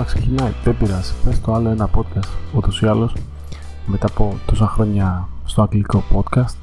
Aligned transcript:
τώρα 0.00 0.12
ξεκινάει, 0.12 0.52
δεν 0.64 0.76
πειράζει, 0.76 1.12
πες 1.24 1.40
το 1.40 1.54
άλλο 1.54 1.68
ένα 1.68 1.90
podcast. 1.94 2.28
Ούτως 2.56 2.80
ή 2.82 2.86
άλλως, 2.86 3.12
μετά 3.86 4.06
από 4.06 4.38
τόσα 4.46 4.66
χρόνια 4.66 5.28
στο 5.44 5.62
αγγλικό 5.62 6.02
podcast 6.14 6.54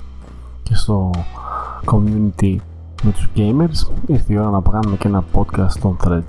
και 0.64 0.76
στο 0.76 1.12
community 1.86 2.56
με 3.04 3.12
τους 3.12 3.30
gamers, 3.36 3.92
ήρθε 4.08 4.34
η 4.34 4.38
ώρα 4.38 4.50
να 4.50 4.62
κάνουμε 4.72 4.98
και 4.98 5.08
ένα 5.08 5.24
podcast 5.34 5.70
στον 5.70 5.98
thread. 6.04 6.24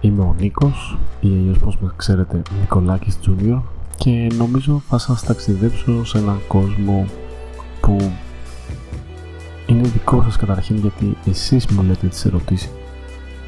Είμαι 0.00 0.22
ο 0.22 0.34
Νίκος 0.38 0.98
ή 1.20 1.28
αλλιώς 1.28 1.58
πως 1.58 1.78
με 1.80 1.92
ξέρετε 1.96 2.42
Νικολάκης 2.60 3.18
Junior 3.26 3.60
και 3.96 4.28
νομίζω 4.38 4.82
θα 4.88 4.98
σας 4.98 5.22
ταξιδέψω 5.22 6.04
σε 6.04 6.18
έναν 6.18 6.40
κόσμο 6.48 7.06
που 7.80 7.96
είναι 9.66 9.88
δικό 9.88 10.22
σας 10.22 10.36
καταρχήν 10.36 10.76
γιατί 10.76 11.16
εσείς 11.26 11.66
μου 11.66 11.82
λέτε 11.82 12.06
τις 12.06 12.24
ερωτήσεις 12.24 12.70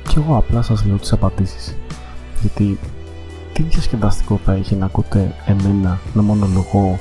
και 0.08 0.18
εγώ 0.18 0.36
απλά 0.36 0.62
σας 0.62 0.84
λέω 0.84 0.96
τις 0.96 1.12
απαντήσεις 1.12 1.76
γιατί 2.40 2.78
τι 3.52 3.62
διασκεδαστικό 3.62 4.40
θα 4.44 4.52
έχει 4.52 4.74
να 4.74 4.86
ακούτε 4.86 5.34
εμένα 5.46 5.98
να 6.14 6.22
μονολογώ 6.22 6.98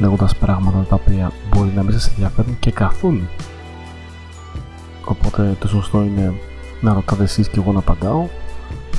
λέγοντας 0.00 0.36
πράγματα 0.36 0.86
τα 0.88 0.94
οποία 0.94 1.32
μπορεί 1.50 1.72
να 1.76 1.82
μην 1.82 1.92
σας 1.92 2.08
ενδιαφέρουν 2.08 2.58
και 2.58 2.70
καθόλου 2.70 3.28
οπότε 5.04 5.56
το 5.58 5.68
σωστό 5.68 6.02
είναι 6.02 6.34
να 6.80 6.92
ρωτάτε 6.92 7.22
εσείς 7.22 7.48
και 7.48 7.60
εγώ 7.60 7.72
να 7.72 7.78
απαντάω 7.78 8.26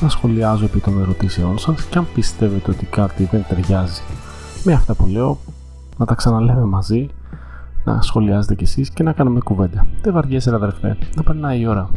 να 0.02 0.10
σχολιάζω 0.10 0.66
επί 0.66 0.80
των 0.80 1.02
ερωτήσεών 1.02 1.58
σας 1.58 1.84
και 1.84 1.98
αν 1.98 2.08
πιστεύετε 2.14 2.72
ότι 2.72 2.86
κάτι 2.86 3.28
δεν 3.32 3.46
ταιριάζει 3.48 4.02
με 4.64 4.74
αυτά 4.74 4.94
που 4.94 5.06
λέω 5.06 5.38
να 5.98 6.06
τα 6.06 6.16
ξαναλέμε 6.16 6.66
μαζί 6.66 7.10
να 7.84 8.02
σχολιάζετε 8.02 8.56
κι 8.56 8.64
εσείς 8.64 8.90
και 8.90 9.04
να 9.04 9.14
κάνουμε 9.14 9.40
κουβέντα. 9.40 9.88
Δεν 10.02 10.14
βαριέσαι 10.14 10.50
ρε 10.50 10.56
αδερφέ, 10.56 10.98
να 11.16 11.24
περνάει 11.24 11.60
η 11.60 11.68
ώρα. 11.68 11.90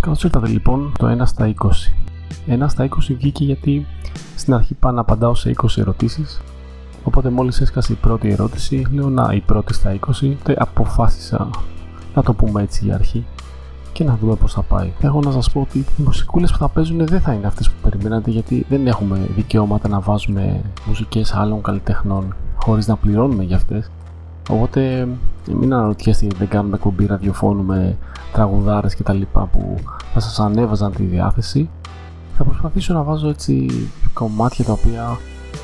Καλώς 0.00 0.24
ήρθατε 0.24 0.46
λοιπόν 0.48 0.92
το 0.98 1.16
1 1.20 1.22
στα 1.24 1.54
20. 1.58 1.68
1 2.48 2.64
στα 2.66 2.88
20 2.88 2.88
βγήκε 3.16 3.44
γιατί 3.44 3.86
στην 4.36 4.54
αρχή 4.54 4.74
πάω 4.74 4.92
να 4.92 5.00
απαντάω 5.00 5.34
σε 5.34 5.54
20 5.62 5.66
ερωτήσεις 5.76 6.40
Οπότε 7.04 7.30
μόλις 7.30 7.60
έσκασε 7.60 7.92
η 7.92 7.96
πρώτη 7.96 8.30
ερώτηση, 8.30 8.86
λέω 8.92 9.08
να 9.08 9.32
η 9.32 9.40
πρώτη 9.40 9.74
στα 9.74 9.98
20, 10.22 10.32
τε 10.42 10.54
αποφάσισα 10.58 11.50
να 12.14 12.22
το 12.22 12.32
πούμε 12.32 12.62
έτσι 12.62 12.84
για 12.84 12.94
αρχή 12.94 13.24
και 13.92 14.04
να 14.04 14.16
δούμε 14.20 14.34
πώς 14.34 14.52
θα 14.52 14.62
πάει. 14.62 14.92
Έχω 15.00 15.20
να 15.20 15.30
σας 15.30 15.50
πω 15.50 15.60
ότι 15.60 15.78
οι 15.78 15.84
μουσικούλες 15.96 16.52
που 16.52 16.58
θα 16.58 16.68
παίζουν 16.68 17.06
δεν 17.06 17.20
θα 17.20 17.32
είναι 17.32 17.46
αυτές 17.46 17.68
που 17.70 17.74
περιμένατε 17.82 18.30
γιατί 18.30 18.66
δεν 18.68 18.86
έχουμε 18.86 19.28
δικαιώματα 19.34 19.88
να 19.88 20.00
βάζουμε 20.00 20.60
μουσικές 20.84 21.34
άλλων 21.34 21.62
καλλιτεχνών 21.62 22.34
χωρίς 22.56 22.86
να 22.86 22.96
πληρώνουμε 22.96 23.44
για 23.44 23.56
αυτές. 23.56 23.90
Οπότε 24.50 25.08
μην 25.46 25.74
αναρωτιέστε 25.74 26.24
γιατί 26.24 26.38
δεν 26.38 26.48
κάνουμε 26.48 26.76
εκπομπή 26.76 27.06
ραδιοφώνου 27.06 27.62
με 27.62 27.96
τραγουδάρες 28.32 28.94
και 28.94 29.02
τα 29.02 29.12
λοιπά 29.12 29.48
που 29.52 29.74
θα 30.12 30.20
σας 30.20 30.40
ανέβαζαν 30.40 30.92
τη 30.92 31.02
διάθεση. 31.02 31.70
Θα 32.36 32.44
προσπαθήσω 32.44 32.94
να 32.94 33.02
βάζω 33.02 33.28
έτσι 33.28 33.66
κομμάτια 34.12 34.64
τα 34.64 34.72
οποία 34.72 35.18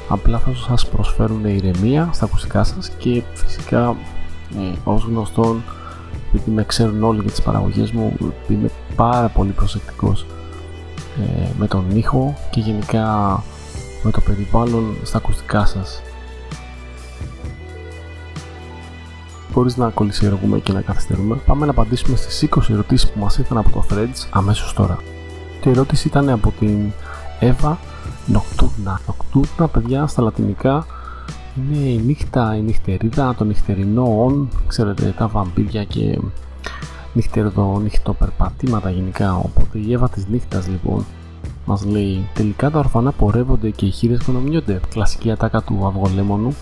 απλά 0.09 0.39
θα 0.39 0.55
σας 0.69 0.89
προσφέρουν 0.89 1.45
ηρεμία 1.45 2.09
στα 2.13 2.25
ακουστικά 2.25 2.65
σας 2.65 2.89
και 2.89 3.23
φυσικά 3.35 3.97
ε, 4.57 4.77
ως 4.85 5.05
γνωστόν 5.05 5.63
επειδή 6.29 6.51
με 6.51 6.65
ξέρουν 6.65 7.03
όλοι 7.03 7.21
για 7.21 7.31
τις 7.31 7.43
παραγωγές 7.43 7.91
μου 7.91 8.13
είμαι 8.49 8.71
πάρα 8.97 9.29
πολύ 9.29 9.51
προσεκτικός 9.51 10.27
ε, 11.21 11.49
με 11.59 11.67
τον 11.67 11.85
ήχο 11.95 12.35
και 12.51 12.61
γενικά 12.61 13.43
με 14.03 14.11
το 14.11 14.21
περιβάλλον 14.21 14.97
στα 15.03 15.17
ακουστικά 15.17 15.65
σας 15.67 16.03
χωρίς 19.57 19.77
να 19.77 19.89
κολλησιεργούμε 19.89 20.59
και 20.59 20.73
να 20.73 20.81
καθυστερούμε 20.81 21.37
πάμε 21.47 21.65
να 21.65 21.71
απαντήσουμε 21.71 22.17
στις 22.17 22.49
20 22.57 22.71
ερωτήσεις 22.71 23.11
που 23.11 23.19
μας 23.19 23.39
ήρθαν 23.39 23.59
από 23.59 23.71
το 23.71 23.85
Threads 23.91 24.27
αμέσως 24.31 24.73
τώρα 24.73 24.99
η 25.67 25.71
ερώτηση 25.71 26.09
ήταν 26.09 26.29
από 26.29 26.53
την 26.59 26.93
Εύα 27.41 27.79
Νοκτούρνα. 28.27 29.01
Νοκτούρνα, 29.07 29.69
παιδιά, 29.69 30.07
στα 30.07 30.23
λατινικά 30.23 30.87
είναι 31.57 31.77
η 31.77 32.03
νύχτα, 32.07 32.57
η 32.57 32.61
νυχτερίδα, 32.61 33.35
το 33.35 33.45
νυχτερινό 33.45 34.25
όν, 34.25 34.49
ξέρετε, 34.67 35.15
τα 35.19 35.27
βαμπύρια 35.27 35.85
και 35.85 36.19
νυχτερδο, 37.13 37.79
νυχτοπερπατήματα 37.83 38.91
γενικά. 38.91 39.37
Οπότε 39.37 39.79
η 39.79 39.93
Εύα 39.93 40.09
της 40.09 40.27
νύχτας 40.27 40.69
λοιπόν 40.69 41.05
μας 41.65 41.85
λέει 41.85 42.29
τελικά 42.35 42.71
τα 42.71 42.79
ορφανά 42.79 43.13
πορεύονται 43.13 43.71
και 43.71 43.87
οι 43.87 43.91
χείρες 43.91 44.23
κονομιούνται. 44.23 44.81
Κλασική 44.89 45.31
ατάκα 45.31 45.63
του 45.63 45.87
αυγολέμονου 45.87 46.55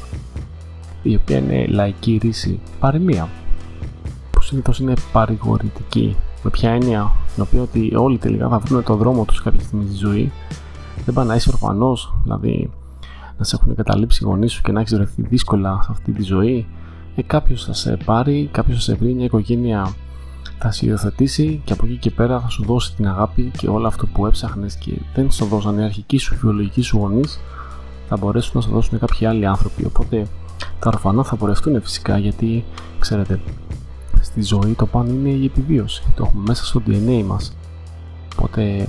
η 1.10 1.14
οποία 1.14 1.38
είναι 1.38 1.66
λαϊκή 1.66 2.18
ρίση 2.22 2.60
παροιμία 2.80 3.28
που 4.30 4.42
συνήθως 4.42 4.78
είναι 4.78 4.94
παρηγορητική 5.12 6.16
με 6.42 6.50
ποια 6.50 6.70
έννοια 6.70 7.12
την 7.34 7.42
οποία 7.42 7.62
ότι 7.62 7.92
όλοι 7.96 8.18
τελικά 8.18 8.48
θα 8.48 8.58
βρουν 8.58 8.82
τον 8.82 8.96
δρόμο 8.96 9.24
τους 9.24 9.42
κάποια 9.42 9.60
στιγμή 9.60 9.84
στη 9.86 9.96
ζωή 9.96 10.32
δεν 11.04 11.14
πάει 11.14 11.26
να 11.26 11.34
είσαι 11.34 11.50
ορφανός, 11.52 12.14
δηλαδή 12.22 12.70
να 13.38 13.44
σε 13.44 13.58
έχουν 13.60 13.74
καταλήψει 13.74 14.18
οι 14.22 14.26
γονείς 14.26 14.52
σου 14.52 14.62
και 14.62 14.72
να 14.72 14.80
έχεις 14.80 14.94
βρεθεί 14.94 15.22
δύσκολα 15.22 15.80
σε 15.82 15.88
αυτή 15.90 16.12
τη 16.12 16.22
ζωή. 16.22 16.66
Ε, 17.16 17.22
κάποιος 17.22 17.64
θα 17.64 17.72
σε 17.72 17.96
πάρει, 18.04 18.48
κάποιος 18.52 18.76
θα 18.76 18.82
σε 18.82 18.94
βρει, 18.94 19.14
μια 19.14 19.24
οικογένεια 19.24 19.94
θα 20.58 20.70
σε 20.70 20.86
υιοθετήσει 20.86 21.60
και 21.64 21.72
από 21.72 21.86
εκεί 21.86 21.96
και 21.96 22.10
πέρα 22.10 22.40
θα 22.40 22.48
σου 22.48 22.64
δώσει 22.64 22.94
την 22.94 23.08
αγάπη 23.08 23.50
και 23.58 23.68
όλο 23.68 23.86
αυτό 23.86 24.06
που 24.06 24.26
έψαχνες 24.26 24.76
και 24.76 24.92
δεν 25.14 25.30
σου 25.30 25.44
δώσαν 25.44 25.78
οι 25.78 25.84
αρχικοί 25.84 26.18
σου 26.18 26.36
βιολογικοί 26.40 26.82
σου 26.82 26.98
γονείς, 26.98 27.40
θα 28.08 28.16
μπορέσουν 28.16 28.52
να 28.54 28.60
σου 28.60 28.70
δώσουν 28.70 28.98
κάποιοι 28.98 29.26
άλλοι 29.26 29.46
άνθρωποι. 29.46 29.84
Οπότε 29.84 30.26
τα 30.78 30.88
ορφανά 30.94 31.24
θα 31.24 31.36
πορευτούν 31.36 31.82
φυσικά 31.82 32.18
γιατί 32.18 32.64
ξέρετε, 32.98 33.40
στη 34.20 34.42
ζωή 34.42 34.72
το 34.72 34.86
πάνω 34.86 35.08
είναι 35.12 35.28
η 35.28 35.44
επιβίωση. 35.44 36.02
Το 36.16 36.24
έχουμε 36.26 36.42
μέσα 36.46 36.64
στο 36.64 36.82
DNA 36.86 37.22
μας. 37.26 37.56
Οπότε 38.36 38.88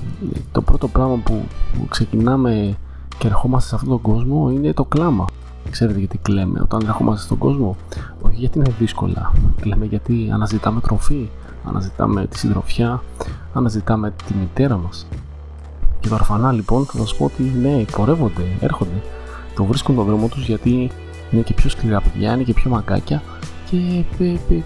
το 0.52 0.62
πρώτο 0.62 0.88
πράγμα 0.88 1.16
που 1.16 1.44
ξεκινάμε 1.90 2.78
και 3.18 3.28
ερχόμαστε 3.28 3.70
σε 3.70 3.76
αυτόν 3.76 3.90
τον 3.90 4.02
κόσμο 4.02 4.50
είναι 4.50 4.74
το 4.74 4.84
κλάμα. 4.84 5.26
Ξέρετε 5.70 6.00
γιατί 6.00 6.18
κλαίμε 6.18 6.60
όταν 6.62 6.82
ερχόμαστε 6.88 7.26
στον 7.26 7.38
κόσμο; 7.38 7.76
Όχι 8.22 8.36
γιατί 8.36 8.58
είναι 8.58 8.74
δύσκολα. 8.80 9.32
Κλαίμε 9.62 9.86
γιατί 9.86 10.30
αναζητάμε 10.34 10.82
τροφή, 10.82 11.30
αναζητάμε 11.68 12.28
τη 12.28 12.40
συντροφιά, 12.40 13.04
αναζητάμε 13.54 14.14
τη 14.26 14.34
μητέρα 14.34 14.78
μας. 14.78 15.08
Και 16.00 16.10
τα 16.10 16.16
ορφανά 16.16 16.52
λοιπόν 16.52 16.86
θα 16.86 16.98
σας 16.98 17.16
πω 17.16 17.26
ότι 17.26 17.44
ναι, 17.44 17.84
πορεύονται, 17.92 18.44
έρχονται. 18.60 19.02
Το 19.56 19.64
βρίσκουν 19.64 19.96
τον 19.96 20.06
δρόμο 20.06 20.28
τους 20.28 20.46
γιατί 20.46 20.92
είναι 21.36 21.44
και 21.44 21.54
πιο 21.54 21.70
σκληρά 21.70 22.02
παιδιά, 22.02 22.34
είναι 22.34 22.44
και 22.44 22.54
πιο 22.54 22.70
μακάκια 22.70 23.22
και 23.70 24.04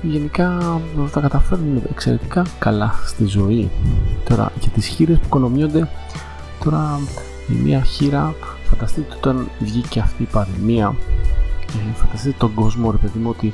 γενικά 0.01 0.79
τα 1.11 1.19
καταφέρνουν 1.19 1.81
εξαιρετικά 1.89 2.45
καλά 2.59 2.93
στη 3.05 3.25
ζωή. 3.25 3.69
Τώρα 4.29 4.51
για 4.59 4.69
τις 4.69 4.87
χείρες 4.87 5.17
που 5.17 5.25
οικονομιούνται, 5.25 5.89
τώρα 6.63 6.99
η 7.49 7.53
μία 7.53 7.81
χείρα, 7.81 8.33
φανταστείτε 8.69 9.13
όταν 9.17 9.47
βγήκε 9.59 9.99
αυτή 9.99 10.23
η 10.23 10.27
παροιμία, 10.31 10.95
ε, 11.67 11.93
φανταστείτε 11.93 12.35
τον 12.37 12.53
κόσμο 12.53 12.91
ρε 12.91 12.97
παιδί 12.97 13.19
μου 13.19 13.29
ότι 13.29 13.51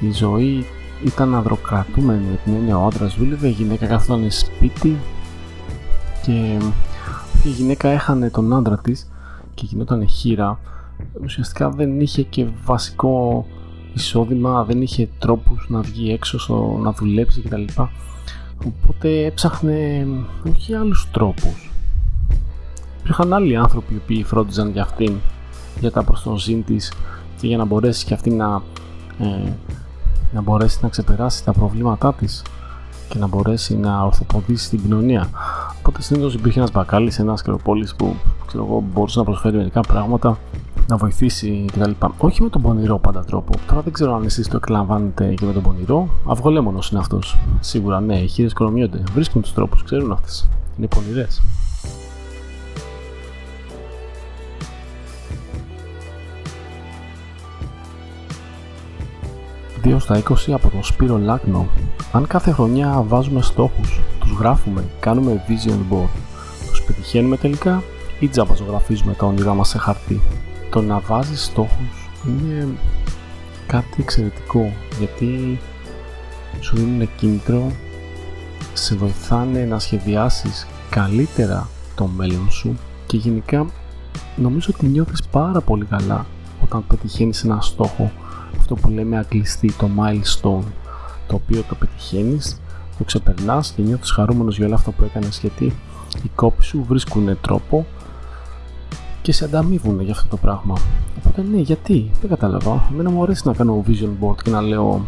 η 0.00 0.12
ζωή 0.12 0.66
ήταν 1.04 1.34
αδροκρατούμενη 1.34 2.24
με 2.30 2.38
την 2.44 2.54
έννοια 2.54 2.78
ο 2.78 2.86
άντρας 2.86 3.14
δούλευε, 3.14 3.48
η 3.48 3.50
γυναίκα 3.50 3.86
καθόταν 3.86 4.30
σπίτι 4.30 4.96
και 6.22 6.58
η 7.44 7.48
γυναίκα 7.48 7.88
έχανε 7.88 8.30
τον 8.30 8.54
άντρα 8.54 8.78
της 8.78 9.08
και 9.54 9.66
γινόταν 9.66 10.08
χείρα 10.08 10.58
ουσιαστικά 11.24 11.70
δεν 11.70 12.00
είχε 12.00 12.22
και 12.22 12.46
βασικό 12.64 13.46
εισόδημα, 13.94 14.64
δεν 14.64 14.82
είχε 14.82 15.08
τρόπους 15.18 15.66
να 15.68 15.80
βγει 15.80 16.12
έξω, 16.12 16.38
στο, 16.38 16.78
να 16.82 16.92
δουλέψει 16.92 17.40
κτλ. 17.40 17.64
Οπότε 18.66 19.24
έψαχνε 19.24 20.06
όχι 20.50 20.74
άλλους 20.74 21.08
τρόπους. 21.10 21.70
Υπήρχαν 23.00 23.32
άλλοι 23.32 23.56
άνθρωποι 23.56 23.94
οι 23.94 24.00
οποίοι 24.02 24.24
φρόντιζαν 24.24 24.70
για 24.70 24.82
αυτήν, 24.82 25.16
για 25.80 25.90
τα 25.90 26.02
προς 26.02 26.22
τον 26.22 26.38
ζήν 26.38 26.64
της 26.64 26.92
και 27.40 27.46
για 27.46 27.56
να 27.56 27.64
μπορέσει 27.64 28.04
και 28.04 28.14
αυτή 28.14 28.30
να, 28.30 28.62
ε, 29.18 29.52
να 30.32 30.40
μπορέσει 30.40 30.78
να 30.82 30.88
ξεπεράσει 30.88 31.44
τα 31.44 31.52
προβλήματά 31.52 32.14
της 32.14 32.42
και 33.08 33.18
να 33.18 33.26
μπορέσει 33.26 33.76
να 33.76 34.02
ορθοποδήσει 34.02 34.70
την 34.70 34.82
κοινωνία. 34.82 35.28
Οπότε 35.78 36.02
συνήθως 36.02 36.34
υπήρχε 36.34 36.58
ένας 36.58 36.70
μπακάλι 36.70 37.10
σε 37.10 37.22
ένας 37.22 37.38
σκεροπόλη 37.38 37.88
που 37.96 38.16
ξέρω 38.46 38.64
εγώ, 38.64 38.84
μπορούσε 38.92 39.18
να 39.18 39.24
προσφέρει 39.24 39.56
μερικά 39.56 39.80
πράγματα 39.80 40.38
να 40.88 40.96
βοηθήσει 40.96 41.64
κτλ. 41.72 41.90
Όχι 42.18 42.42
με 42.42 42.48
τον 42.48 42.62
πονηρό 42.62 42.98
πάντα 42.98 43.24
τρόπο. 43.24 43.52
Τώρα 43.66 43.80
δεν 43.80 43.92
ξέρω 43.92 44.14
αν 44.14 44.24
εσείς 44.24 44.48
το 44.48 44.56
εκλαμβάνετε 44.56 45.34
και 45.34 45.44
με 45.44 45.52
τον 45.52 45.62
πονηρό. 45.62 46.08
Αυγολέμονος 46.26 46.90
είναι 46.90 47.00
αυτός. 47.00 47.38
Σίγουρα 47.60 48.00
ναι, 48.00 48.18
οι 48.18 48.26
χείρες 48.26 48.52
κονομιούνται. 48.52 49.02
Βρίσκουν 49.12 49.42
τους 49.42 49.54
τρόπους, 49.54 49.82
ξέρουν 49.82 50.12
αυτές. 50.12 50.48
Είναι 50.78 50.86
πονηρές. 50.86 51.42
Δύο 59.82 59.98
στα 59.98 60.16
20 60.16 60.52
από 60.52 60.68
τον 60.68 60.84
Σπύρο 60.84 61.18
Λάκνο. 61.18 61.66
Αν 62.12 62.26
κάθε 62.26 62.50
χρονιά 62.50 63.04
βάζουμε 63.06 63.42
στόχους, 63.42 64.00
τους 64.20 64.30
γράφουμε, 64.38 64.84
κάνουμε 65.00 65.44
vision 65.48 65.94
board, 65.94 66.08
τους 66.70 66.82
πετυχαίνουμε 66.82 67.36
τελικά 67.36 67.82
ή 68.20 68.28
τζάμπα 68.28 68.54
ζωγραφίζουμε 68.54 69.12
τα 69.12 69.26
όνειρά 69.26 69.54
μας 69.54 69.68
σε 69.68 69.78
χαρτί 69.78 70.20
το 70.70 70.80
να 70.82 71.00
βάζεις 71.00 71.44
στόχους 71.44 72.10
είναι 72.26 72.68
κάτι 73.66 73.96
εξαιρετικό 74.02 74.72
γιατί 74.98 75.58
σου 76.60 76.76
δίνουν 76.76 77.08
κίνητρο 77.16 77.72
σε 78.72 78.94
βοηθάνε 78.94 79.64
να 79.64 79.78
σχεδιάσεις 79.78 80.66
καλύτερα 80.90 81.68
το 81.94 82.06
μέλλον 82.06 82.50
σου 82.50 82.78
και 83.06 83.16
γενικά 83.16 83.66
νομίζω 84.36 84.70
ότι 84.74 84.86
νιώθεις 84.86 85.22
πάρα 85.30 85.60
πολύ 85.60 85.84
καλά 85.84 86.26
όταν 86.62 86.86
πετυχαίνεις 86.86 87.44
ένα 87.44 87.60
στόχο 87.60 88.12
αυτό 88.58 88.74
που 88.74 88.88
λέμε 88.88 89.18
αγκλειστή, 89.18 89.72
το 89.72 89.90
milestone 89.98 90.64
το 91.26 91.34
οποίο 91.34 91.64
το 91.68 91.74
πετυχαίνεις, 91.74 92.60
το 92.98 93.04
ξεπερνάς 93.04 93.72
και 93.72 93.82
νιώθεις 93.82 94.10
χαρούμενος 94.10 94.56
για 94.56 94.66
όλα 94.66 94.74
αυτά 94.74 94.90
που 94.90 95.04
έκανες 95.04 95.38
γιατί 95.38 95.64
οι 96.24 96.30
κόποι 96.34 96.62
σου 96.62 96.84
βρίσκουν 96.88 97.38
τρόπο 97.40 97.86
και 99.28 99.34
σε 99.34 99.44
ανταμείβουν 99.44 100.00
για 100.00 100.12
αυτό 100.12 100.28
το 100.28 100.36
πράγμα. 100.36 100.74
Οπότε 101.18 101.42
ναι, 101.42 101.60
γιατί, 101.60 102.10
δεν 102.20 102.30
κατάλαβα. 102.30 102.88
Εμένα 102.92 103.10
μου 103.10 103.22
αρέσει 103.22 103.42
να 103.46 103.52
κάνω 103.52 103.84
vision 103.86 104.24
board 104.24 104.42
και 104.42 104.50
να 104.50 104.60
λέω 104.60 105.02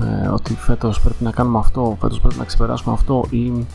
ε, 0.00 0.28
ότι 0.28 0.54
φέτος 0.54 1.00
πρέπει 1.00 1.24
να 1.24 1.30
κάνουμε 1.30 1.58
αυτό, 1.58 1.96
φέτος 2.00 2.20
πρέπει 2.20 2.38
να 2.38 2.44
ξεπεράσουμε 2.44 2.94
αυτό 2.94 3.24
ή 3.30 3.66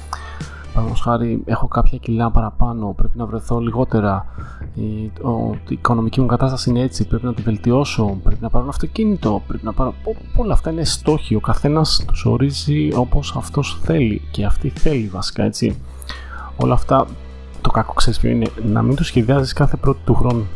Παραδείγματος 0.73 1.01
χάρη, 1.01 1.41
έχω 1.45 1.67
κάποια 1.67 1.97
κιλά 1.97 2.31
παραπάνω, 2.31 2.93
πρέπει 2.97 3.17
να 3.17 3.25
βρεθώ 3.25 3.59
λιγότερα. 3.59 4.25
Η, 4.73 5.11
ο, 5.21 5.53
η 5.53 5.73
οικονομική 5.73 6.21
μου 6.21 6.27
κατάσταση 6.27 6.69
είναι 6.69 6.81
έτσι, 6.81 7.07
πρέπει 7.07 7.25
να 7.25 7.33
τη 7.33 7.41
βελτιώσω, 7.41 8.17
πρέπει 8.23 8.41
να 8.41 8.49
πάρω 8.49 8.63
ένα 8.63 8.73
αυτοκίνητο, 8.73 9.41
πρέπει 9.47 9.65
να 9.65 9.73
πάρω. 9.73 9.93
Όλα 10.35 10.53
αυτά 10.53 10.71
είναι 10.71 10.83
στόχοι. 10.83 11.35
Ο 11.35 11.39
καθένας 11.39 12.03
τους 12.07 12.25
ορίζει 12.25 12.89
όπως 12.95 13.35
αυτός 13.37 13.79
θέλει 13.83 14.21
και 14.31 14.45
αυτή 14.45 14.69
θέλει 14.69 15.07
βασικά 15.07 15.43
έτσι. 15.43 15.81
Όλα 16.57 16.73
αυτά 16.73 17.07
το 17.69 17.75
κακό 17.75 17.93
ξέρεις 17.93 18.19
ποιο 18.19 18.29
είναι, 18.29 18.47
να 18.71 18.81
μην 18.81 18.95
το 18.95 19.03
σχεδιάζεις 19.03 19.53
κάθε 19.53 19.77
πρώτη 19.77 19.99
του 20.05 20.13
χρόνου. 20.13 20.47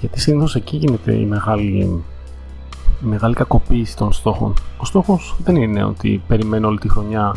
Γιατί 0.00 0.20
συνήθως 0.20 0.54
εκεί 0.54 0.76
γίνεται 0.76 1.14
η 1.14 1.24
μεγάλη, 1.24 2.02
η 3.02 3.06
μεγάλη 3.06 3.34
κακοποίηση 3.34 3.96
των 3.96 4.12
στόχων. 4.12 4.54
Ο 4.78 4.84
στόχος 4.84 5.36
δεν 5.44 5.56
είναι 5.56 5.84
ότι 5.84 6.22
περιμένω 6.26 6.68
όλη 6.68 6.78
τη 6.78 6.88
χρονιά 6.88 7.34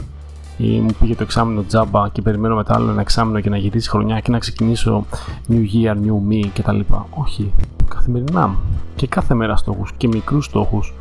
ή 0.57 0.79
μου 0.79 0.89
πήγε 0.99 1.15
το 1.15 1.23
εξάμεινο 1.23 1.63
τζάμπα 1.63 2.09
και 2.09 2.21
περιμένω 2.21 2.55
μετά 2.55 2.75
άλλο 2.75 2.91
ένα 2.91 3.01
εξάμεινο 3.01 3.37
για 3.37 3.49
να 3.49 3.57
γυρίσει 3.57 3.89
χρονιά 3.89 4.19
και 4.19 4.31
να 4.31 4.39
ξεκινήσω 4.39 5.05
new 5.49 5.63
year, 5.73 5.93
new 5.93 6.31
me 6.31 6.49
κτλ. 6.53 6.79
Όχι. 7.09 7.53
Καθημερινά 7.87 8.55
και 8.95 9.07
κάθε 9.07 9.33
μέρα 9.33 9.55
στόχους 9.55 9.91
και 9.97 10.07
μικρούς 10.07 10.45
στόχους 10.45 10.93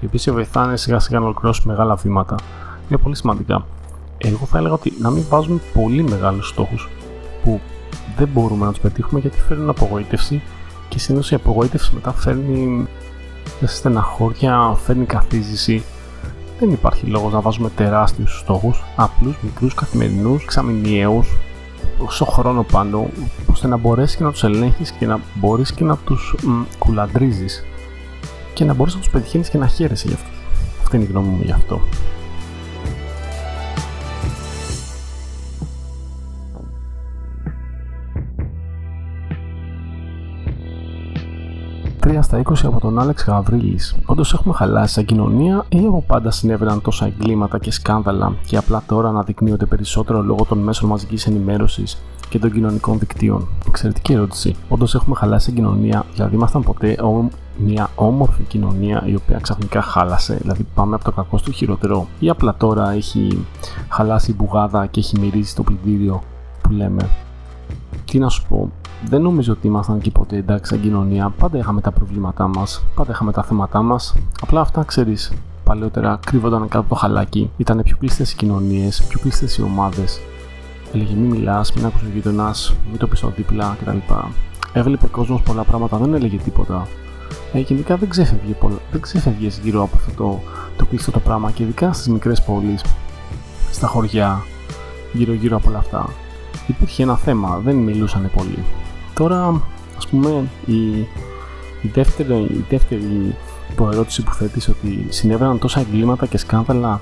οι 0.00 0.06
οποίοι 0.06 0.18
σε 0.18 0.32
βοηθάνε 0.32 0.76
σιγά 0.76 0.98
σιγά 0.98 1.18
να 1.18 1.24
ολοκληρώσει 1.24 1.68
μεγάλα 1.68 1.94
βήματα 1.94 2.34
είναι 2.88 2.98
πολύ 2.98 3.16
σημαντικά. 3.16 3.64
Εγώ 4.18 4.46
θα 4.46 4.58
έλεγα 4.58 4.74
ότι 4.74 4.92
να 5.00 5.10
μην 5.10 5.24
βάζουμε 5.28 5.60
πολύ 5.72 6.02
μεγάλους 6.02 6.48
στόχους 6.48 6.88
που 7.44 7.60
δεν 8.16 8.28
μπορούμε 8.28 8.64
να 8.64 8.70
τους 8.70 8.80
πετύχουμε 8.80 9.20
γιατί 9.20 9.38
φέρνουν 9.38 9.68
απογοήτευση 9.68 10.42
και 10.88 10.98
συνήθως 10.98 11.30
η 11.30 11.34
απογοήτευση 11.34 11.90
μετά 11.94 12.12
φέρνει 12.12 12.86
στεναχώρια, 13.64 14.76
φέρνει 14.84 15.04
καθίζηση 15.04 15.84
δεν 16.62 16.70
υπάρχει 16.70 17.06
λόγος 17.06 17.32
να 17.32 17.40
βάζουμε 17.40 17.70
τεράστιους 17.70 18.38
στόχους, 18.38 18.84
απλούς, 18.96 19.36
μικρούς, 19.42 19.74
καθημερινούς, 19.74 20.44
ξαμηνιαίους, 20.44 21.28
όσο 21.98 22.24
χρόνο 22.24 22.62
πάνω, 22.62 23.06
ώστε 23.50 23.66
να 23.66 23.76
μπορέσεις 23.76 24.16
και 24.16 24.22
να 24.24 24.30
τους 24.30 24.44
ελέγχεις 24.44 24.90
και 24.90 25.06
να 25.06 25.20
μπορείς 25.34 25.72
και 25.72 25.84
να 25.84 25.96
τους 25.96 26.34
κουλαντρίζεις 26.78 27.64
και 28.54 28.64
να 28.64 28.74
μπορείς 28.74 28.94
να 28.94 29.00
τους 29.00 29.10
πετυχαίνεις 29.10 29.48
και 29.48 29.58
να 29.58 29.66
χαίρεσαι 29.66 30.08
γι' 30.08 30.14
αυτό. 30.14 30.28
Αυτή 30.82 30.96
είναι 30.96 31.04
η 31.04 31.08
γνώμη 31.08 31.28
μου 31.28 31.42
γι' 31.42 31.52
αυτό. 31.52 31.80
3 42.12 42.18
στα 42.22 42.42
20 42.42 42.52
από 42.62 42.80
τον 42.80 42.98
Άλεξ 42.98 43.24
Γαβρίλης. 43.24 43.96
Όντως 44.06 44.32
έχουμε 44.32 44.54
χαλάσει 44.54 44.92
σαν 44.92 45.04
κοινωνία 45.04 45.64
ή 45.68 45.78
από 45.78 46.04
πάντα 46.06 46.30
συνέβαιναν 46.30 46.82
τόσα 46.82 47.06
εγκλήματα 47.06 47.58
και 47.58 47.70
σκάνδαλα 47.70 48.34
και 48.46 48.56
απλά 48.56 48.82
τώρα 48.86 49.08
αναδεικνύονται 49.08 49.66
περισσότερο 49.66 50.22
λόγω 50.22 50.44
των 50.44 50.58
μέσων 50.58 50.88
μαζικής 50.88 51.26
ενημέρωσης 51.26 52.02
και 52.28 52.38
των 52.38 52.52
κοινωνικών 52.52 52.98
δικτύων; 52.98 53.48
Εξαιρετική 53.66 54.12
ερώτηση. 54.12 54.54
Όντως 54.68 54.94
έχουμε 54.94 55.14
χαλάσει 55.16 55.44
σαν 55.44 55.54
κοινωνία, 55.54 56.04
δηλαδή 56.14 56.34
ήμασταν 56.34 56.62
ποτέ 56.62 56.96
μια 57.56 57.90
όμορφη 57.94 58.42
κοινωνία 58.42 59.02
η 59.06 59.14
οποία 59.14 59.38
ξαφνικά 59.38 59.82
χάλασε, 59.82 60.34
δηλαδή 60.34 60.66
πάμε 60.74 60.94
από 60.94 61.04
το 61.04 61.12
κακό 61.12 61.38
στο 61.38 61.52
χειρότερο, 61.52 62.06
ή 62.18 62.28
απλά 62.28 62.54
τώρα 62.54 62.90
έχει 62.90 63.46
χαλάσει 63.88 64.30
η 64.30 64.34
μπουγάδα 64.38 64.86
και 64.86 65.00
έχει 65.00 65.18
μυρίσει 65.20 65.54
το 65.54 65.62
πλυντήριο 65.62 66.22
που 66.62 66.70
λέμε; 66.70 67.08
Τι 68.04 68.18
να 68.18 68.28
σου 68.28 68.46
πω, 68.48 68.70
δεν 69.08 69.22
νομίζω 69.22 69.52
ότι 69.52 69.66
ήμασταν 69.66 70.00
και 70.00 70.10
ποτέ 70.10 70.36
εντάξει 70.36 70.74
σαν 70.74 70.82
κοινωνία. 70.82 71.32
Πάντα 71.38 71.58
είχαμε 71.58 71.80
τα 71.80 71.90
προβλήματά 71.90 72.48
μας, 72.48 72.84
πάντα 72.94 73.12
είχαμε 73.12 73.32
τα 73.32 73.42
θέματά 73.42 73.82
μας. 73.82 74.14
Απλά 74.42 74.60
αυτά 74.60 74.82
ξέρεις. 74.82 75.32
Παλαιότερα 75.64 76.18
κρύβονταν 76.26 76.60
κάτω 76.60 76.78
από 76.78 76.88
το 76.88 76.94
χαλάκι. 76.94 77.50
Ήταν 77.56 77.82
πιο 77.82 77.96
κλειστές 77.96 78.32
οι 78.32 78.36
κοινωνίες, 78.36 79.04
πιο 79.08 79.20
κλειστές 79.20 79.56
οι 79.56 79.62
ομάδες. 79.62 80.20
Έλεγε 80.94 81.14
μην 81.14 81.30
μιλάς, 81.30 81.72
μην 81.72 81.86
ακούς 81.86 82.02
ο 82.02 82.06
γείτονας, 82.14 82.74
μην 82.90 82.98
το 82.98 83.06
πεις 83.06 83.24
δίπλα 83.36 83.76
κτλ. 83.80 83.96
Έβλεπε 84.72 85.06
κόσμος 85.06 85.42
πολλά 85.42 85.62
πράγματα, 85.62 85.96
δεν 85.96 86.14
έλεγε 86.14 86.36
τίποτα. 86.36 86.86
Ε, 87.52 87.58
γενικά 87.58 87.96
δεν 87.96 88.08
ξέφευγε, 88.08 88.52
πολλά, 88.52 88.78
δεν 88.90 89.00
ξέφευγε 89.00 89.48
γύρω 89.62 89.82
από 89.82 89.96
αυτό 89.96 90.12
το, 90.22 90.40
το 90.76 90.84
κλειστό 90.84 91.10
το 91.10 91.20
πράγμα 91.20 91.50
και 91.50 91.62
ειδικά 91.62 91.92
στις 91.92 92.08
μικρές 92.08 92.42
πόλεις, 92.42 92.84
στα 93.70 93.86
χωριά, 93.86 94.42
γύρω-γύρω 95.12 95.56
από 95.56 95.68
όλα 95.68 95.78
αυτά. 95.78 96.08
Υπήρχε 96.66 97.02
ένα 97.02 97.16
θέμα, 97.16 97.60
δεν 97.64 97.76
μιλούσαν 97.76 98.30
πολύ. 98.36 98.64
Τώρα, 99.22 99.62
ας 99.96 100.06
πούμε, 100.06 100.48
η, 100.66 100.98
η 101.82 101.88
δεύτερη, 101.92 102.34
η 102.34 102.64
δεύτερη 102.68 103.34
υποερώτηση 103.70 104.22
που 104.22 104.32
θέτεις 104.32 104.68
ότι 104.68 105.06
συνέβαιναν 105.08 105.58
τόσα 105.58 105.80
εγκλήματα 105.80 106.26
και 106.26 106.38
σκάνδαλα 106.38 107.00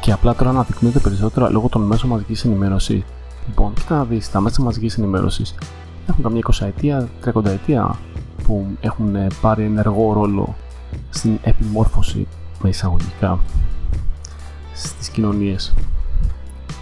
και 0.00 0.12
απλά 0.12 0.34
τώρα 0.34 0.50
αναδεικνύονται 0.50 0.98
περισσότερα 0.98 1.50
λόγω 1.50 1.68
των 1.68 1.82
μέσων 1.82 2.10
μαζικής 2.10 2.44
ενημέρωσης. 2.44 3.02
Λοιπόν, 3.46 3.72
κοίτα 3.74 3.96
να 3.96 4.04
δεις, 4.04 4.30
τα 4.30 4.40
μέσα 4.40 4.62
μαζικής 4.62 4.98
ενημέρωσης 4.98 5.54
έχουν 6.08 6.22
καμιά 6.22 6.40
20 6.40 6.66
ετία, 6.66 7.08
30 7.24 7.44
ετία 7.44 7.96
που 8.44 8.66
έχουν 8.80 9.16
πάρει 9.40 9.64
ενεργό 9.64 10.12
ρόλο 10.12 10.56
στην 11.10 11.38
επιμόρφωση 11.42 12.26
με 12.62 12.68
εισαγωγικά 12.68 13.38
στις 14.74 15.08
κοινωνίες. 15.08 15.74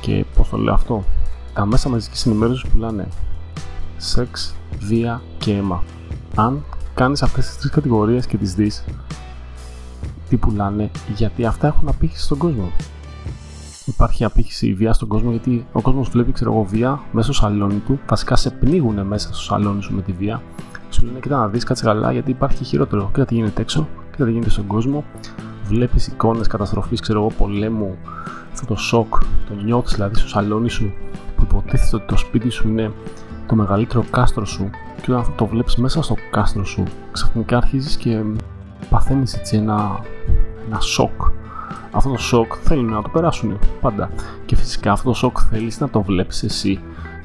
Και 0.00 0.24
πώς 0.36 0.48
το 0.48 0.56
λέω 0.56 0.74
αυτό, 0.74 1.04
τα 1.54 1.66
μέσα 1.66 1.88
μαζικής 1.88 2.26
ενημέρωσης 2.26 2.70
πουλάνε 2.70 3.08
σεξ, 3.96 4.55
βία 4.80 5.22
και 5.38 5.52
αίμα. 5.52 5.82
Αν 6.34 6.64
κάνεις 6.94 7.22
αυτές 7.22 7.46
τις 7.46 7.56
τρεις 7.56 7.70
κατηγορίες 7.70 8.26
και 8.26 8.36
τις 8.36 8.54
δεις, 8.54 8.84
τι 10.28 10.36
πουλάνε, 10.36 10.90
γιατί 11.14 11.44
αυτά 11.44 11.66
έχουν 11.66 11.88
απήχηση 11.88 12.22
στον 12.22 12.38
κόσμο. 12.38 12.72
Υπάρχει 13.86 14.24
απήχηση 14.24 14.74
βία 14.74 14.92
στον 14.92 15.08
κόσμο 15.08 15.30
γιατί 15.30 15.66
ο 15.72 15.80
κόσμος 15.80 16.08
βλέπει 16.08 16.32
ξέρω 16.32 16.52
εγώ, 16.52 16.62
βία 16.62 17.00
μέσα 17.12 17.32
στο 17.32 17.42
σαλόνι 17.42 17.82
του. 17.86 18.00
Βασικά 18.08 18.36
σε 18.36 18.50
πνίγουν 18.50 19.06
μέσα 19.06 19.26
στο 19.26 19.42
σαλόνι 19.42 19.82
σου 19.82 19.94
με 19.94 20.02
τη 20.02 20.12
βία. 20.12 20.42
Σου 20.90 21.04
λένε: 21.04 21.18
Κοίτα 21.20 21.36
να 21.36 21.48
δεις, 21.48 21.64
κάτσε 21.64 21.84
καλά 21.84 22.12
γιατί 22.12 22.30
υπάρχει 22.30 22.64
χειρότερο. 22.64 23.10
Κοίτα 23.12 23.24
τι 23.24 23.34
γίνεται 23.34 23.60
έξω, 23.60 23.88
κοίτα 24.10 24.24
τι 24.24 24.30
γίνεται 24.30 24.50
στον 24.50 24.66
κόσμο. 24.66 25.04
Βλέπεις 25.64 26.06
εικόνες 26.06 26.46
καταστροφής, 26.46 27.00
ξέρω 27.00 27.20
εγώ, 27.20 27.30
πολέμου. 27.38 27.96
Αυτό 28.52 28.66
το 28.66 28.76
σοκ, 28.76 29.18
το 29.18 29.54
νιώθεις 29.64 29.94
δηλαδή 29.94 30.14
στο 30.14 30.28
σαλόνι 30.28 30.70
σου 30.70 30.92
που 31.36 31.42
υποτίθεται 31.42 31.96
ότι 31.96 32.06
το 32.06 32.16
σπίτι 32.16 32.50
σου 32.50 32.68
είναι 32.68 32.92
το 33.46 33.54
μεγαλύτερο 33.54 34.04
κάστρο 34.10 34.44
σου 34.44 34.70
και 35.02 35.12
όταν 35.12 35.32
το 35.36 35.46
βλέπεις 35.46 35.76
μέσα 35.76 36.02
στο 36.02 36.14
κάστρο 36.30 36.64
σου 36.64 36.82
ξαφνικά 37.12 37.56
αρχίζεις 37.56 37.96
και 37.96 38.22
παθαίνεις 38.90 39.34
έτσι 39.34 39.56
ένα, 39.56 40.00
ένα 40.66 40.80
σοκ 40.80 41.22
αυτό 41.90 42.10
το 42.10 42.18
σοκ 42.18 42.52
θέλουν 42.62 42.90
να 42.90 43.02
το 43.02 43.08
περάσουν 43.08 43.58
πάντα 43.80 44.10
και 44.46 44.56
φυσικά 44.56 44.92
αυτό 44.92 45.08
το 45.08 45.14
σοκ 45.14 45.38
θέλεις 45.50 45.80
να 45.80 45.88
το 45.88 46.02
βλέπεις 46.02 46.42
εσύ 46.42 46.80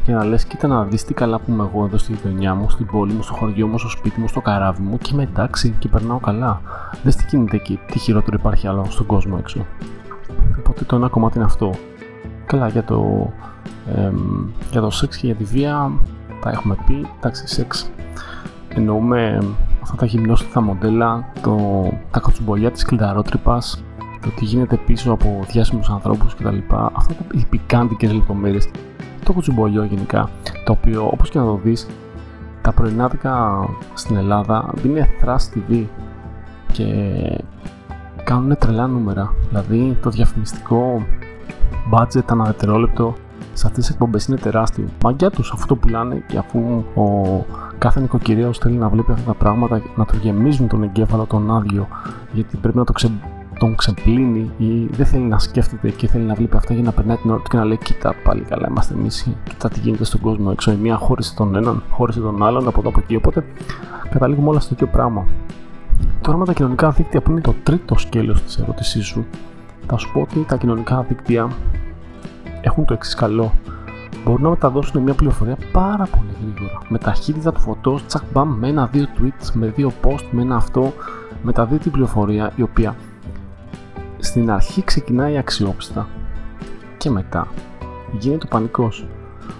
για 0.05 0.15
να 0.15 0.25
λες 0.25 0.45
κοίτα 0.45 0.67
να 0.67 0.83
δεις 0.83 1.03
τι 1.05 1.13
καλά 1.13 1.39
που 1.39 1.51
είμαι 1.51 1.63
εγώ 1.73 1.85
εδώ 1.85 1.97
στη 1.97 2.13
γειτονιά 2.13 2.55
μου, 2.55 2.69
στην 2.69 2.85
πόλη 2.85 3.13
μου, 3.13 3.23
στο 3.23 3.33
χωριό 3.33 3.67
μου, 3.67 3.77
στο 3.77 3.89
σπίτι 3.89 4.19
μου, 4.19 4.27
στο 4.27 4.41
καράβι 4.41 4.81
μου 4.81 4.97
και 4.97 5.09
είμαι 5.13 5.23
εντάξει 5.23 5.75
και 5.79 5.87
περνάω 5.87 6.19
καλά. 6.19 6.61
Δες 7.03 7.15
τι 7.15 7.25
γίνεται 7.29 7.55
εκεί, 7.55 7.79
τι 7.91 7.99
χειρότερο 7.99 8.37
υπάρχει 8.39 8.67
άλλο 8.67 8.85
στον 8.89 9.05
κόσμο 9.05 9.35
έξω. 9.39 9.65
Οπότε 10.59 10.83
το 10.83 10.95
ένα 10.95 11.07
κομμάτι 11.07 11.37
είναι 11.37 11.45
αυτό. 11.45 11.73
Καλά 12.45 12.67
για 12.67 12.83
το 12.83 13.29
για 14.71 14.81
το 14.81 14.89
σεξ 14.89 15.17
και 15.17 15.25
για 15.25 15.35
τη 15.35 15.43
βία 15.43 15.91
τα 16.41 16.49
έχουμε 16.49 16.77
πει, 16.85 17.07
εντάξει 17.17 17.47
σεξ 17.47 17.91
εννοούμε 18.75 19.37
αυτά 19.81 19.95
τα 19.95 20.05
γυμνόστιθα 20.05 20.61
μοντέλα, 20.61 21.31
το, 21.41 21.83
τα 22.11 22.19
κατσουμπολιά 22.19 22.71
της 22.71 22.83
κλειδαρότρυπας, 22.83 23.83
το 24.21 24.29
τι 24.29 24.45
γίνεται 24.45 24.77
πίσω 24.77 25.11
από 25.11 25.39
διάσημους 25.51 25.89
ανθρώπους 25.89 26.35
κτλ. 26.35 26.57
Αυτά 26.93 27.13
τα, 27.13 27.25
οι 27.31 27.45
πικάντικες 27.49 28.13
λεπτομέρειες, 28.13 28.69
το 29.23 29.33
κοτσουμπολιό 29.33 29.83
γενικά, 29.83 30.29
το 30.65 30.71
οποίο 30.71 31.07
όπως 31.11 31.29
και 31.29 31.39
να 31.39 31.45
το 31.45 31.59
δεις, 31.63 31.87
τα 32.61 32.71
πρωινάδικα 32.71 33.65
στην 33.93 34.15
Ελλάδα 34.15 34.73
είναι 34.85 35.07
Thrust 35.21 35.57
TV 35.57 35.83
και 36.71 36.85
κάνουν 38.23 38.57
τρελά 38.57 38.87
νούμερα. 38.87 39.33
Δηλαδή 39.49 39.97
το 40.01 40.09
διαφημιστικό 40.09 41.05
budget 41.93 42.25
ανά 42.25 42.43
δευτερόλεπτο 42.43 43.15
σε 43.61 43.67
αυτές 43.67 43.85
τις 43.85 43.93
εκπομπές 43.93 44.25
είναι 44.25 44.37
τεράστιο. 44.37 44.85
Μαγκιά 45.03 45.29
τους 45.29 45.51
αφού 45.51 45.65
το 45.65 45.75
πουλάνε 45.75 46.23
και 46.27 46.37
αφού 46.37 46.59
ο 46.95 47.45
κάθε 47.77 47.99
νοικοκυρέο 47.99 48.53
θέλει 48.53 48.75
να 48.75 48.89
βλέπει 48.89 49.11
αυτά 49.11 49.25
τα 49.25 49.33
πράγματα, 49.33 49.81
να 49.95 50.05
του 50.05 50.17
γεμίζουν 50.21 50.67
τον 50.67 50.83
εγκέφαλο 50.83 51.25
τον 51.25 51.55
άδειο, 51.55 51.87
γιατί 52.31 52.57
πρέπει 52.57 52.77
να 52.77 52.83
το, 52.83 52.93
ξε... 52.93 53.11
τον 53.59 53.75
ξεπλύνει 53.75 54.51
ή 54.57 54.85
δεν 54.91 55.05
θέλει 55.05 55.23
να 55.23 55.39
σκέφτεται 55.39 55.89
και 55.89 56.07
θέλει 56.07 56.23
να 56.23 56.33
βλέπει 56.33 56.57
αυτά 56.57 56.73
για 56.73 56.83
να 56.83 56.91
περνάει 56.91 57.17
την 57.17 57.29
ώρα 57.29 57.39
του 57.41 57.49
και 57.49 57.57
να 57.57 57.65
λέει 57.65 57.77
Κοίτα 57.77 58.15
πάλι 58.23 58.41
καλά, 58.41 58.67
είμαστε 58.69 58.93
εμείς. 58.93 59.27
Κοίτα 59.49 59.69
τι 59.69 59.79
γίνεται 59.79 60.03
στον 60.03 60.19
κόσμο 60.19 60.49
έξω. 60.51 60.71
Η 60.71 60.75
μία 60.75 60.95
χώρισε 60.95 61.35
τον 61.35 61.55
έναν, 61.55 61.83
χώρισε 61.89 62.19
τον 62.19 62.43
άλλον 62.43 62.67
από 62.67 62.79
εδώ 62.79 62.89
από 62.89 62.99
εκεί. 62.99 63.15
Οπότε 63.15 63.43
καταλήγουμε 64.09 64.49
όλα 64.49 64.59
στο 64.59 64.73
ίδιο 64.73 64.87
πράγμα. 64.87 65.25
Τώρα 66.21 66.37
με 66.37 66.45
τα 66.45 66.53
κοινωνικά 66.53 66.89
δίκτυα 66.89 67.21
που 67.21 67.31
είναι 67.31 67.41
το 67.41 67.53
τρίτο 67.63 67.97
σκέλος 67.97 68.41
της 68.41 68.57
ερώτησής 68.57 69.05
σου 69.05 69.25
θα 69.87 69.97
σου 69.97 70.11
πω 70.11 70.21
ότι 70.21 70.45
τα 70.47 70.57
κοινωνικά 70.57 71.05
δίκτυα 71.07 71.49
έχουν 72.61 72.85
το 72.85 72.93
εξή 72.93 73.15
καλό. 73.15 73.53
Μπορούν 74.25 74.41
να 74.41 74.49
μεταδώσουν 74.49 75.01
μια 75.01 75.13
πληροφορία 75.13 75.57
πάρα 75.71 76.05
πολύ 76.05 76.35
γρήγορα. 76.41 76.77
Με 76.87 76.97
ταχύτητα 76.97 77.51
του 77.51 77.59
φωτός, 77.59 78.05
τσακ 78.05 78.21
μπαμ, 78.33 78.57
με 78.59 78.67
ένα-δύο 78.67 79.07
tweets, 79.17 79.49
με 79.53 79.67
δύο 79.67 79.91
post, 80.03 80.25
με 80.31 80.41
ένα 80.41 80.55
αυτό, 80.55 80.93
μεταδίδει 81.43 81.81
την 81.81 81.91
πληροφορία 81.91 82.51
η 82.55 82.61
οποία 82.61 82.95
στην 84.19 84.51
αρχή 84.51 84.83
ξεκινάει 84.83 85.37
αξιόπιστα 85.37 86.07
και 86.97 87.09
μετά 87.09 87.47
γίνεται 88.19 88.45
ο 88.45 88.49
πανικός. 88.49 89.07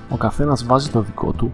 Ο 0.10 0.18
καθένας 0.18 0.66
βάζει 0.66 0.90
το 0.90 1.02
δικό 1.02 1.32
του, 1.32 1.54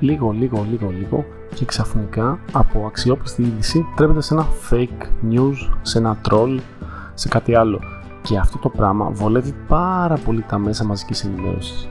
λίγο, 0.00 0.30
λίγο, 0.30 0.66
λίγο, 0.70 0.90
λίγο 0.90 1.24
και 1.54 1.64
ξαφνικά 1.64 2.38
από 2.52 2.84
αξιόπιστη 2.86 3.42
είδηση 3.42 3.86
τρέπεται 3.96 4.20
σε 4.20 4.34
ένα 4.34 4.46
fake 4.70 5.32
news, 5.32 5.56
σε 5.82 5.98
ένα 5.98 6.18
troll, 6.28 6.58
σε 7.14 7.28
κάτι 7.28 7.54
άλλο. 7.54 7.80
Και 8.22 8.38
αυτό 8.38 8.58
το 8.58 8.68
πράγμα 8.68 9.10
βολεύει 9.10 9.54
πάρα 9.68 10.16
πολύ 10.24 10.44
τα 10.48 10.58
μέσα 10.58 10.84
μαζικής 10.84 11.24
ενημέρωσης. 11.24 11.88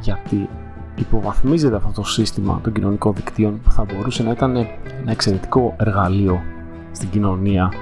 Γιατί 0.00 0.48
υποβαθμίζεται 0.94 1.76
αυτό 1.76 1.90
το 1.94 2.08
σύστημα 2.08 2.60
των 2.62 2.72
κοινωνικών 2.72 3.14
δικτύων 3.14 3.60
που 3.60 3.70
θα 3.70 3.84
μπορούσε 3.84 4.22
να 4.22 4.30
ήταν 4.30 4.56
ένα 4.56 5.10
εξαιρετικό 5.10 5.74
εργαλείο 5.78 6.42
στην 6.92 7.10
κοινωνία 7.10 7.72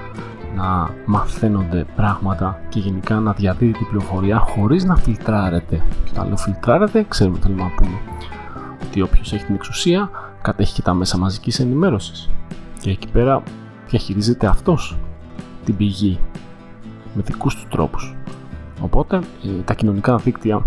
να 0.55 0.89
μαθαίνονται 1.05 1.85
πράγματα 1.95 2.59
και 2.69 2.79
γενικά 2.79 3.19
να 3.19 3.33
διαδίδει 3.33 3.71
την 3.71 3.87
πληροφορία 3.87 4.37
χωρίς 4.37 4.83
να 4.83 4.95
φιλτράρεται. 4.95 5.81
Και 6.03 6.09
όταν 6.13 6.27
λέω 6.27 6.37
φιλτράρεται, 6.37 7.05
ξέρουμε 7.07 7.37
τι 7.37 7.43
θέλουμε 7.43 7.63
να 7.63 7.69
πούμε. 7.69 7.97
Ότι 8.83 9.01
όποιος 9.01 9.33
έχει 9.33 9.45
την 9.45 9.55
εξουσία 9.55 10.09
κατέχει 10.41 10.73
και 10.73 10.81
τα 10.81 10.93
μέσα 10.93 11.17
μαζικής 11.17 11.59
ενημέρωσης. 11.59 12.29
Και 12.79 12.89
εκεί 12.89 13.07
πέρα 13.11 13.43
διαχειρίζεται 13.87 14.47
αυτός 14.47 14.97
την 15.65 15.75
πηγή 15.75 16.19
με 17.13 17.21
δικούς 17.21 17.55
τους 17.55 17.67
τρόπους. 17.69 18.15
Οπότε 18.81 19.15
ε, 19.15 19.61
τα 19.65 19.73
κοινωνικά 19.73 20.15
δίκτυα 20.15 20.65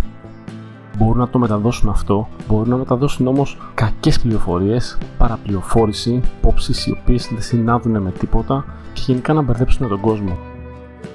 μπορούν 0.98 1.18
να 1.18 1.28
το 1.28 1.38
μεταδώσουν 1.38 1.88
αυτό, 1.88 2.28
μπορούν 2.48 2.68
να 2.68 2.76
μεταδώσουν 2.76 3.26
όμως 3.26 3.58
κακές 3.74 4.20
πληροφορίες, 4.20 4.98
παραπληροφόρηση, 5.18 6.22
υπόψεις 6.38 6.86
οι 6.86 6.98
οποίες 7.00 7.28
δεν 7.28 7.42
συνάδουν 7.42 8.02
με 8.02 8.10
τίποτα 8.10 8.64
και 8.92 9.02
γενικά 9.06 9.32
να 9.32 9.42
μπερδέψουν 9.42 9.88
τον 9.88 10.00
κόσμο. 10.00 10.36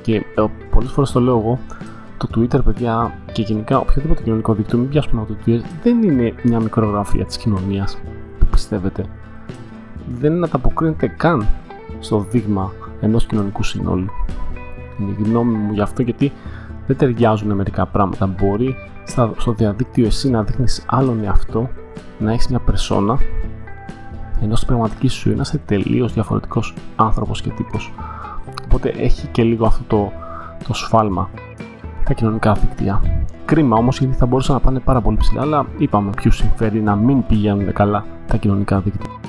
Και 0.02 0.16
ε, 0.16 0.46
πολλές 0.70 0.92
φορές 0.92 1.12
το 1.12 1.20
λέω 1.20 1.38
εγώ, 1.38 1.60
το 2.18 2.28
Twitter, 2.36 2.64
παιδιά, 2.64 3.14
και 3.32 3.42
γενικά 3.42 3.80
οποιοδήποτε 3.80 4.24
κοινωνικό 4.24 4.54
δίκτυο, 4.54 4.78
μην 4.78 4.90
πιάσουμε 4.90 5.22
από 5.22 5.34
το 5.34 5.40
Twitter, 5.46 5.62
δεν 5.84 6.04
είναι 6.04 6.34
μια 6.44 6.60
μικρογραφία 6.60 7.26
της 7.26 7.38
κοινωνίας 7.38 7.98
που 8.40 8.46
πιστεύετε. 8.46 9.06
Δεν 10.20 10.44
ανταποκρίνεται 10.44 11.08
καν 11.08 11.48
στο 12.00 12.20
δείγμα 12.20 12.72
ενός 13.02 13.26
κοινωνικού 13.26 13.64
συνόλου. 13.64 14.10
Είναι 15.02 15.16
η 15.20 15.24
γνώμη 15.24 15.58
μου 15.58 15.74
γι' 15.74 15.82
αυτό 15.82 16.02
γιατί 16.02 16.32
δεν 16.88 16.98
ταιριάζουν 16.98 17.52
μερικά 17.52 17.86
πράγματα. 17.86 18.26
Μπορεί 18.28 18.76
στο 19.38 19.52
διαδίκτυο 19.52 20.06
εσύ 20.06 20.30
να 20.30 20.44
δείχνεις 20.44 20.86
άλλον 20.88 21.24
εαυτό, 21.24 21.70
να 22.20 22.32
έχεις 22.32 22.48
μια 22.48 22.60
περσόνα, 22.60 23.18
ενώ 24.42 24.56
στην 24.56 24.68
πραγματική 24.68 25.08
σου 25.08 25.32
είναι 25.32 25.42
είσαι 25.42 25.58
τελείως 25.66 26.14
διαφορετικός 26.14 26.74
άνθρωπος 26.96 27.42
και 27.42 27.50
τύπος. 27.50 27.94
Οπότε 28.66 28.90
έχει 28.90 29.28
και 29.28 29.44
λίγο 29.44 29.66
αυτό 29.66 29.84
το, 29.88 30.12
το 30.68 30.74
σφάλμα 30.74 31.30
τα 32.06 32.14
κοινωνικά 32.14 32.54
δίκτυα. 32.54 33.02
Κρίμα 33.46 33.78
όμως 33.78 34.00
γιατί 34.00 34.16
θα 34.16 34.26
μπορούσαν 34.26 34.56
να 34.56 34.62
πάνε 34.62 34.80
πάρα 34.80 35.02
πολύ 35.02 35.18
ψηλά, 35.18 35.42
αλλά 35.42 35.66
είπαμε 35.78 36.10
ποιους 36.16 36.36
συμφέρει 36.36 36.82
να 36.82 36.96
μην 36.96 37.26
πηγαίνουν 37.26 37.74
καλά 37.74 38.06
τα 38.28 38.38
κοινωνικά 38.38 38.80
δίκτυα. 38.80 39.21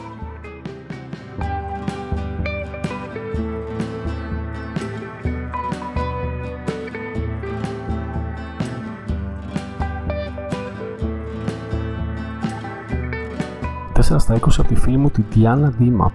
Στα 14.02 14.34
20 14.34 14.38
από 14.58 14.68
τη 14.68 14.74
φίλη 14.74 14.96
μου 14.96 15.10
τη 15.10 15.22
Διάννα 15.30 15.68
Δήμα. 15.68 16.12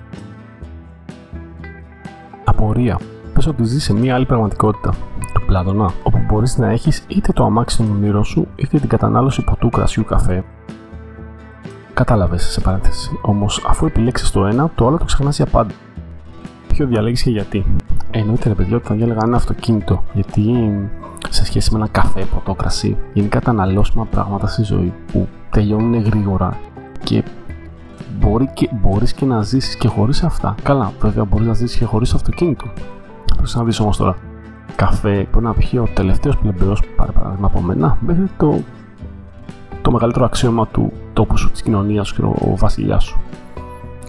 Απορία. 2.44 3.00
Πες 3.34 3.48
ότι 3.48 3.64
ζεις 3.64 3.84
σε 3.84 3.94
μια 3.94 4.16
άλλη 4.16 4.26
πραγματικότητα, 4.26 4.90
του 5.34 5.46
Πλάτωνα, 5.46 5.92
όπου 6.04 6.20
μπορείς 6.28 6.58
να 6.58 6.70
έχεις 6.70 7.04
είτε 7.08 7.32
το 7.32 7.44
αμάξι 7.44 7.78
των 7.78 7.92
ονείρων 7.92 8.24
σου, 8.24 8.48
είτε 8.56 8.80
την 8.80 8.90
κατανάλωση 8.90 9.44
ποτού 9.44 9.70
κρασιού 9.70 10.04
καφέ. 10.06 10.44
Κατάλαβες 11.94 12.44
σε 12.44 12.62
παρένθεση, 12.62 13.20
όμως 13.22 13.66
αφού 13.68 13.86
επιλέξεις 13.86 14.32
το 14.32 14.46
ένα, 14.46 14.72
το 14.76 14.88
άλλο 14.88 14.98
το 14.98 15.06
ξεχνάς 15.06 15.36
για 15.36 15.46
πάντα. 15.46 15.74
Ποιο 16.68 16.88
διαλέγεις 16.88 17.24
και 17.24 17.30
γιατί. 17.30 17.66
Εννοείται 18.12 18.50
ρε 18.50 18.56
παιδιά 18.56 18.76
ότι 18.76 18.88
θα 18.88 18.96
διάλεγα 18.96 19.20
ένα 19.24 19.36
αυτοκίνητο, 19.36 20.04
γιατί 20.14 20.72
σε 21.30 21.46
σχέση 21.46 21.72
με 21.72 21.78
ένα 21.78 21.88
καφέ, 21.88 22.26
ποτό, 22.34 22.54
κρασί, 22.54 22.98
γενικά 23.14 23.42
τα 23.42 23.50
αναλώσιμα 23.50 24.06
πράγματα 24.06 24.48
στη 24.48 24.64
ζωή 24.64 24.94
που 25.12 25.28
τελειώνουν 25.50 26.04
γρήγορα 26.04 26.58
και 27.04 27.24
μπορεί 28.20 28.50
και, 28.54 28.70
μπορείς 28.72 29.14
και 29.14 29.26
να 29.26 29.42
ζήσεις 29.42 29.76
και 29.76 29.88
χωρίς 29.88 30.24
αυτά. 30.24 30.56
Καλά, 30.64 30.92
βέβαια 31.00 31.26
μπορείς 31.26 31.48
να 31.48 31.54
ζήσεις 31.54 31.78
και 31.78 31.86
χωρίς 31.86 32.14
αυτοκίνητο. 32.14 32.66
Πρέπει 33.36 33.52
να 33.56 33.64
δεις 33.64 33.80
όμως 33.80 33.98
τώρα. 33.98 34.16
Καφέ 34.76 35.28
μπορεί 35.32 35.46
να 35.46 35.54
πιει 35.54 35.80
ο 35.80 35.88
τελευταίος 35.94 36.38
πλεμπαιός 36.38 36.80
που 36.80 36.88
πάρει 36.96 37.12
παράδειγμα 37.12 37.48
από 37.48 37.62
μένα 37.62 37.98
μέχρι 38.00 38.30
το, 38.38 38.60
το 39.82 39.92
μεγαλύτερο 39.92 40.26
αξίωμα 40.26 40.68
του 40.68 40.92
τόπου 41.14 41.38
σου, 41.38 41.52
της 41.52 41.62
κοινωνίας 41.62 42.08
σου 42.08 42.16
και 42.16 42.22
ο, 42.22 42.36
ο 42.52 42.56
βασιλιάς 42.56 43.04
σου. 43.04 43.20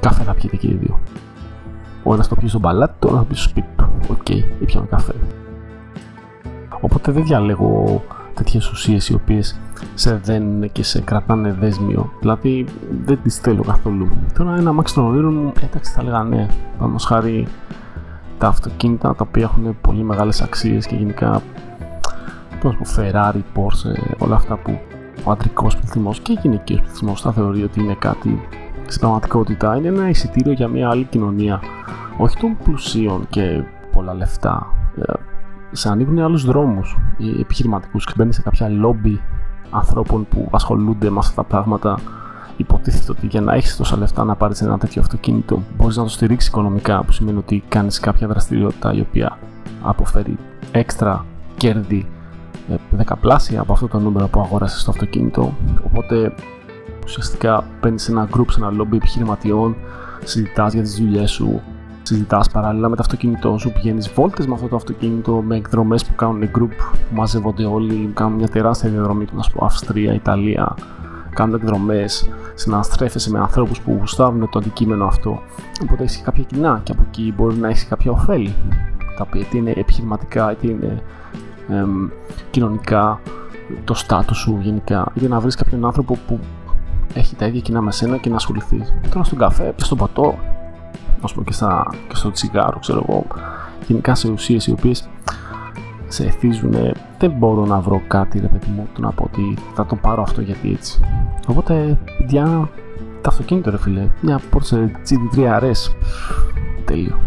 Καφέ 0.00 0.23
θα 0.23 0.35
πιείτε 0.35 0.57
και 0.57 0.66
οι 0.66 0.75
δύο. 0.75 1.00
Ο 2.02 2.14
ένας 2.14 2.28
το 2.28 2.35
πιει 2.35 2.49
στο 2.49 2.59
παλάτι, 2.59 2.95
το 2.99 3.09
άλλο 3.09 3.16
θα 3.16 3.25
πιει 3.25 3.37
στο 3.37 3.49
σπίτι 3.49 3.68
του. 3.76 3.90
OK, 4.11 4.17
okay, 4.28 4.42
ήπιαμε 4.61 4.87
καφέ. 4.87 5.12
Οπότε 6.80 7.12
δεν 7.12 7.25
διαλέγω 7.25 8.02
τέτοιες 8.38 8.71
ουσίες 8.71 9.09
οι 9.09 9.14
οποίες 9.14 9.61
σε 9.95 10.21
δένουν 10.25 10.73
και 10.73 10.83
σε 10.83 11.00
κρατάνε 11.00 11.52
δέσμιο. 11.52 12.12
Δηλαδή 12.21 12.66
δεν 13.04 13.18
τις 13.23 13.37
θέλω 13.37 13.62
καθόλου. 13.62 14.09
Τώρα 14.38 14.57
ένα 14.57 14.71
αμάξι 14.71 14.95
των 14.95 15.04
ονείρων 15.04 15.35
μου, 15.35 15.52
εντάξει 15.62 15.92
θα 15.92 16.00
έλεγα 16.00 16.23
ναι. 16.23 16.47
Πάμε 16.78 16.97
χάρη 17.07 17.47
τα 18.38 18.47
αυτοκίνητα 18.47 19.14
τα 19.14 19.25
οποία 19.28 19.42
έχουν 19.42 19.76
πολύ 19.80 20.02
μεγάλες 20.02 20.42
αξίες 20.42 20.87
και 20.87 20.95
γενικά 20.95 21.42
πώς 22.61 22.76
πω, 22.76 22.85
Ferrari, 22.97 23.42
Porsche, 23.54 24.16
όλα 24.18 24.35
αυτά 24.35 24.57
που 24.57 24.78
ο 25.25 25.30
αντρικός 25.30 25.76
πληθυσμός 25.76 26.21
και 26.21 26.33
ο 26.37 26.40
γυναικείος 26.42 26.80
πληθυσμός 26.80 27.21
θα 27.21 27.33
θεωρεί 27.33 27.62
ότι 27.62 27.80
είναι 27.80 27.97
κάτι 27.99 28.40
στην 28.87 29.00
πραγματικότητα 29.00 29.76
είναι 29.76 29.88
ένα 29.88 30.09
εισιτήριο 30.09 30.52
για 30.52 30.68
μια 30.68 30.90
άλλη 30.90 31.04
κοινωνία. 31.04 31.61
Όχι 32.16 32.37
των 32.37 32.57
πλουσίων 32.64 33.26
και 33.30 33.62
πολλά 33.92 34.14
λεφτά. 34.14 34.66
Ε, 35.73 35.77
σε 35.77 35.89
ανοίγουν 35.89 36.19
άλλους 36.19 36.45
δρόμους 36.45 36.99
επιχειρηματικούς 37.41 38.05
και 38.05 38.13
μπαίνει 38.17 38.33
σε 38.33 38.43
κάποια 38.43 38.69
λόμπι 38.69 39.21
ανθρώπων 39.71 40.27
που 40.29 40.49
ασχολούνται 40.53 41.11
με 41.11 41.19
αυτά 41.19 41.35
τα 41.35 41.49
πράγματα. 41.49 41.99
Υποτίθεται 42.57 43.13
ότι 43.13 43.27
για 43.27 43.41
να 43.41 43.55
έχεις 43.55 43.77
τόσα 43.77 43.97
λεφτά 43.97 44.25
να 44.25 44.35
πάρεις 44.35 44.61
ένα 44.61 44.79
τέτοιο 44.79 45.01
αυτοκίνητο, 45.01 45.63
μπορείς 45.77 45.97
να 45.97 46.03
το 46.03 46.09
στηρίξεις 46.09 46.49
οικονομικά, 46.49 47.05
που 47.05 47.13
σημαίνει 47.13 47.39
ότι 47.39 47.63
κάνεις 47.69 48.01
κάποια 48.01 48.29
δραστηριότητα 48.29 48.93
η 48.93 49.01
οποία 49.01 49.39
αποφέρει 49.83 50.37
έξτρα 50.73 51.25
κέρδη 51.57 52.07
ε, 52.71 52.75
δεκαπλάσια 52.91 53.61
από 53.61 53.73
αυτό 53.73 53.89
το 53.89 53.99
νούμερο 53.99 54.29
που 54.29 54.41
αγόρασες 54.41 54.81
στο 54.81 54.91
αυτοκίνητο. 54.91 55.55
Οπότε 55.85 56.35
ουσιαστικά 57.05 57.65
παίρνεις 57.81 58.09
ένα 58.09 58.29
group, 58.37 58.47
σε 58.49 58.61
ένα 58.61 58.71
λόμπι 58.71 58.97
επιχειρηματιών, 58.97 59.77
συζητάς 60.25 60.73
για 60.73 60.83
τις 60.83 60.97
δουλειές 60.97 61.31
σου, 61.31 61.61
συζητάς 62.09 62.50
παράλληλα 62.50 62.88
με 62.88 62.97
το 62.97 63.03
αυτοκίνητό 63.05 63.59
σου, 63.59 63.73
πηγαίνεις 63.73 64.12
βόλτες 64.12 64.47
με 64.47 64.55
αυτό 64.55 64.69
το 64.69 64.77
αυτοκίνητο, 64.77 65.33
με 65.33 65.57
εκδρομές 65.57 66.05
που 66.05 66.15
κάνουν 66.15 66.43
group, 66.43 66.71
που 67.09 67.15
μαζεύονται 67.15 67.65
όλοι, 67.65 68.11
κάνουν 68.15 68.33
μια 68.33 68.49
τεράστια 68.49 68.91
διαδρομή 68.91 69.25
του, 69.25 69.37
να 69.37 69.43
σου 69.43 69.53
πω 69.53 69.65
Αυστρία, 69.65 70.12
Ιταλία, 70.15 70.75
κάνουν 71.35 71.55
εκδρομές, 71.55 72.31
συναστρέφεσαι 72.55 73.31
με 73.31 73.38
ανθρώπους 73.38 73.81
που 73.81 73.97
γουστάρουν 73.99 74.49
το 74.50 74.59
αντικείμενο 74.59 75.05
αυτό. 75.05 75.41
Οπότε 75.83 76.03
έχεις 76.03 76.23
κάποια 76.23 76.43
κοινά 76.43 76.81
και 76.83 76.93
από 76.93 77.03
εκεί 77.09 77.35
μπορεί 77.37 77.57
να 77.57 77.69
έχεις 77.69 77.87
κάποια 77.87 78.11
ωφέλη, 78.11 78.55
τα 79.17 79.25
οποία 79.27 79.41
είτε 79.41 79.57
είναι 79.57 79.73
επιχειρηματικά, 79.77 80.53
είτε 80.53 80.71
είναι 80.71 81.03
εμ, 81.69 82.09
κοινωνικά, 82.50 83.21
το 83.85 83.95
στάτους 83.95 84.38
σου 84.38 84.59
γενικά, 84.62 85.12
είτε 85.15 85.29
να 85.29 85.41
βρεις 85.41 85.55
κάποιον 85.55 85.85
άνθρωπο 85.85 86.19
που 86.27 86.38
έχει 87.15 87.37
τα 87.37 87.47
ίδια 87.47 87.61
κοινά 87.61 87.81
με 87.81 87.93
σένα 87.93 88.17
και 88.17 88.29
να 88.29 88.37
ασχοληθεί. 88.37 88.83
Τώρα 89.11 89.25
στον 89.25 89.38
καφέ, 89.38 89.75
στον 89.77 89.99
ποτό, 89.99 90.38
ας 91.23 91.33
πούμε 91.33 91.45
και, 91.45 91.53
στα, 91.53 91.87
και 92.09 92.15
στο 92.15 92.31
τσιγάρο 92.31 92.79
ξέρω 92.79 93.05
εγώ. 93.09 93.27
Γενικά 93.87 94.15
σε 94.15 94.31
ουσίες 94.31 94.67
οι 94.67 94.71
οποίες 94.73 95.09
σε 96.09 96.25
εθίζουν 96.25 96.75
δεν 97.19 97.31
μπορώ 97.31 97.65
να 97.65 97.81
βρω 97.81 98.03
κάτι 98.07 98.39
ρε 98.39 98.47
παιδί 98.47 98.71
μου 98.71 98.89
το 98.95 99.01
να 99.01 99.11
πω 99.11 99.25
ότι 99.25 99.57
θα 99.75 99.87
τον 99.87 100.01
πάρω 100.01 100.23
αυτό 100.23 100.41
γιατί 100.41 100.73
έτσι. 100.73 101.01
Οπότε 101.47 101.99
για 102.27 102.69
τα 103.21 103.29
αυτοκίνητο 103.29 103.71
ρε 103.71 103.79
φίλε 103.79 104.09
μια 104.21 104.41
Porsche 104.53 104.77
GT3 104.77 105.61
RS 105.61 105.93
τέλειο. 106.85 107.19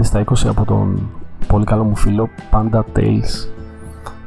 Στα 0.00 0.24
20 0.24 0.46
από 0.48 0.64
τον 0.64 1.10
πολύ 1.46 1.64
καλό 1.64 1.84
μου 1.84 1.96
φίλο 1.96 2.28
Panda 2.50 2.82
Tales 2.96 3.48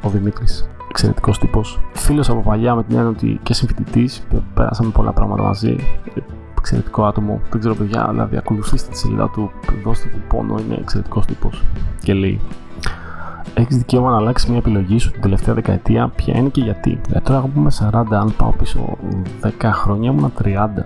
ο 0.01 0.10
Δημήτρης. 0.10 0.70
Εξαιρετικός 0.98 1.39
τύπος. 1.39 1.80
Φίλος 1.94 2.30
από 2.30 2.42
παλιά 2.42 2.75
με 2.75 2.84
την 2.84 2.96
έννοια 2.96 3.10
ότι 3.10 3.39
και 3.44 3.54
συμφοιτητής, 3.54 4.27
πέρασαμε 4.54 4.89
πολλά 4.89 5.12
πράγματα 5.12 5.44
μαζί. 5.44 5.75
Εξαιρετικό 6.58 7.06
άτομο. 7.06 7.42
Δεν 7.50 7.60
ξέρω, 7.60 7.75
παιδιά, 7.75 8.08
δηλαδή 8.10 8.38
ακολουθήστε 8.38 8.92
τη 8.92 8.98
σελίδα 8.98 9.30
του, 9.30 9.51
δώστε 9.84 10.08
του 10.08 10.18
πόνο, 10.27 10.56
είναι 10.60 10.75
εξαιρετικός 10.75 11.25
τύπος. 11.25 11.63
Και 12.01 12.13
λέει, 12.13 12.39
έχεις 13.54 13.77
δικαίωμα 13.77 14.10
να 14.10 14.18
αλλάξεις 14.18 14.50
μια 14.50 14.58
επιλογή 14.58 15.00
σου 15.00 15.12
την 15.12 15.22
τελευταία 15.22 15.54
δεκαετία, 15.54 16.08
ποια 16.16 16.38
είναι 16.38 16.50
και 16.50 16.62
γιατί. 16.62 17.00
Δηλαδή, 17.06 17.25
τώρα 17.25 17.38
εγώ 17.38 17.50
είμαι 17.56 17.72
40, 17.72 18.18
αν 18.18 18.34
πάω 18.38 18.51
πίσω 18.51 18.98
10 19.42 19.72
χρόνια, 19.72 20.12
ήμουν 20.12 20.32
30. 20.44 20.86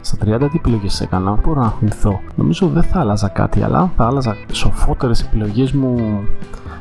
Στα 0.00 0.16
30 0.24 0.48
τι 0.50 0.56
επιλογές 0.56 1.00
έκανα, 1.00 1.38
μπορώ 1.44 1.60
να 1.60 1.70
θυμηθώ. 1.70 2.20
Νομίζω 2.34 2.66
δεν 2.68 2.82
θα 2.82 3.00
άλλαζα 3.00 3.28
κάτι, 3.28 3.62
αλλά 3.62 3.90
θα 3.96 4.06
άλλαζα 4.06 4.36
σοφότερες 4.52 5.22
επιλογές 5.22 5.72
μου 5.72 6.20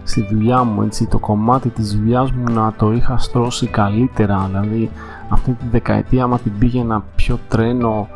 στη 0.03 0.27
δουλειά 0.31 0.63
μου, 0.63 0.81
έτσι, 0.81 1.07
το 1.07 1.19
κομμάτι 1.19 1.69
της 1.69 1.95
δουλειάς 1.95 2.31
μου 2.31 2.43
να 2.53 2.73
το 2.77 2.91
είχα 2.91 3.17
στρώσει 3.17 3.67
καλύτερα, 3.67 4.47
δηλαδή 4.47 4.91
αυτή 5.29 5.51
τη 5.51 5.65
δεκαετία 5.71 6.23
άμα 6.23 6.39
την 6.39 6.51
πήγαινα 6.59 7.03
πιο 7.15 7.39
τρένο 7.47 8.07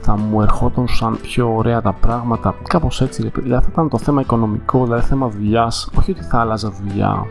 θα 0.00 0.16
μου 0.16 0.42
ερχόταν 0.42 0.88
σαν 0.88 1.18
πιο 1.22 1.54
ωραία 1.56 1.82
τα 1.82 1.92
πράγματα, 1.92 2.54
κάπως 2.68 3.00
έτσι, 3.00 3.30
δηλαδή 3.34 3.64
θα 3.64 3.70
ήταν 3.72 3.88
το 3.88 3.98
θέμα 3.98 4.20
οικονομικό, 4.20 4.84
δηλαδή 4.84 5.06
θέμα 5.06 5.28
δουλειάς, 5.28 5.90
όχι 5.98 6.10
ότι 6.10 6.22
θα 6.22 6.40
άλλαζα 6.40 6.70
δουλειά, 6.70 7.26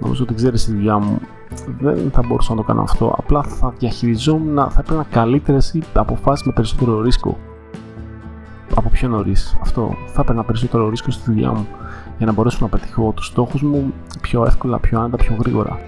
νομίζω 0.00 0.22
ότι 0.22 0.34
ξέρεις 0.34 0.64
τη 0.64 0.72
δουλειά 0.72 0.98
μου, 0.98 1.18
δεν 1.80 2.10
θα 2.12 2.22
μπορούσα 2.26 2.54
να 2.54 2.60
το 2.60 2.66
κάνω 2.66 2.82
αυτό, 2.82 3.14
απλά 3.18 3.42
θα 3.42 3.72
διαχειριζόμουν, 3.78 4.54
θα 4.54 4.80
έπαιρνα 4.80 5.06
καλύτερες 5.10 5.78
αποφάσεις 5.92 6.46
με 6.46 6.52
περισσότερο 6.52 7.00
ρίσκο. 7.00 7.36
Από 8.74 8.88
πιο 8.88 9.08
νωρίς. 9.08 9.56
Αυτό. 9.60 9.94
Θα 10.06 10.20
έπαιρνα 10.20 10.44
περισσότερο 10.44 10.88
ρίσκο 10.88 11.10
στη 11.10 11.30
δουλειά 11.32 11.50
μου 11.50 11.66
για 12.18 12.26
να 12.26 12.32
μπορέσω 12.32 12.58
να 12.60 12.68
πετύχω 12.68 13.12
τους 13.16 13.26
στόχους 13.26 13.62
μου 13.62 13.92
πιο 14.20 14.44
εύκολα, 14.44 14.78
πιο 14.78 15.00
άνετα, 15.00 15.16
πιο 15.16 15.36
γρήγορα. 15.40 15.78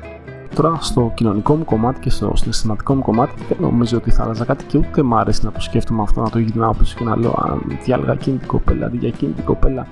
Τώρα 0.54 0.76
στο 0.80 1.12
κοινωνικό 1.14 1.54
μου 1.54 1.64
κομμάτι 1.64 2.00
και 2.00 2.10
στο 2.10 2.32
συναισθηματικό 2.34 2.94
μου 2.94 3.02
κομμάτι 3.02 3.34
δεν 3.48 3.56
νομίζω 3.60 3.96
ότι 3.96 4.10
θα 4.10 4.22
άλλαζα 4.22 4.44
κάτι 4.44 4.64
και 4.64 4.78
ούτε 4.78 5.02
μ' 5.02 5.14
αρέσει 5.14 5.44
να 5.44 5.52
το 5.52 5.60
σκέφτομαι 5.60 6.02
αυτό, 6.02 6.20
να 6.20 6.30
το 6.30 6.38
γυρνάω 6.38 6.74
πίσω 6.74 6.96
και 6.98 7.04
να 7.04 7.16
λέω 7.16 7.34
Αν 7.42 7.62
διάλεγα 7.84 8.12
εκείνη 8.12 8.38
την 8.38 8.48
κοπέλα 8.48 8.86
αντί 8.86 8.96
για 8.96 9.08
εκείνη 9.08 9.32
την 9.32 9.44
κοπέλα. 9.44 9.86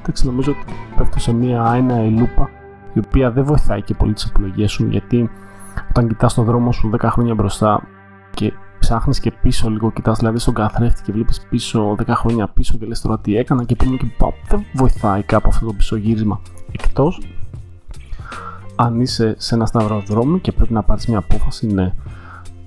Εντάξει, 0.00 0.26
νομίζω 0.26 0.52
ότι 0.52 0.72
πέφτω 0.96 1.18
σε 1.18 1.32
μια 1.32 1.72
ένα 1.76 2.02
λούπα 2.02 2.50
η 2.92 2.98
οποία 2.98 3.30
δεν 3.30 3.44
βοηθάει 3.44 3.82
και 3.82 3.94
πολύ 3.94 4.12
τις 4.12 4.24
επιλογές 4.24 4.72
σου 4.72 4.86
γιατί 4.86 5.30
όταν 5.88 6.08
κοιτάς 6.08 6.34
τον 6.34 6.44
δρόμο 6.44 6.72
σου 6.72 6.90
10 7.00 7.08
χρόνια 7.10 7.34
μπροστά 7.34 7.82
και 8.34 8.52
ψάχνεις 8.82 9.20
και 9.20 9.32
πίσω 9.42 9.70
λίγο, 9.70 9.92
κοιτάς 9.92 10.18
δηλαδή 10.18 10.38
στον 10.38 10.54
καθρέφτη 10.54 11.02
και 11.02 11.12
βλέπεις 11.12 11.46
πίσω 11.50 11.96
10 11.98 12.04
χρόνια 12.08 12.48
πίσω 12.48 12.78
και 12.78 12.86
λες 12.86 13.00
τώρα 13.00 13.18
τι 13.18 13.36
έκανα 13.36 13.64
και 13.64 13.76
πούμε 13.76 13.96
και 13.96 14.06
πάω. 14.18 14.32
Δεν 14.48 14.64
βοηθάει 14.74 15.22
κάπου 15.22 15.48
αυτό 15.48 15.66
το 15.66 15.72
πισωγύρισμα. 15.72 16.40
Εκτός 16.72 17.20
αν 18.76 19.00
είσαι 19.00 19.34
σε 19.38 19.54
ένα 19.54 19.66
σταυροδρόμι 19.66 20.40
και 20.40 20.52
πρέπει 20.52 20.72
να 20.72 20.82
πάρεις 20.82 21.06
μια 21.06 21.18
απόφαση, 21.18 21.66
ναι. 21.66 21.94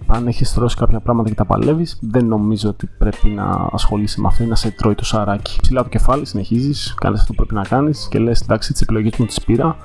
Αν 0.07 0.27
έχεις 0.27 0.53
τρώσει 0.53 0.75
κάποια 0.75 0.99
πράγματα 0.99 1.29
και 1.29 1.35
τα 1.35 1.45
παλεύεις, 1.45 1.99
δεν 2.01 2.25
νομίζω 2.25 2.69
ότι 2.69 2.89
πρέπει 2.97 3.27
να 3.27 3.69
ασχολείσαι 3.71 4.21
με 4.21 4.27
αυτό 4.27 4.43
ή 4.43 4.47
να 4.47 4.55
σε 4.55 4.71
τρώει 4.71 4.95
το 4.95 5.05
σαράκι. 5.05 5.57
Ψηλά 5.61 5.83
το 5.83 5.89
κεφάλι, 5.89 6.25
συνεχίζεις, 6.25 6.93
κάνει 6.97 7.15
αυτό 7.15 7.33
που 7.33 7.35
πρέπει 7.35 7.53
να 7.53 7.63
κάνεις 7.63 8.07
και 8.07 8.19
λες: 8.19 8.41
Εντάξει, 8.41 8.71
τις 8.71 8.81
επιλογές 8.81 9.17
μου 9.17 9.25
τις 9.25 9.41
πήρα. 9.41 9.75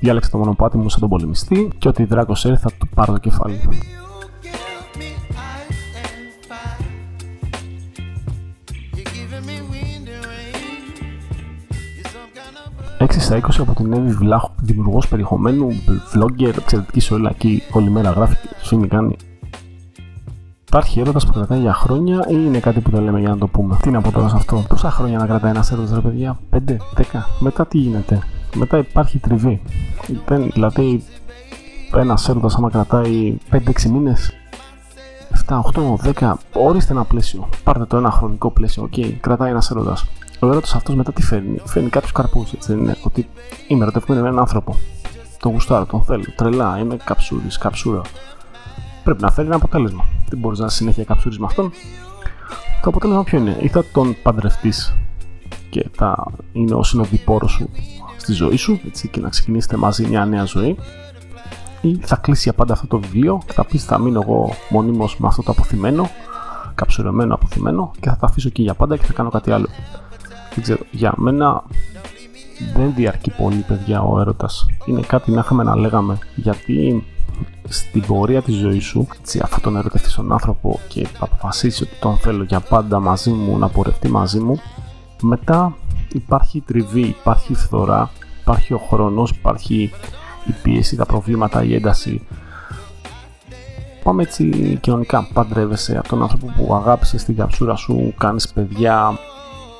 Διάλεξε 0.00 0.30
το 0.30 0.38
μονοπάτι 0.38 0.76
μου 0.76 0.88
σαν 0.88 1.00
τον 1.00 1.08
πολεμιστή 1.08 1.70
και 1.78 1.88
ότι 1.88 2.04
δράκος 2.04 2.44
έρθει 2.44 2.62
θα 2.62 2.70
του 2.78 2.88
πάρω 2.94 3.12
το 3.12 3.18
κεφάλι. 3.18 3.60
6 12.98 13.06
στα 13.18 13.40
20 13.40 13.40
από 13.58 13.74
την 13.74 13.92
Εύη 13.92 14.10
Βλάχου, 14.10 14.50
δημιουργός 14.62 15.08
περιεχομένου, 15.08 15.68
vlogger, 16.14 16.56
εξαιρετική 16.58 17.00
σε 17.00 17.14
όλα 17.14 17.30
εκεί, 17.30 17.62
όλη 17.72 17.90
μέρα 17.90 18.10
γράφει 18.10 18.34
και 18.34 18.48
σου 18.62 18.86
κάνει. 18.88 19.16
Υπάρχει 20.66 21.00
έρωτας 21.00 21.26
που 21.26 21.32
κρατάει 21.32 21.60
για 21.60 21.74
χρόνια 21.74 22.24
ή 22.28 22.34
είναι 22.46 22.58
κάτι 22.58 22.80
που 22.80 22.90
το 22.90 23.00
λέμε 23.00 23.20
για 23.20 23.28
να 23.28 23.38
το 23.38 23.46
πούμε; 23.46 23.76
Τι 23.82 23.90
να 23.90 24.00
πω 24.00 24.10
τώρα 24.10 24.28
σε 24.28 24.36
αυτό; 24.36 24.64
Πόσα 24.68 24.90
χρόνια 24.90 25.18
να 25.18 25.26
κρατάει 25.26 25.50
ένας 25.50 25.72
έρωτας, 25.72 25.94
ρε 25.94 26.00
παιδιά, 26.00 26.38
5, 26.50 26.76
10. 26.94 27.26
Μετά 27.38 27.66
τι 27.66 27.78
γίνεται; 27.78 28.18
Μετά 28.54 28.78
υπάρχει 28.78 29.18
τριβή. 29.18 29.62
Δηλαδή, 30.52 31.04
ένας 31.94 32.28
έρωτας 32.28 32.54
άμα 32.56 32.70
κρατάει 32.70 33.38
5-6 33.50 33.88
μήνες, 33.90 34.32
7, 35.46 35.58
8, 35.58 35.96
10, 35.96 36.38
όριστε 36.52 36.92
ένα 36.92 37.04
πλαίσιο. 37.04 37.48
Πάρτε 37.64 37.84
το 37.84 37.96
ένα 37.96 38.10
χρονικό 38.10 38.50
πλαίσιο. 38.50 38.82
OK, 38.82 38.92
okay, 38.96 39.12
κρατάει 39.20 39.50
ένας 39.50 39.70
έρωτας 39.70 40.06
ο 40.38 40.46
έρωτα 40.46 40.76
αυτός 40.76 40.94
μετά 40.94 41.12
τι 41.12 41.22
φέρνει; 41.22 41.58
Φέρνει 41.64 41.88
κάποιους 41.88 42.12
καρπούς, 42.12 42.52
έτσι 42.52 42.72
δεν 42.72 42.82
είναι; 42.82 42.96
Ότι 43.02 43.28
είμαι 43.68 43.82
ερωτευμένο 43.82 44.22
με 44.22 44.28
έναν 44.28 44.40
άνθρωπο. 44.40 44.76
Τον 45.40 45.52
γουστάρω, 45.52 45.86
τον 45.86 46.02
θέλω. 46.02 46.24
Τρελά, 46.36 46.78
είμαι 46.78 46.96
καψούρης, 47.04 47.58
καψούρα. 47.58 48.00
Πρέπει 49.04 49.22
να 49.22 49.30
φέρει 49.30 49.46
ένα 49.46 49.56
αποτέλεσμα. 49.56 50.04
Δεν 50.28 50.38
μπορείς 50.38 50.58
να 50.58 50.68
συνέχεια 50.68 51.04
καψούρη 51.04 51.36
με 51.38 51.46
αυτόν. 51.46 51.70
Το 52.82 52.90
αποτέλεσμα 52.90 53.24
ποιο 53.24 53.38
είναι, 53.38 53.56
ή 53.60 53.68
θα 53.68 53.84
τον 53.92 54.16
παντρευτείς 54.22 54.94
και 55.70 55.88
θα 55.92 56.24
είναι 56.52 56.74
ο 56.74 56.82
συνοδοιπόρος 56.82 57.50
σου 57.50 57.70
στη 58.16 58.32
ζωή 58.32 58.56
σου 58.56 58.80
έτσι, 58.86 59.08
και 59.08 59.20
να 59.20 59.28
ξεκινήσετε 59.28 59.76
μαζί 59.76 60.06
μια 60.06 60.24
νέα 60.24 60.44
ζωή 60.44 60.76
ή 61.80 61.98
θα 62.00 62.16
κλείσει 62.16 62.42
για 62.42 62.52
πάντα 62.52 62.72
αυτό 62.72 62.86
το 62.86 62.98
βιβλίο 62.98 63.42
και 63.46 63.52
θα 63.52 63.64
πεις 63.64 63.84
θα 63.84 63.98
μείνω 63.98 64.20
εγώ 64.22 64.54
μονίμως 64.68 65.18
με 65.18 65.26
αυτό 65.26 65.42
το 65.42 65.50
αποθυμένο 65.50 66.10
καψουρωμένο 66.74 67.34
αποθυμένο 67.34 67.90
και 68.00 68.08
θα 68.08 68.16
τα 68.16 68.26
αφήσω 68.26 68.48
εκεί 68.48 68.62
για 68.62 68.74
πάντα 68.74 68.96
και 68.96 69.04
θα 69.04 69.12
κάνω 69.12 69.30
κάτι 69.30 69.50
άλλο 69.50 69.66
δεν 70.56 70.64
ξέρω, 70.64 70.80
για 70.90 71.14
μένα 71.16 71.62
δεν 72.74 72.94
διαρκεί 72.94 73.30
πολύ 73.30 73.64
παιδιά 73.68 74.00
ο 74.02 74.20
έρωτας. 74.20 74.66
Είναι 74.86 75.00
κάτι 75.00 75.30
να 75.30 75.40
είχαμε 75.40 75.62
να 75.62 75.76
λέγαμε 75.76 76.18
γιατί 76.34 77.04
στην 77.68 78.02
πορεία 78.06 78.42
της 78.42 78.54
ζωής 78.54 78.84
σου, 78.84 79.06
έτσι, 79.18 79.40
αφού 79.42 79.60
τον 79.60 79.76
ερωτευτείς 79.76 80.14
τον 80.14 80.32
άνθρωπο 80.32 80.80
και 80.88 81.06
αποφασίσεις 81.18 81.80
ότι 81.80 81.96
τον 82.00 82.16
θέλω 82.16 82.44
για 82.44 82.60
πάντα 82.60 83.00
μαζί 83.00 83.30
μου, 83.30 83.58
να 83.58 83.68
πορευτεί 83.68 84.08
μαζί 84.08 84.40
μου, 84.40 84.60
μετά 85.22 85.76
υπάρχει 86.12 86.60
τριβή, 86.60 87.00
υπάρχει 87.00 87.54
φθορά, 87.54 88.10
υπάρχει 88.40 88.72
ο 88.72 88.78
χρόνος, 88.78 89.30
υπάρχει 89.30 89.90
η 90.46 90.54
πίεση, 90.62 90.96
τα 90.96 91.06
προβλήματα, 91.06 91.64
η 91.64 91.74
ένταση. 91.74 92.26
Πάμε 94.02 94.22
έτσι 94.22 94.78
κοινωνικά, 94.80 95.28
παντρεύεσαι 95.32 95.98
από 95.98 96.08
τον 96.08 96.22
άνθρωπο 96.22 96.46
που 96.56 96.74
αγάπησες 96.74 97.20
στην 97.20 97.36
καψούρα 97.36 97.76
σου, 97.76 98.14
κάνεις 98.18 98.48
παιδιά, 98.48 99.18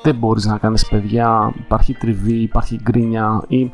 δεν 0.07 0.15
μπορείς 0.15 0.45
να 0.45 0.57
κάνεις 0.57 0.87
παιδιά, 0.87 1.53
υπάρχει 1.59 1.93
τριβή, 1.93 2.41
υπάρχει 2.41 2.79
γκρίνια 2.83 3.43
ή 3.47 3.71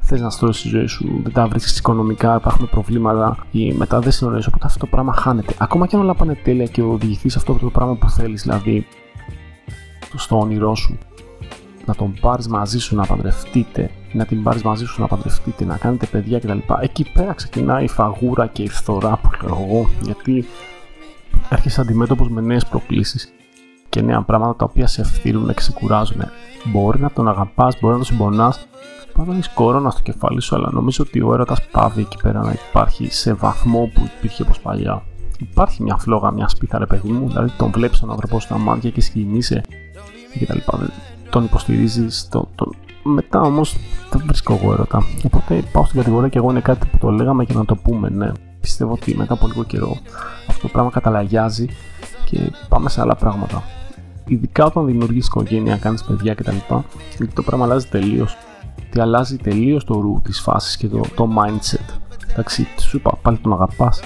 θες 0.00 0.20
να 0.20 0.30
στρώσεις 0.30 0.62
τη 0.62 0.68
ζωή 0.68 0.86
σου, 0.86 1.20
δεν 1.22 1.32
τα 1.32 1.46
βρίσκεις 1.46 1.78
οικονομικά, 1.78 2.36
υπάρχουν 2.36 2.68
προβλήματα 2.68 3.36
ή 3.50 3.72
μετά 3.72 3.98
δεν 4.00 4.12
συνορίζεις, 4.12 4.46
οπότε 4.46 4.66
αυτό 4.66 4.78
το 4.78 4.86
πράγμα 4.86 5.12
χάνεται. 5.12 5.54
Ακόμα 5.58 5.86
και 5.86 5.96
αν 5.96 6.02
όλα 6.02 6.14
πάνε 6.14 6.34
τέλεια 6.34 6.64
και 6.64 6.82
οδηγηθείς 6.82 7.32
σε 7.32 7.38
αυτό 7.38 7.52
το 7.52 7.70
πράγμα 7.70 7.94
που 7.94 8.10
θέλεις, 8.10 8.42
δηλαδή 8.42 8.86
στο 10.14 10.38
όνειρό 10.38 10.74
σου, 10.74 10.98
να 11.86 11.94
τον 11.94 12.14
πάρεις 12.20 12.48
μαζί 12.48 12.78
σου 12.78 12.94
να 12.94 13.06
παντρευτείτε, 13.06 13.90
να 14.12 14.24
την 14.24 14.42
πάρεις 14.42 14.62
μαζί 14.62 14.84
σου 14.84 15.00
να 15.00 15.06
παντρευτείτε, 15.06 15.64
να 15.64 15.76
κάνετε 15.76 16.06
παιδιά 16.06 16.38
κτλ. 16.38 16.58
Εκεί 16.80 17.06
πέρα 17.12 17.32
ξεκινάει 17.32 17.84
η 17.84 17.88
φαγούρα 17.88 18.46
και 18.46 18.62
η 18.62 18.68
φθορά 18.68 19.18
που 19.22 19.46
λέω 19.46 19.66
εγώ, 19.68 19.88
γιατί 20.02 20.44
έρχεσαι 21.48 21.80
αντιμέτωπος 21.80 22.28
με 22.28 22.40
νέες 22.40 22.66
προκλήσεις 22.66 23.32
και 23.94 24.02
νέα 24.02 24.22
πράγματα 24.22 24.56
τα 24.56 24.64
οποία 24.64 24.86
σε 24.86 25.00
ευθύρουν 25.00 25.54
και 25.54 25.60
σε 25.60 25.72
κουράζουν. 25.72 26.22
Μπορεί 26.64 27.00
να 27.00 27.10
τον 27.10 27.28
αγαπάς, 27.28 27.78
μπορεί 27.80 27.92
να 27.92 27.98
τον 27.98 28.04
συμπονάς, 28.04 28.66
μπορεί 29.16 29.28
να 29.28 29.34
έχεις 29.34 29.48
κορώνα 29.48 29.90
στο 29.90 30.02
κεφάλι 30.02 30.40
σου, 30.40 30.56
αλλά 30.56 30.68
νομίζω 30.72 31.04
ότι 31.06 31.22
ο 31.22 31.32
έρωτας 31.32 31.62
πάβει 31.70 32.00
εκεί 32.00 32.16
πέρα 32.22 32.40
να 32.40 32.52
υπάρχει 32.68 33.12
σε 33.12 33.32
βαθμό 33.32 33.90
που 33.94 34.10
υπήρχε 34.16 34.42
όπως 34.42 34.60
παλιά. 34.60 35.02
Υπάρχει 35.38 35.82
μια 35.82 35.96
φλόγα, 35.96 36.30
μια 36.30 36.48
σπίθα, 36.48 36.78
ρε 36.78 36.86
παιδί 36.86 37.08
μου, 37.08 37.28
δηλαδή 37.28 37.52
τον 37.56 37.70
βλέπεις 37.70 38.00
τον 38.00 38.10
άνθρωπο 38.10 38.40
στα 38.40 38.58
μάτια 38.58 38.90
και 38.90 39.00
σκηνείσαι 39.00 39.60
κτλ. 40.40 40.58
Τον 41.30 41.44
υποστηρίζεις, 41.44 42.28
το, 42.30 42.48
το... 42.54 42.70
μετά 43.02 43.40
όμως 43.40 43.76
δεν 44.10 44.22
βρίσκω 44.26 44.58
εγώ 44.62 44.72
έρωτα. 44.72 45.02
Οπότε 45.24 45.62
πάω 45.72 45.84
στην 45.84 45.98
κατηγορία 45.98 46.28
και 46.28 46.38
εγώ 46.38 46.50
είναι 46.50 46.60
κάτι 46.60 46.86
που 46.86 46.98
το 46.98 47.10
λέγαμε 47.10 47.44
και 47.44 47.54
να 47.54 47.64
το 47.64 47.76
πούμε, 47.76 48.08
ναι. 48.08 48.32
Πιστεύω 48.60 48.92
ότι 48.92 49.16
μετά 49.16 49.32
από 49.32 49.46
λίγο 49.46 49.64
καιρό 49.64 49.96
αυτό 50.48 50.62
το 50.62 50.68
πράγμα 50.68 50.90
καταλαγιάζει 50.90 51.68
και 52.24 52.38
πάμε 52.68 52.88
σε 52.88 53.00
άλλα 53.00 53.14
πράγματα 53.14 53.62
ειδικά 54.26 54.64
όταν 54.64 54.86
δημιουργείς 54.86 55.26
οικογένεια, 55.26 55.76
κάνεις 55.76 56.04
παιδιά 56.04 56.34
κτλ. 56.34 56.56
Γιατί 57.16 57.34
το 57.34 57.42
πράγμα 57.42 57.64
αλλάζει 57.64 57.86
τελείως. 57.86 58.36
Τι 58.90 59.00
αλλάζει 59.00 59.36
τελείως 59.36 59.84
το 59.84 60.00
ρου 60.00 60.20
της 60.22 60.40
φάσης 60.40 60.76
και 60.76 60.88
το, 60.88 61.00
το 61.14 61.28
mindset. 61.38 61.98
Εντάξει, 62.30 62.66
σου 62.80 62.96
είπα 62.96 63.18
πάλι 63.22 63.38
τον 63.38 63.52
αγαπάς, 63.52 64.00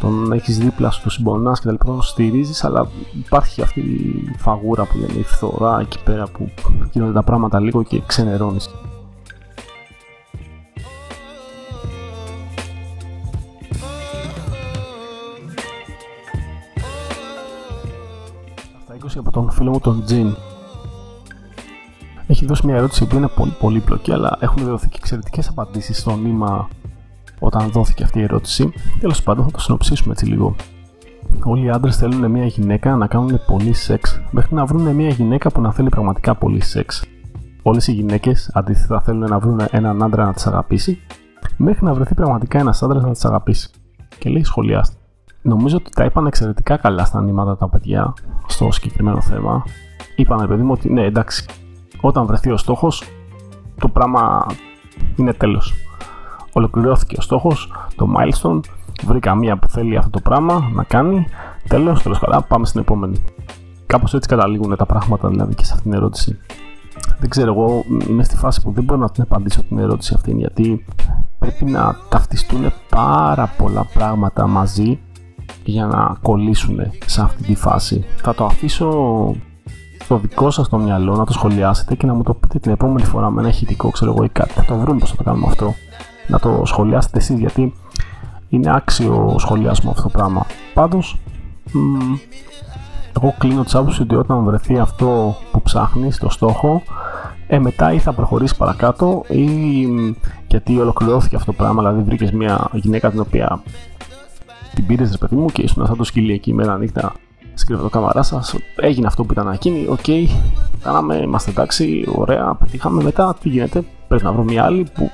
τον 0.00 0.32
έχεις 0.32 0.58
δίπλα 0.58 0.90
σου, 0.90 1.02
τον 1.02 1.10
συμπονάς 1.10 1.60
και 1.60 1.66
τα 1.66 1.72
λοιπά, 1.72 1.84
τον 1.84 2.02
στηρίζεις, 2.02 2.64
αλλά 2.64 2.88
υπάρχει 3.12 3.62
αυτή 3.62 3.80
η 3.80 4.34
φαγούρα 4.38 4.84
που 4.84 4.98
λένε 4.98 5.18
η 5.18 5.22
φθορά 5.22 5.80
εκεί 5.80 6.02
πέρα 6.02 6.26
που 6.26 6.50
γίνονται 6.92 7.12
τα 7.12 7.22
πράγματα 7.22 7.60
λίγο 7.60 7.82
και 7.82 8.02
ξενερώνεις. 8.06 8.70
20 19.14 19.18
από 19.18 19.30
τον 19.30 19.50
φίλο 19.50 19.70
μου 19.70 19.78
τον 19.78 20.04
Τζιν. 20.04 20.36
έχει 22.26 22.46
δώσει 22.46 22.66
μια 22.66 22.76
ερώτηση 22.76 23.06
που 23.06 23.16
είναι 23.16 23.28
πολύ 23.28 23.54
πολύπλοκη, 23.60 24.12
αλλά 24.12 24.36
έχουν 24.40 24.64
δοθεί 24.64 24.88
και 24.88 24.96
εξαιρετικές 24.98 25.48
απαντήσεις 25.48 25.98
στο 25.98 26.16
νήμα 26.16 26.68
όταν 27.38 27.70
δόθηκε 27.70 28.02
αυτή 28.02 28.18
η 28.18 28.22
ερώτηση. 28.22 28.72
Τέλος 29.00 29.22
πάντων, 29.22 29.44
θα 29.44 29.50
το 29.50 29.58
συνοψίσουμε 29.58 30.12
έτσι 30.12 30.26
λίγο. 30.26 30.56
Όλοι 31.42 31.64
οι 31.64 31.70
άντρες 31.70 31.96
θέλουν 31.96 32.30
μια 32.30 32.46
γυναίκα 32.46 32.96
να 32.96 33.06
κάνουν 33.06 33.40
πολύ 33.46 33.72
σεξ, 33.72 34.20
μέχρι 34.30 34.54
να 34.54 34.64
βρουν 34.64 34.94
μια 34.94 35.08
γυναίκα 35.08 35.50
που 35.50 35.60
να 35.60 35.72
θέλει 35.72 35.88
πραγματικά 35.88 36.34
πολύ 36.34 36.62
σεξ. 36.62 37.04
Όλες 37.62 37.86
οι 37.86 37.92
γυναίκες 37.92 38.50
αντίθετα 38.54 39.00
θέλουν 39.00 39.28
να 39.28 39.38
βρουν 39.38 39.60
έναν 39.70 40.02
άντρα 40.02 40.24
να 40.24 40.32
τις 40.32 40.46
αγαπήσει, 40.46 40.98
μέχρι 41.56 41.84
να 41.84 41.94
βρεθεί 41.94 42.14
πραγματικά 42.14 42.58
ένας 42.58 42.82
άντρας 42.82 43.02
να 43.02 43.10
τις 43.10 43.24
αγαπήσει. 43.24 43.70
Και 44.18 44.30
λέει 44.30 44.44
σχολιάστε. 44.44 45.01
Νομίζω 45.42 45.76
ότι 45.76 45.90
τα 45.90 46.04
είπαν 46.04 46.26
εξαιρετικά 46.26 46.76
καλά 46.76 47.04
στα 47.04 47.22
νήματα 47.22 47.56
τα 47.56 47.68
παιδιά 47.68 48.14
στο 48.46 48.72
συγκεκριμένο 48.72 49.20
θέμα. 49.20 49.64
Είπαν, 50.16 50.48
παιδί 50.48 50.62
μου, 50.62 50.72
ότι 50.72 50.92
ναι, 50.92 51.04
εντάξει, 51.04 51.46
όταν 52.00 52.26
βρεθεί 52.26 52.50
ο 52.50 52.56
στόχος, 52.56 53.02
το 53.78 53.88
πράγμα 53.88 54.46
είναι 55.16 55.32
τέλος. 55.32 55.74
Ολοκληρώθηκε 56.52 57.16
ο 57.18 57.20
στόχος, 57.20 57.72
το 57.96 58.08
milestone, 58.16 58.60
βρήκα 59.04 59.34
μία 59.34 59.56
που 59.58 59.68
θέλει 59.68 59.96
αυτό 59.96 60.10
το 60.10 60.20
πράγμα 60.20 60.70
να 60.74 60.82
κάνει. 60.84 61.26
Τέλος, 61.68 62.02
τέλος 62.02 62.18
καλά, 62.18 62.42
πάμε 62.42 62.66
στην 62.66 62.80
επόμενη. 62.80 63.24
Κάπως 63.86 64.14
έτσι 64.14 64.28
καταλήγουν 64.28 64.76
τα 64.76 64.86
πράγματα 64.86 65.28
δηλαδή 65.28 65.54
και 65.54 65.64
σε 65.64 65.72
αυτήν 65.74 65.90
την 65.90 66.00
ερώτηση. 66.00 66.38
Δεν 67.18 67.30
ξέρω, 67.30 67.52
εγώ 67.52 67.84
είμαι 68.08 68.24
στη 68.24 68.36
φάση 68.36 68.62
που 68.62 68.72
δεν 68.72 68.84
μπορώ 68.84 69.00
να 69.00 69.10
την 69.10 69.22
απαντήσω 69.22 69.62
την 69.62 69.78
ερώτηση 69.78 70.14
αυτή 70.14 70.32
γιατί 70.32 70.84
πρέπει 71.38 71.64
να 71.64 71.96
ταυτιστούν 72.08 72.72
πάρα 72.88 73.46
πολλά 73.58 73.86
πράγματα 73.94 74.46
μαζί 74.46 74.98
για 75.64 75.86
να 75.86 76.16
κολλήσουν 76.22 76.78
σε 77.06 77.22
αυτή 77.22 77.42
τη 77.42 77.54
φάση. 77.54 78.04
Θα 78.16 78.34
το 78.34 78.44
αφήσω 78.44 78.90
στο 80.02 80.16
δικό 80.18 80.50
σας 80.50 80.68
το 80.68 80.78
μυαλό 80.78 81.16
να 81.16 81.24
το 81.24 81.32
σχολιάσετε 81.32 81.94
και 81.94 82.06
να 82.06 82.14
μου 82.14 82.22
το 82.22 82.34
πείτε 82.34 82.58
την 82.58 82.72
επόμενη 82.72 83.06
φορά 83.06 83.30
με 83.30 83.40
ένα 83.40 83.48
ηχητικό, 83.48 83.90
ξέρω 83.90 84.10
εγώ 84.10 84.24
ή 84.24 84.28
κάτι. 84.28 84.52
Θα 84.52 84.64
το 84.64 84.76
βρούμε 84.76 84.98
πώς 84.98 85.10
θα 85.10 85.16
το 85.16 85.22
κάνουμε 85.22 85.46
αυτό. 85.48 85.74
Να 86.26 86.38
το 86.38 86.62
σχολιάσετε 86.64 87.18
εσείς 87.18 87.38
γιατί 87.38 87.72
είναι 88.48 88.74
άξιο 88.74 89.34
σχολιάσμα 89.38 89.90
αυτό 89.90 90.02
το 90.02 90.08
πράγμα. 90.08 90.46
Πάντως, 90.74 91.18
μ, 91.72 92.14
εγώ 93.16 93.34
κλείνω 93.38 93.64
τη 93.64 93.70
άποψη 93.74 94.02
ότι 94.02 94.14
όταν 94.14 94.44
βρεθεί 94.44 94.78
αυτό 94.78 95.36
που 95.52 95.62
ψάχνεις 95.62 96.18
το 96.18 96.28
στόχο, 96.28 96.82
ε, 97.46 97.58
μετά 97.58 97.92
ή 97.92 97.98
θα 97.98 98.12
προχωρήσεις 98.12 98.56
παρακάτω 98.56 99.24
ή 99.28 99.88
γιατί 100.46 100.78
ολοκληρώθηκε 100.78 101.36
αυτό 101.36 101.50
το 101.50 101.56
πράγμα, 101.56 101.82
δηλαδή 101.82 102.02
βρήκες 102.02 102.30
μια 102.30 102.68
γυναίκα 102.72 103.10
την 103.10 103.20
οποία 103.20 103.62
την 104.74 104.86
πήρες, 104.86 105.10
ρε 105.10 105.18
παιδί 105.18 105.36
μου, 105.36 105.46
και 105.46 105.62
ήσουν 105.62 105.86
σαν 105.86 105.96
το 105.96 106.04
σκυλί 106.04 106.32
εκεί 106.32 106.54
μέρα 106.54 106.78
νύχτα 106.78 107.12
στην 107.54 107.66
κρεβατοκάμαρά 107.66 108.22
σας. 108.22 108.56
Έγινε 108.76 109.06
αυτό 109.06 109.24
που 109.24 109.32
ήταν 109.32 109.48
εκείνη. 109.48 109.86
OK, 109.88 109.98
okay, 110.06 110.26
κάναμε, 110.82 111.16
είμαστε 111.16 111.50
εντάξει, 111.50 112.04
ωραία, 112.14 112.54
πετύχαμε. 112.54 113.02
Μετά 113.02 113.36
τι 113.40 113.48
γίνεται, 113.48 113.84
πρέπει 114.08 114.24
να 114.24 114.32
βρω 114.32 114.42
μια 114.42 114.64
άλλη 114.64 114.86
που 114.94 115.10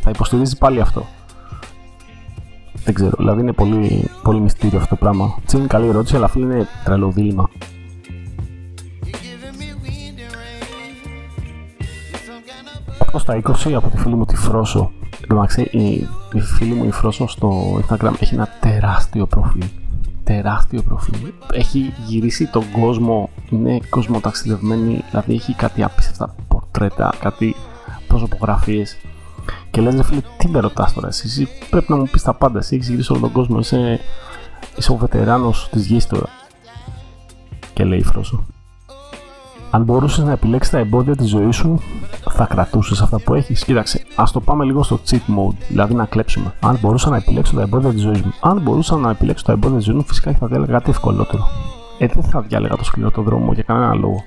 θα 0.00 0.10
υποστηρίζει 0.10 0.58
πάλι 0.58 0.80
αυτό. 0.80 1.06
Δεν 2.84 2.94
ξέρω, 2.94 3.14
δηλαδή 3.18 3.40
είναι 3.40 3.52
πολύ, 3.52 4.10
πολύ 4.22 4.40
μυστήριο 4.40 4.78
αυτό 4.78 4.88
το 4.88 4.96
πράγμα. 4.96 5.34
Τι 5.46 5.56
είναι 5.56 5.66
καλή 5.66 5.88
ερώτηση, 5.88 6.16
αλλά 6.16 6.24
αυτό 6.24 6.38
είναι 6.38 6.66
τρελό 6.84 7.10
δίλημμα. 7.10 7.50
στα 13.18 13.40
20 13.66 13.72
από 13.72 13.88
τη 13.88 13.96
φίλη 13.96 14.14
μου 14.14 14.24
τη 14.24 14.36
Φρόσο 14.36 14.92
Εντάξει, 15.30 15.62
η, 15.62 16.08
η 16.32 16.40
φίλη 16.40 16.74
μου 16.74 16.84
η 16.84 16.90
Φρόσο 16.90 17.26
στο 17.26 17.80
Instagram 17.80 18.12
έχει 18.20 18.34
ένα 18.34 18.48
τεράστιο 18.60 19.26
προφίλ. 19.26 19.64
Τεράστιο 20.24 20.82
προφίλ. 20.82 21.32
Έχει 21.52 21.92
γυρίσει 22.06 22.46
τον 22.46 22.64
κόσμο, 22.80 23.30
είναι 23.50 23.80
κοσμοταξιδευμένη, 23.90 25.04
δηλαδή 25.10 25.34
έχει 25.34 25.54
κάτι 25.54 25.82
απίστευτα 25.82 26.34
πορτρέτα, 26.48 27.14
κάτι 27.20 27.54
προσωπογραφίες. 28.06 28.96
Και 29.70 29.80
λες, 29.80 30.06
φίλε, 30.06 30.20
τι 30.38 30.48
με 30.48 30.60
ρωτάς 30.60 30.92
τώρα, 30.92 31.06
εσύ, 31.08 31.48
πρέπει 31.70 31.86
να 31.88 31.96
μου 31.96 32.08
πεις 32.10 32.22
τα 32.22 32.34
πάντα. 32.34 32.58
Εσύ 32.58 32.74
έχεις 32.74 32.88
γυρίσει 32.88 33.12
όλο 33.12 33.20
τον 33.20 33.32
κόσμο, 33.32 33.58
είσαι, 33.58 34.00
είσαι 34.76 34.92
ο 34.92 34.96
βετεράνος 34.96 35.68
της 35.70 35.86
γης 35.86 36.06
τώρα. 36.06 36.28
Και 37.72 37.84
λέει 37.84 37.98
η 37.98 38.02
Φρόσο. 38.02 38.44
Αν 39.70 39.82
μπορούσες 39.82 40.24
να 40.24 40.32
επιλέξεις 40.32 40.72
τα 40.72 40.78
εμπόδια 40.78 41.16
της 41.16 41.28
ζωής 41.28 41.56
σου, 41.56 41.80
θα 42.30 42.44
κρατούσες 42.44 43.00
αυτά 43.00 43.20
που 43.20 43.34
έχεις. 43.34 43.64
Κοίταξε, 43.64 44.04
ας 44.14 44.32
το 44.32 44.40
πάμε 44.40 44.64
λίγο 44.64 44.82
στο 44.82 45.00
cheat 45.10 45.14
mode, 45.14 45.56
δηλαδή 45.68 45.94
να 45.94 46.04
κλέψουμε. 46.04 46.54
Αν 46.60 46.78
μπορούσα 46.80 47.10
να 47.10 47.16
επιλέξω 47.16 47.54
τα 47.54 47.62
εμπόδια 47.62 47.90
της 47.90 48.00
ζωής 48.00 48.22
μου, 48.22 48.32
αν 48.40 48.60
μπορούσα 48.60 48.96
να 48.96 49.10
επιλέξω 49.10 49.44
τα 49.44 49.52
εμπόδια 49.52 49.76
της 49.76 49.86
ζωής 49.86 49.98
μου, 49.98 50.04
φυσικά 50.04 50.32
θα 50.32 50.46
διάλεγα 50.46 50.72
κάτι 50.72 50.90
ευκολότερο. 50.90 51.46
Ε, 51.98 52.06
δεν 52.06 52.22
θα 52.22 52.40
διάλεγα 52.40 52.76
το 52.76 52.84
σκληρό 52.84 53.10
το 53.10 53.22
δρόμο 53.22 53.52
για 53.52 53.62
κανένα 53.62 53.94
λόγο. 53.94 54.22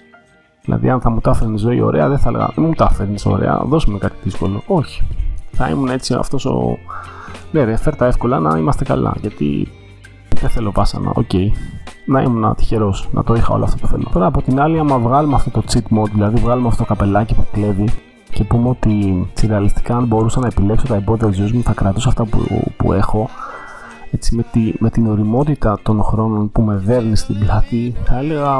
Δηλαδή, 0.63 0.89
αν 0.89 1.01
θα 1.01 1.09
μου 1.09 1.19
τα 1.19 1.29
έφερνε 1.29 1.61
η 1.61 1.63
ζωή 1.63 1.81
ωραία, 1.81 2.07
δεν 2.09 2.17
θα 2.19 2.29
έλεγα 2.29 2.51
Δεν 2.55 2.63
μου 2.65 2.73
τα 2.73 2.87
έφερνες 2.91 3.25
ωραία, 3.25 3.61
δώσε 3.65 3.83
μου 3.83 3.97
κάτι 3.97 4.15
δύσκολο. 4.23 4.63
Όχι. 4.67 5.03
Θα 5.51 5.69
ήμουν 5.69 5.87
έτσι 5.87 6.13
αυτός 6.13 6.45
ο. 6.45 6.77
Ναι, 7.51 7.63
ρε, 7.63 7.75
φέρ' 7.75 7.96
τα 7.96 8.05
εύκολα 8.05 8.39
να 8.39 8.57
είμαστε 8.57 8.83
καλά. 8.83 9.15
Γιατί 9.21 9.67
δεν 10.39 10.49
θέλω 10.49 10.71
βάσανα. 10.71 11.11
OK. 11.15 11.25
Okay 11.31 11.49
να 12.09 12.21
ήμουν 12.21 12.55
τυχερός 12.55 13.09
να 13.11 13.23
το 13.23 13.33
είχα 13.33 13.53
όλο 13.53 13.63
αυτό 13.63 13.77
που 13.77 13.87
θέλω. 13.87 14.09
Τώρα 14.13 14.25
από 14.25 14.41
την 14.41 14.59
άλλη, 14.59 14.79
άμα 14.79 14.97
βγάλουμε 14.97 15.35
αυτό 15.35 15.49
το 15.49 15.63
cheat 15.71 15.97
mode, 15.97 16.09
δηλαδή 16.13 16.39
βγάλουμε 16.39 16.67
αυτό 16.67 16.83
το 16.83 16.87
καπελάκι 16.87 17.33
που 17.33 17.45
κλέβει 17.51 17.89
και 18.31 18.43
πούμε 18.43 18.69
ότι 18.69 19.27
ρεαλιστικά 19.47 19.95
αν 19.95 20.05
μπορούσα 20.05 20.39
να 20.39 20.47
επιλέξω 20.47 20.87
τα 20.87 20.95
εμπόδια 20.95 21.27
της 21.27 21.37
ζωής 21.37 21.51
μου, 21.51 21.63
θα 21.63 21.73
κρατούσα 21.73 22.09
αυτά 22.09 22.25
που, 22.25 22.45
που 22.77 22.93
έχω. 22.93 23.29
Έτσι, 24.11 24.35
με, 24.35 24.43
τη, 24.51 24.73
με 24.79 24.89
την 24.89 25.07
οριμότητα 25.07 25.79
των 25.83 26.03
χρόνων 26.03 26.51
που 26.51 26.61
με 26.61 26.75
δέρνει 26.75 27.15
στην 27.15 27.39
πλάτη, 27.39 27.95
θα 28.03 28.17
έλεγα 28.17 28.59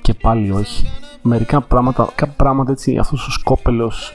και 0.00 0.14
πάλι 0.14 0.50
όχι. 0.50 0.86
Μερικά 1.22 1.60
πράγματα, 1.60 2.08
κάποια 2.14 2.34
πράγματα 2.36 2.72
έτσι, 2.72 2.98
αυτός 2.98 3.26
ο 3.26 3.30
σκόπελος 3.30 4.12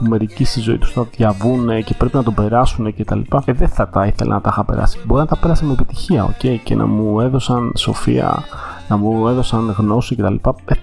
που 0.00 0.08
μερικοί 0.08 0.44
στη 0.44 0.60
ζωή 0.60 0.78
τους 0.78 0.92
θα 0.92 1.06
διαβούν 1.16 1.84
και 1.84 1.94
πρέπει 1.94 2.16
να 2.16 2.22
τον 2.22 2.34
περάσουν 2.34 2.94
κτλ. 2.94 3.20
Ε, 3.44 3.52
δεν 3.52 3.68
θα 3.68 3.88
τα 3.88 4.06
ήθελα 4.06 4.34
να 4.34 4.40
τα 4.40 4.48
είχα 4.52 4.64
περάσει. 4.64 4.98
Μπορεί 5.04 5.20
να 5.20 5.26
τα 5.26 5.36
πέρασα 5.36 5.64
με 5.64 5.72
επιτυχία, 5.72 6.36
okay, 6.36 6.56
και 6.64 6.74
να 6.74 6.86
μου 6.86 7.20
έδωσαν 7.20 7.72
σοφία, 7.76 8.42
να 8.88 8.96
μου 8.96 9.28
έδωσαν 9.28 9.74
γνώση 9.78 10.16
κτλ. 10.16 10.34
Ε, 10.34 10.74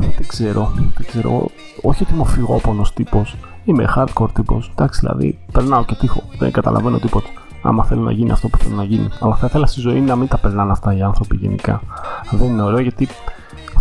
δεν 0.00 0.26
ξέρω, 0.26 0.72
δεν 0.74 1.06
ξέρω. 1.06 1.50
Όχι 1.82 2.02
ότι 2.02 2.12
είμαι 2.12 2.22
ο 2.22 2.24
φυγόπονος 2.24 2.92
τύπος. 2.92 3.36
Είμαι 3.64 3.94
hardcore 3.96 4.32
τύπος. 4.32 4.70
Εντάξει, 4.70 5.00
δηλαδή 5.00 5.38
περνάω 5.52 5.84
και 5.84 5.94
τύχω. 5.94 6.22
Δεν 6.38 6.52
καταλαβαίνω 6.52 6.98
τίποτα. 6.98 7.28
Άμα 7.62 7.84
θέλω 7.84 8.00
να 8.00 8.12
γίνει 8.12 8.30
αυτό 8.30 8.48
που 8.48 8.58
θέλω 8.58 8.74
να 8.74 8.84
γίνει. 8.84 9.08
Αλλά 9.20 9.34
θα 9.34 9.46
ήθελα 9.46 9.66
στη 9.66 9.80
ζωή 9.80 10.00
να 10.00 10.16
μην 10.16 10.28
τα 10.28 10.38
περνάνε 10.38 10.70
αυτά 10.70 10.96
οι 10.96 11.02
άνθρωποι 11.02 11.36
γενικά. 11.36 11.80
Δεν 12.30 12.48
είναι 12.48 12.62
ωραίο 12.62 12.80
γιατί 12.80 13.08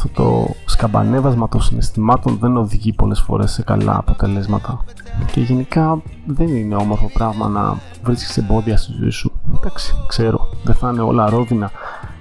αυτό 0.03 0.23
το 0.23 0.53
σκαμπανέβασμα 0.65 1.49
των 1.49 1.61
συναισθημάτων 1.61 2.37
δεν 2.39 2.57
οδηγεί 2.57 2.93
πολλές 2.93 3.19
φορές 3.19 3.51
σε 3.51 3.63
καλά 3.63 3.97
αποτελέσματα. 3.97 4.83
Και 5.31 5.41
γενικά 5.41 6.01
δεν 6.25 6.47
είναι 6.47 6.75
όμορφο 6.75 7.09
πράγμα 7.13 7.47
να 7.47 7.77
βρίσκεις 8.03 8.37
εμπόδια 8.37 8.77
στη 8.77 8.91
ζωή 8.99 9.09
σου. 9.09 9.31
Εντάξει, 9.55 9.95
ξέρω, 10.07 10.47
δεν 10.63 10.75
θα 10.75 10.89
είναι 10.89 11.01
όλα 11.01 11.29
ρόδινα 11.29 11.71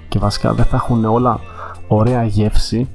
και 0.07 0.19
βασικά 0.19 0.53
δεν 0.53 0.65
θα 0.65 0.75
έχουν 0.75 1.05
όλα 1.05 1.39
ωραία 1.87 2.23
γεύση 2.23 2.89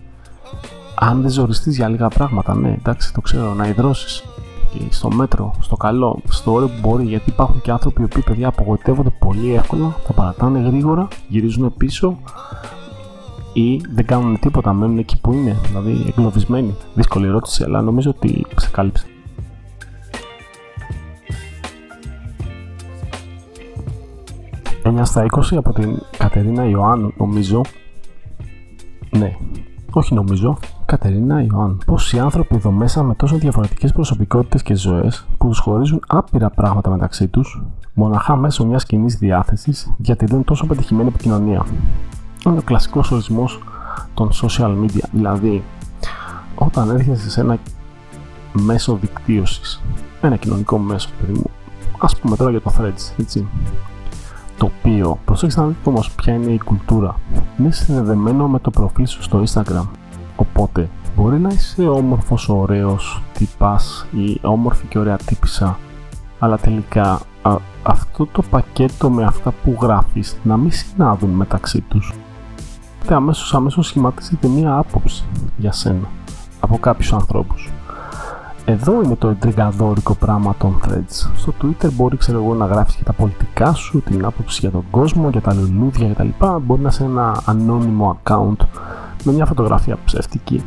αν 0.95 1.21
δεν 1.21 1.31
ζοριστείς 1.31 1.77
για 1.77 1.89
λίγα 1.89 2.09
πράγματα. 2.09 2.55
Ναι, 2.55 2.73
εντάξει, 2.79 3.15
το 3.15 3.21
ξέρω, 3.21 3.55
να 3.55 3.67
υδρώσεις 3.67 4.25
και 4.71 4.79
στο 4.91 5.11
μέτρο, 5.11 5.55
στο 5.61 5.77
καλό, 5.77 6.21
στο 6.29 6.53
όριο 6.53 6.69
που 6.69 6.89
μπορεί. 6.89 7.05
Γιατί 7.05 7.31
υπάρχουν 7.31 7.61
και 7.61 7.71
άνθρωποι 7.71 8.01
οι 8.01 8.05
οποίοι 8.05 8.23
παιδιά 8.23 8.49
απογοητεύονται 8.49 9.11
πολύ 9.19 9.55
εύκολα, 9.55 9.97
τα 10.07 10.13
παρατάνε 10.13 10.59
γρήγορα, 10.59 11.09
γυρίζουν 11.29 11.75
πίσω 11.77 12.19
ή 13.57 13.81
δεν 13.95 14.07
κάνουν 14.07 14.39
τίποτα, 14.39 14.73
μένουν 14.73 14.99
εκεί 14.99 15.21
που 15.21 15.33
είναι, 15.33 15.57
δηλαδή 15.67 16.05
εγκλωβισμένοι. 16.09 16.75
Δύσκολη 16.95 17.27
ερώτηση, 17.27 17.65
αλλά 17.65 17.83
νομίζω 17.83 18.11
ότι 18.11 18.47
ξεκάλυψε. 18.55 19.07
Ένια 24.83 25.05
στα 25.05 25.27
20 25.31 25.57
από 25.57 25.73
την 25.73 25.99
Κατερίνα 26.19 26.65
Ιωάννου, 26.65 27.13
νομίζω. 27.17 27.61
Ναι, 29.19 29.37
όχι 29.93 30.15
νομίζω. 30.15 30.59
Κατερίνα 30.87 31.43
Ιωάννου. 31.43 31.79
Πόσοι 31.87 32.19
άνθρωποι 32.19 32.55
εδώ 32.55 32.71
μέσα 32.71 33.03
με 33.03 33.15
τόσο 33.15 33.37
διαφορετικές 33.37 33.93
προσωπικότητες 33.93 34.63
και 34.63 34.75
ζωές 34.75 35.27
που 35.39 35.49
τους 35.49 35.59
χωρίζουν 35.59 36.03
άπειρα 36.07 36.51
πράγματα 36.51 36.91
μεταξύ 36.91 37.29
τους, 37.29 37.63
μοναχά 37.95 38.37
μέσω 38.37 38.67
μιας 38.67 38.85
κοινής 38.85 39.17
διάθεσης 39.17 39.95
διατηρούν 39.99 40.45
τόσο 40.45 40.67
πετυχημένη 40.67 41.09
επικοινωνία 41.09 41.67
είναι 42.51 42.59
ο 42.59 42.63
κλασικός 42.63 43.11
ορισμός 43.11 43.61
των 44.15 44.31
social 44.33 44.77
media. 44.85 45.05
Δηλαδή, 45.13 45.63
όταν 46.55 46.91
έρχεσαι 46.91 47.31
σε 47.31 47.41
ένα 47.41 47.59
μέσο 48.53 48.99
δικτύωσης, 49.01 49.83
ένα 50.21 50.37
κοινωνικό 50.37 50.79
μέσο, 50.79 51.09
παιδί 51.21 51.33
μου, 51.33 51.51
ας 51.99 52.17
πούμε 52.17 52.37
τώρα 52.37 52.51
για 52.51 52.61
το 52.61 52.73
Threads, 52.79 53.19
έτσι, 53.19 53.47
το 54.57 54.71
οποίο, 54.79 55.19
προσέξτε 55.25 55.61
να 55.61 55.67
δείτε 55.67 55.89
όμως 55.89 56.11
ποια 56.11 56.35
είναι 56.35 56.51
η 56.51 56.59
κουλτούρα, 56.59 57.21
είναι 57.59 57.71
συνδεδεμένο 57.71 58.49
με 58.49 58.59
το 58.59 58.71
προφίλ 58.71 59.07
σου 59.07 59.23
στο 59.23 59.43
Instagram. 59.47 59.87
Οπότε, 60.37 60.89
μπορεί 61.17 61.39
να 61.39 61.49
είσαι 61.49 61.89
όμορφος, 61.89 62.49
ωραίος, 62.49 63.23
τυπάς 63.33 64.07
ή 64.11 64.39
όμορφη 64.43 64.87
και 64.87 64.99
ωραία 64.99 65.17
τύπησα, 65.17 65.79
αλλά 66.39 66.57
τελικά 66.59 67.21
αυτό 67.83 68.27
το 68.27 68.43
πακέτο 68.43 69.11
με 69.11 69.25
αυτά 69.25 69.53
που 69.65 69.79
γράφεις 69.81 70.37
να 70.43 70.57
μην 70.57 70.71
συνάδουν 70.71 71.31
μεταξύ 71.31 71.81
τους 71.81 72.15
αμέσως 73.15 73.55
αμέσως 73.55 73.87
σχηματίζεται 73.87 74.49
μία 74.49 74.77
άποψη 74.77 75.25
για 75.57 75.73
σένα 75.73 76.09
από 76.61 76.79
κάποιους 76.79 77.13
ανθρώπους. 77.13 77.73
εδώ 78.65 79.03
είναι 79.03 79.17
το 79.17 79.29
εντριγκαδόρικο 79.29 80.15
πράγμα 80.15 80.55
των 80.59 80.81
threads. 80.87 81.31
Στο 81.37 81.53
Twitter 81.63 81.91
μπορεί 81.93 82.17
ξέρω 82.17 82.43
εγώ, 82.43 82.55
να 82.55 82.67
γράφεις 82.67 82.95
και 82.95 83.03
τα 83.03 83.13
πολιτικά 83.13 83.75
σου, 83.75 84.01
την 84.01 84.25
άποψη 84.25 84.59
για 84.61 84.71
τον 84.71 84.85
κόσμο, 84.91 85.29
για 85.31 85.41
τα 85.41 85.55
λουλούδια 85.55 86.09
κτλ. 86.09 86.29
Μπορεί 86.63 86.81
να 86.81 86.89
είσαι 86.89 87.05
ένα 87.05 87.43
ανώνυμο 87.45 88.19
account 88.23 88.67
με 89.25 89.33
μια 89.33 89.47
φωτογραφία 89.47 89.99
ψεύτικη. 90.05 90.63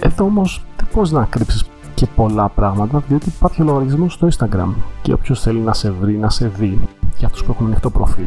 Εδώ 0.00 0.24
όμως 0.24 0.64
δεν 0.76 0.86
μπορείς 0.94 1.10
να 1.10 1.24
κρύψεις 1.24 1.64
και 1.94 2.06
πολλά 2.06 2.48
πράγματα 2.48 3.02
διότι 3.08 3.28
υπάρχει 3.28 3.62
ο 3.62 3.64
λογαριασμό 3.64 4.08
στο 4.08 4.28
Instagram 4.38 4.68
και 5.02 5.12
όποιος 5.12 5.40
θέλει 5.40 5.58
να 5.58 5.72
σε 5.72 5.90
βρει, 5.90 6.16
να 6.16 6.30
σε 6.30 6.48
δει 6.48 6.78
για 7.18 7.26
αυτούς 7.26 7.44
που 7.44 7.52
έχουν 7.52 7.66
ανοιχτό 7.66 7.90
προφίλ 7.90 8.26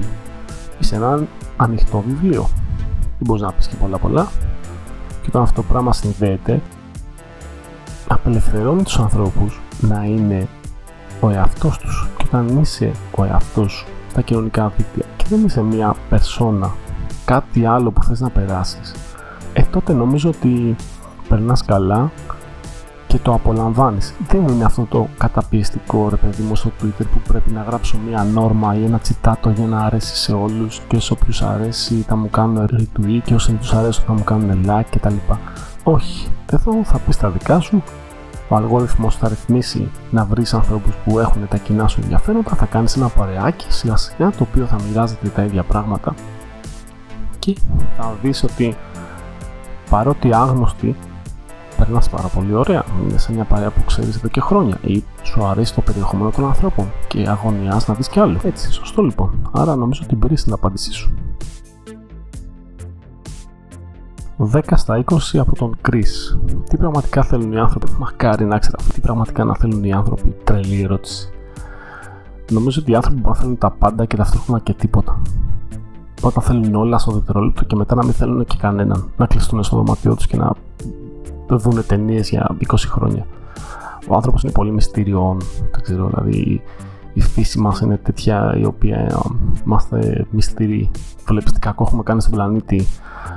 είσαι 0.80 0.96
ένα 0.96 1.28
ανοιχτό 1.58 2.04
βιβλίο. 2.08 2.50
Δεν 3.17 3.27
μπορείς 3.27 3.41
να 3.41 3.51
πεις 3.51 3.67
και 3.67 3.75
πολλά 3.75 3.97
πολλά. 3.97 4.27
Και 5.21 5.27
όταν 5.27 5.41
αυτό 5.41 5.62
το 5.62 5.67
πράγμα 5.67 5.93
συνδέεται 5.93 6.62
απελευθερώνει 8.08 8.84
τους 8.84 8.99
ανθρώπους 8.99 9.62
να 9.82 10.03
είναι 10.03 10.47
ο 11.19 11.30
εαυτός 11.30 11.77
τους. 11.77 12.08
Και 12.17 12.23
όταν 12.27 12.58
είσαι 12.62 12.91
ο 13.12 13.23
εαυτός 13.23 13.71
σου 13.71 13.88
στα 14.17 14.25
κοινωνικά 14.25 14.71
δίκτυα 14.77 15.06
και 15.15 15.25
δεν 15.30 15.45
είσαι 15.45 15.62
μια 15.62 15.95
περσόνα 16.10 16.75
κάτι 17.25 17.65
άλλο 17.65 17.91
που 17.91 18.03
θες 18.03 18.19
να 18.19 18.30
περάσεις 18.30 18.93
ε 19.53 19.62
τότε 19.71 19.93
νομίζω 19.93 20.30
ότι 20.30 20.75
περνάς 21.30 21.65
καλά 21.65 22.12
και 23.08 23.17
το 23.17 23.34
απολαμβάνεις. 23.34 24.13
Δεν 24.28 24.48
είναι 24.48 24.63
αυτό 24.63 24.86
το 24.89 25.08
καταπιεστικό 25.17 26.10
ρε 26.10 26.15
παιδί 26.15 26.43
μου 26.43 26.56
στο 26.56 26.72
Twitter 26.82 27.06
που 27.13 27.20
πρέπει 27.28 27.52
να 27.52 27.62
γράψω 27.62 27.98
μια 28.08 28.24
νόρμα 28.24 28.76
ή 28.76 28.84
ένα 28.84 29.00
τσιτάτο 29.00 29.50
για 29.50 29.65
να 29.65 29.80
αρέσει 29.80 30.15
σε 30.15 30.34
όλους 30.34 30.82
και 30.88 31.00
σε 31.00 31.13
όποιους 31.13 31.41
αρέσει 31.41 32.06
θα 32.08 32.15
μου 32.15 32.30
κάνουν 32.30 32.70
retweet 32.72 33.20
και 33.24 33.34
όσοι 33.34 33.52
δεν 33.52 33.60
τους 33.60 33.74
αρέσουν 33.74 34.04
θα 34.06 34.13
μου 34.13 34.24
κάνουν 34.24 34.65
like 34.67 34.86
κτλ. 34.89 35.15
Όχι, 35.84 36.28
εδώ 36.52 36.84
θα 36.84 36.98
πεις 36.98 37.17
τα 37.17 37.30
δικά 37.30 37.60
σου 37.60 37.84
ο 38.50 38.56
αλγόριθμος 38.56 39.15
θα 39.15 39.28
ρυθμίσει 39.28 39.91
να 40.12 40.26
βρεις 40.26 40.54
ανθρώπους 40.54 40.96
που 41.06 41.20
έχουν 41.20 41.48
τα 41.48 41.58
κοινά 41.58 41.88
σου 41.88 42.00
ενδιαφέροντα, 42.04 42.56
θα 42.56 42.65
κάνεις 42.65 42.96
ένα 42.96 43.08
παρεάκι 43.08 43.65
σιγά 43.70 43.96
σιγά 43.96 44.30
το 44.32 44.48
οποίο 44.50 44.65
θα 44.65 44.78
μοιράζεται 44.88 45.28
τα 45.28 45.43
ίδια 45.43 45.63
πράγματα 45.63 46.13
και 47.39 47.56
θα 47.98 48.15
δεις 48.22 48.43
ότι 48.43 48.76
παρότι 49.89 50.34
άγνωστοι 50.34 50.96
περνάς 51.78 52.10
πάρα 52.10 52.28
πολύ 52.28 52.54
ωραία. 52.54 52.84
Είναι 53.04 53.18
σε 53.18 53.34
μια 53.34 53.44
παρέα 53.44 53.70
που 53.70 53.84
ξέρεις 53.86 54.16
εδώ 54.16 54.28
και 54.28 54.42
χρόνια 54.42 54.78
ή 54.82 55.04
σου 55.24 55.46
αρέσει 55.46 55.74
το 55.76 55.82
περιεχόμενο 55.82 56.30
των 56.30 56.46
ανθρώπων 56.46 56.92
και 57.08 57.28
αγωνιάς 57.28 57.88
να 57.88 57.94
δεις 57.94 58.08
κι 58.10 58.20
άλλο. 58.20 58.40
Έτσι, 58.44 58.72
σωστό 58.72 59.02
λοιπόν. 59.02 59.50
Άρα 59.52 59.76
νομίζω 59.76 60.02
ότι 60.04 60.16
μπορείς 60.16 60.44
την 60.44 60.54
απάντησή 60.54 60.92
σου. 60.92 61.13
10 64.38 64.60
στα 64.76 65.04
20 65.06 65.18
από 65.38 65.56
τον 65.56 65.76
Chris. 65.90 66.38
Τι 66.70 66.78
πραγματικά 66.78 67.24
θέλουν 67.24 67.52
οι 67.52 67.60
άνθρωποι, 67.60 67.92
μακάρι 68.00 68.46
να 68.46 68.58
ξέρω 68.58 68.78
τι 68.94 69.02
πραγματικά 69.02 69.44
να 69.44 69.56
θέλουν 69.56 69.84
οι 69.84 69.94
άνθρωποι, 69.94 70.36
τρελή 70.44 70.82
ερώτηση. 70.82 71.30
Νομίζω 72.52 72.82
ότι 72.82 72.92
οι 72.92 72.96
άνθρωποι 72.96 73.20
μπορούν 73.20 73.36
να 73.36 73.42
θέλουν 73.42 73.58
τα 73.58 73.72
πάντα 73.72 74.06
και 74.06 74.16
ταυτόχρονα 74.16 74.60
και 74.60 74.74
τίποτα. 74.74 75.22
Όταν 76.22 76.44
θέλουν 76.44 76.76
όλα 76.76 76.98
στο 76.98 77.12
δευτερόλεπτο 77.12 77.63
και 77.63 77.76
μετά 77.76 77.96
να 77.96 78.04
μην 78.04 78.13
θέλουν 78.13 78.46
και 78.46 78.58
κανέναν. 78.60 79.10
Να 79.18 79.26
κλειστούν 79.26 79.63
στο 79.63 79.76
δωμάτιό 79.76 80.16
τους 80.16 80.28
και 80.28 80.38
να 80.38 80.52
δουν 81.50 81.86
ταινίες 81.88 82.30
για 82.30 82.56
20 82.68 82.76
χρόνια. 82.78 83.26
Ο 84.08 84.16
άνθρωπος 84.16 84.44
είναι 84.44 84.52
πολύ 84.52 84.72
μυστηριών. 84.72 85.38
Δεν 85.72 85.82
ξέρω, 85.82 86.08
δηλαδή 86.08 86.62
η 87.14 87.22
φύση 87.22 87.60
μας 87.60 87.80
είναι 87.80 87.98
τέτοια 87.98 88.56
η 88.58 88.66
οποία 88.66 89.22
είμαστε 89.66 90.26
μυστήριοι. 90.30 90.92
Βλέπεις 91.26 91.52
τι 91.52 91.60
κακό 91.60 91.84
έχουμε 91.88 92.04
κάνει 92.04 92.22
στον 92.22 92.34
πλανήτη. 92.34 92.86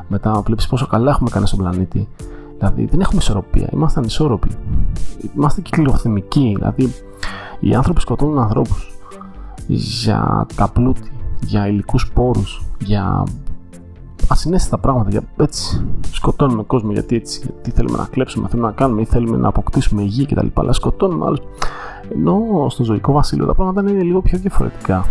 Μετά 0.09 0.43
βλέπεις 0.45 0.67
πόσο 0.67 0.87
καλά 0.87 1.11
έχουμε 1.11 1.31
κάνει 1.31 1.47
στον 1.47 1.59
πλανήτη. 1.59 2.09
Δηλαδή 2.59 2.85
δεν 2.85 3.01
έχουμε 3.01 3.21
ισορροπία. 3.21 3.69
Είμαστε 3.73 4.01
ανισόρροποι. 4.01 4.49
Είμαστε 5.37 5.61
κυκλοθυμικοί. 5.61 6.55
Δηλαδή 6.57 6.95
οι 7.61 7.75
άνθρωποι 7.75 8.01
σκοτώνουν 8.01 8.39
ανθρώπους 8.39 8.93
για 9.67 10.47
τα 10.55 10.69
πλούτη, 10.69 11.13
για 11.41 11.67
υλικούς 11.67 12.11
πόρους, 12.13 12.65
για 12.81 13.25
ασυνέστητα 14.31 14.79
πράγματα. 14.79 15.11
Για, 15.11 15.23
έτσι 15.37 15.87
σκοτώνουμε 16.11 16.63
κόσμο 16.63 16.93
γιατί 16.93 17.17
έτσι. 17.17 17.41
Γιατί 17.43 17.71
θέλουμε 17.71 17.99
να 17.99 18.07
κλέψουμε, 18.11 18.49
θέλουμε 18.49 18.69
να 18.69 18.75
κάνουμε 18.75 19.01
ή 19.01 19.05
θέλουμε 19.05 19.37
να 19.37 19.49
αποκτήσουμε 19.49 20.03
γη 20.03 20.27
κτλ. 20.27 20.47
Αλλά 20.55 20.73
σκοτώνουμε 20.73 21.27
άλλους. 21.27 21.41
Ενώ 22.15 22.67
στο 22.69 22.85
ζωικό 22.85 23.13
βασίλειο 23.13 23.47
τα 23.47 23.55
πράγματα 23.55 23.81
είναι 23.81 24.03
λίγο 24.03 24.21
πιο 24.23 24.39
διαφορετικά. 24.39 25.07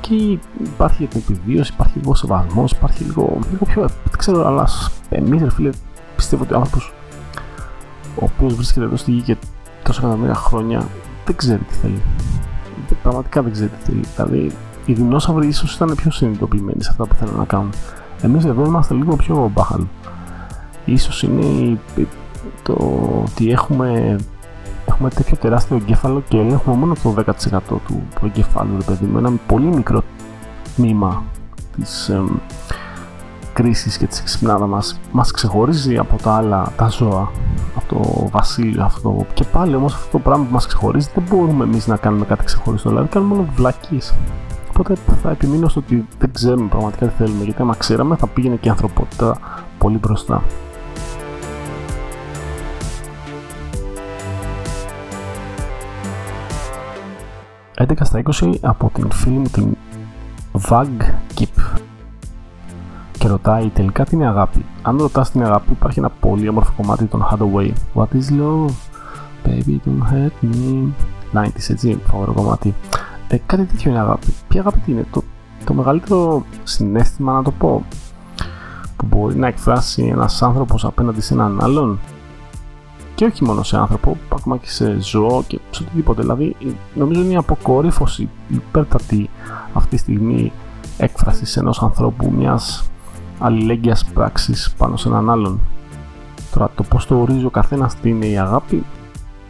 Και 0.00 0.14
υπάρχει 0.62 1.06
την 1.06 1.22
επιβίωση, 1.28 1.72
υπάρχει 1.74 1.98
λίγο 1.98 2.14
σεβασμός, 2.14 2.72
υπάρχει 2.72 3.04
λίγο, 3.04 3.38
λίγο 3.50 3.64
πιο. 3.64 3.80
Δεν 3.80 4.18
ξέρω, 4.18 4.46
αλλά 4.46 4.68
εμείς, 5.08 5.42
ρε 5.42 5.50
φίλε, 5.50 5.70
πιστεύω 6.16 6.42
ότι 6.42 6.54
ο 6.54 6.56
άνθρωπος 6.56 6.92
ο 8.16 8.24
οποίος 8.34 8.54
βρίσκεται 8.54 8.84
εδώ 8.84 8.96
στη 8.96 9.10
γη 9.10 9.22
και 9.22 9.36
τόσα 9.82 10.00
εκατομμύρια 10.00 10.34
χρόνια 10.34 10.88
δεν 11.26 11.36
ξέρει 11.36 11.62
τι 11.62 11.74
θέλει. 11.74 12.02
Πραγματικά 13.02 13.42
δεν 13.42 13.52
ξέρει 13.52 13.68
τι 13.68 13.84
θέλει. 13.84 14.04
Δηλαδή, 14.16 14.52
οι 14.86 14.92
δεινόσαυροι 14.92 15.46
ίσως 15.46 15.74
ήταν 15.74 15.94
πιο 15.94 16.10
συνειδητοποιημένοι 16.10 16.82
σε 16.82 16.88
αυτά 16.90 17.06
που 17.06 17.14
θέλουν 17.14 17.36
να 17.36 17.44
κάνουν. 17.44 17.70
Εμείς 18.22 18.44
εδώ 18.44 18.64
είμαστε 18.64 18.94
λίγο 18.94 19.16
πιο 19.16 19.50
μπάχαλοι. 19.54 19.88
Ίσως 20.84 21.22
είναι 21.22 21.78
το 22.62 22.72
ότι 23.24 23.50
έχουμε, 23.50 24.16
έχουμε 24.86 25.10
τέτοιο 25.10 25.36
τεράστιο 25.36 25.76
εγκέφαλο 25.76 26.22
και 26.28 26.38
ελέγχουμε 26.38 26.76
μόνο 26.76 26.94
το 27.02 27.14
10% 27.26 27.58
του 27.66 28.02
εγκεφάλου, 28.24 28.76
ρε 28.76 28.84
παιδί 28.84 29.04
με 29.04 29.18
ένα 29.18 29.32
πολύ 29.46 29.66
μικρό 29.66 30.02
τμήμα 30.76 31.22
της 31.76 32.08
ε, 32.08 32.22
κρίσης 33.52 33.96
και 33.96 34.06
της 34.06 34.20
εξυπνάδα 34.20 34.66
μας. 34.66 35.00
Μας 35.12 35.30
ξεχωρίζει 35.30 35.98
από 35.98 36.16
τα 36.22 36.34
άλλα, 36.34 36.72
τα 36.76 36.88
ζώα, 36.88 37.30
από 37.76 37.94
το 37.94 38.28
βασίλειο 38.30 38.84
αυτό. 38.84 39.26
Και 39.34 39.44
πάλι 39.44 39.74
όμως 39.74 39.94
αυτό 39.94 40.10
το 40.10 40.18
πράγμα 40.18 40.44
που 40.44 40.52
μας 40.52 40.66
ξεχωρίζει 40.66 41.08
δεν 41.14 41.24
μπορούμε 41.28 41.64
εμείς 41.64 41.86
να 41.86 41.96
κάνουμε 41.96 42.24
κάτι 42.24 42.44
ξεχωριστό, 42.44 42.88
δηλαδή 42.88 43.08
κάνουμε 43.08 43.34
μόνο 43.34 43.48
βλακίες. 43.54 44.14
Οπότε 44.70 44.94
θα 45.22 45.30
επιμείνω 45.30 45.68
στο 45.68 45.80
ότι 45.80 46.06
δεν 46.18 46.32
ξέρουμε 46.32 46.68
πραγματικά 46.68 47.06
τι 47.06 47.14
θέλουμε, 47.16 47.44
γιατί 47.44 47.62
άμα 47.62 47.74
ξέραμε 47.74 48.16
θα 48.16 48.26
πήγαινε 48.26 48.56
και 48.56 48.68
η 48.68 48.70
ανθρωπότητα 48.70 49.38
πολύ 49.78 49.98
μπροστά. 49.98 50.42
«11 57.74 57.92
στα 58.00 58.22
20» 58.24 58.54
από 58.60 58.90
την 58.94 59.10
φίλη 59.10 59.38
μου 59.38 59.48
την 59.52 59.76
Vag 60.68 60.86
Kip 61.38 61.78
και 63.18 63.28
ρωτάει 63.28 63.68
τελικά 63.68 64.04
τι 64.04 64.16
είναι 64.16 64.26
αγάπη. 64.26 64.64
Αν 64.82 64.98
ρωτάς 64.98 65.30
την 65.30 65.42
αγάπη 65.42 65.72
υπάρχει 65.72 65.98
ένα 65.98 66.10
πολύ 66.10 66.48
όμορφο 66.48 66.72
κομμάτι 66.76 67.04
των 67.04 67.26
Hathaway 67.30 67.72
What 67.94 68.06
is 68.14 68.40
love? 68.40 68.70
Baby 69.44 69.80
don't 69.86 70.12
hurt 70.12 70.44
me 70.44 70.92
90's 71.34 71.70
έτσι, 71.70 72.00
φαβορό 72.06 72.32
κομμάτι 72.32 72.74
ε, 73.30 73.38
κάτι 73.46 73.64
τέτοιο 73.64 73.90
είναι 73.90 74.00
αγάπη. 74.00 74.34
Ποια 74.48 74.60
αγάπη 74.60 74.78
τι 74.78 74.92
είναι, 74.92 75.06
το, 75.10 75.22
το 75.64 75.74
μεγαλύτερο 75.74 76.44
συνέστημα 76.62 77.32
να 77.32 77.42
το 77.42 77.50
πω 77.50 77.84
που 78.96 79.06
μπορεί 79.06 79.36
να 79.36 79.46
εκφράσει 79.46 80.02
ένας 80.02 80.42
άνθρωπος 80.42 80.84
απέναντι 80.84 81.20
σε 81.20 81.34
έναν 81.34 81.58
άλλον 81.62 81.98
και 83.14 83.24
όχι 83.24 83.44
μόνο 83.44 83.62
σε 83.62 83.76
άνθρωπο, 83.76 84.16
ακόμα 84.32 84.56
και 84.56 84.70
σε 84.70 85.00
ζώο 85.00 85.44
και 85.46 85.58
σε 85.70 85.82
οτιδήποτε. 85.82 86.20
Δηλαδή, 86.20 86.56
νομίζω 86.94 87.20
είναι 87.20 87.32
η 87.32 87.36
αποκορύφωση 87.36 88.28
υπέρτατη 88.48 89.30
αυτή 89.72 89.88
τη 89.88 89.96
στιγμή 89.96 90.52
έκφρασης 90.96 91.56
ενός 91.56 91.82
ανθρώπου 91.82 92.32
μιας 92.36 92.90
αλληλέγγυας 93.38 94.04
πράξης 94.04 94.74
πάνω 94.78 94.96
σε 94.96 95.08
έναν 95.08 95.30
άλλον. 95.30 95.60
Τώρα, 96.52 96.70
το 96.74 96.82
πώς 96.82 97.06
το 97.06 97.20
ορίζει 97.20 97.44
ο 97.44 97.50
καθένας 97.50 97.94
τι 97.94 98.08
είναι 98.08 98.26
η 98.26 98.38
αγάπη, 98.38 98.84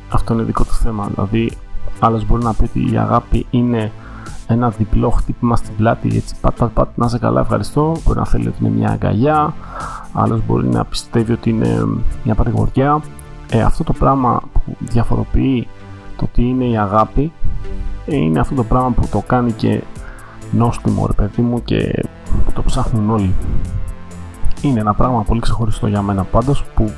αυτό 0.08 0.34
είναι 0.34 0.42
δικό 0.42 0.64
του 0.64 0.74
θέμα. 0.74 1.08
Δηλαδή, 1.14 1.52
Άλλο 2.00 2.22
μπορεί 2.26 2.42
να 2.42 2.54
πει 2.54 2.64
ότι 2.64 2.92
η 2.92 2.96
αγάπη 2.96 3.46
είναι 3.50 3.92
ένα 4.46 4.68
διπλό 4.68 5.10
χτύπημα 5.10 5.56
στην 5.56 5.76
πλάτη, 5.76 6.16
έτσι 6.16 6.34
πατ, 6.40 6.58
πατ, 6.58 6.70
πατ, 6.72 6.88
να 6.94 7.08
σε 7.08 7.18
καλά, 7.18 7.40
ευχαριστώ. 7.40 7.96
Μπορεί 8.04 8.18
να 8.18 8.24
θέλει 8.24 8.48
ότι 8.48 8.56
είναι 8.60 8.74
μια 8.76 8.90
αγκαλιά, 8.90 9.54
άλλος 10.12 10.40
μπορεί 10.46 10.68
να 10.68 10.84
πιστεύει 10.84 11.32
ότι 11.32 11.50
είναι 11.50 11.86
μια 12.24 12.34
παρηγοριά. 12.34 13.00
Ε, 13.50 13.62
αυτό 13.62 13.84
το 13.84 13.92
πράγμα 13.92 14.42
που 14.52 14.76
διαφοροποιεί 14.78 15.68
το 16.16 16.28
τι 16.34 16.48
είναι 16.48 16.64
η 16.64 16.78
αγάπη 16.78 17.32
ε, 18.06 18.16
είναι 18.16 18.40
αυτό 18.40 18.54
το 18.54 18.64
πράγμα 18.64 18.90
που 18.90 19.08
το 19.10 19.22
κάνει 19.26 19.52
και 19.52 19.82
νόστιμο 20.50 21.06
ρε 21.06 21.12
παιδί 21.12 21.42
μου 21.42 21.62
και 21.64 22.04
το 22.54 22.62
ψάχνουν 22.62 23.10
όλοι. 23.10 23.34
Είναι 24.62 24.80
ένα 24.80 24.94
πράγμα 24.94 25.22
πολύ 25.22 25.40
ξεχωριστό 25.40 25.86
για 25.86 26.02
μένα 26.02 26.24
πάντως 26.24 26.64
που 26.74 26.92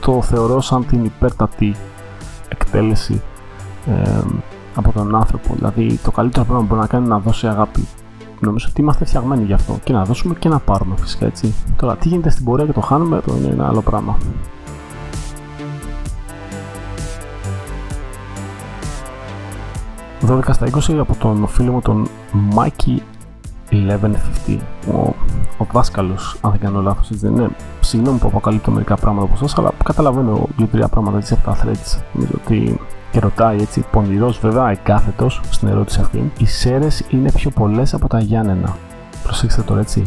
το 0.00 0.22
θεωρώ 0.22 0.60
σαν 0.60 0.86
την 0.86 1.04
υπέρτατη 1.04 1.76
εκτέλεση 2.48 3.22
ε, 3.86 4.20
από 4.74 4.92
τον 4.92 5.14
άνθρωπο. 5.14 5.54
Δηλαδή, 5.54 5.98
το 6.02 6.10
καλύτερο 6.10 6.44
πράγμα 6.44 6.60
που 6.62 6.68
μπορεί 6.68 6.80
να 6.80 6.86
κάνει 6.86 7.04
είναι 7.04 7.14
να 7.14 7.20
δώσει 7.20 7.46
αγάπη. 7.46 7.88
Νομίζω 8.40 8.66
ότι 8.70 8.80
είμαστε 8.80 9.04
φτιαγμένοι 9.04 9.44
γι' 9.44 9.52
αυτό 9.52 9.78
και 9.84 9.92
να 9.92 10.04
δώσουμε 10.04 10.34
και 10.34 10.48
να 10.48 10.58
πάρουμε 10.58 10.94
φυσικά 10.96 11.26
έτσι. 11.26 11.54
Τώρα, 11.76 11.96
τι 11.96 12.08
γίνεται 12.08 12.30
στην 12.30 12.44
πορεία 12.44 12.66
και 12.66 12.72
το 12.72 12.80
χάνουμε, 12.80 13.16
αυτό 13.16 13.36
είναι 13.36 13.48
ένα 13.48 13.66
άλλο 13.66 13.80
πράγμα. 13.80 14.18
«12 20.26 20.40
στα 20.50 20.66
20» 20.70 20.94
από 20.98 21.14
τον 21.14 21.46
φίλο 21.46 21.72
μου 21.72 21.80
τον 21.80 22.08
Mikey 22.54 22.98
1150. 23.70 24.58
Ο, 24.92 25.14
ο 25.58 25.66
δάσκαλος, 25.72 26.36
αν 26.40 26.50
δεν 26.50 26.60
κάνω 26.60 26.80
λάθος, 26.80 27.10
έτσι 27.10 27.26
δεν 27.26 27.36
είναι. 27.36 27.48
Συγγνώμη 27.80 28.18
που 28.18 28.26
αποκαλύπτω 28.26 28.70
μερικά 28.70 28.96
πράγματα 28.96 29.26
από 29.26 29.34
εσάς, 29.34 29.58
αλλά 29.58 29.70
καταλαβαίνω 29.84 30.48
δύο-τρία 30.56 30.88
πράγματα 30.88 31.16
έτσι 31.16 31.34
από 31.34 31.44
τα 31.44 31.56
threads. 31.56 32.00
Νομίζω 32.12 32.32
ότι 32.44 32.80
και 33.12 33.20
ρωτάει 33.20 33.60
έτσι 33.60 33.84
πονηρός 33.90 34.38
βέβαια 34.38 34.70
εκάθετος 34.70 35.40
στην 35.50 35.68
ερώτηση 35.68 36.00
αυτή 36.00 36.32
οι 36.38 36.46
Σέρες 36.46 37.04
είναι 37.10 37.32
πιο 37.32 37.50
πολλές 37.50 37.94
από 37.94 38.08
τα 38.08 38.20
Γιάννενα 38.20 38.76
προσέξτε 39.22 39.62
τώρα 39.62 39.80
έτσι. 39.80 40.02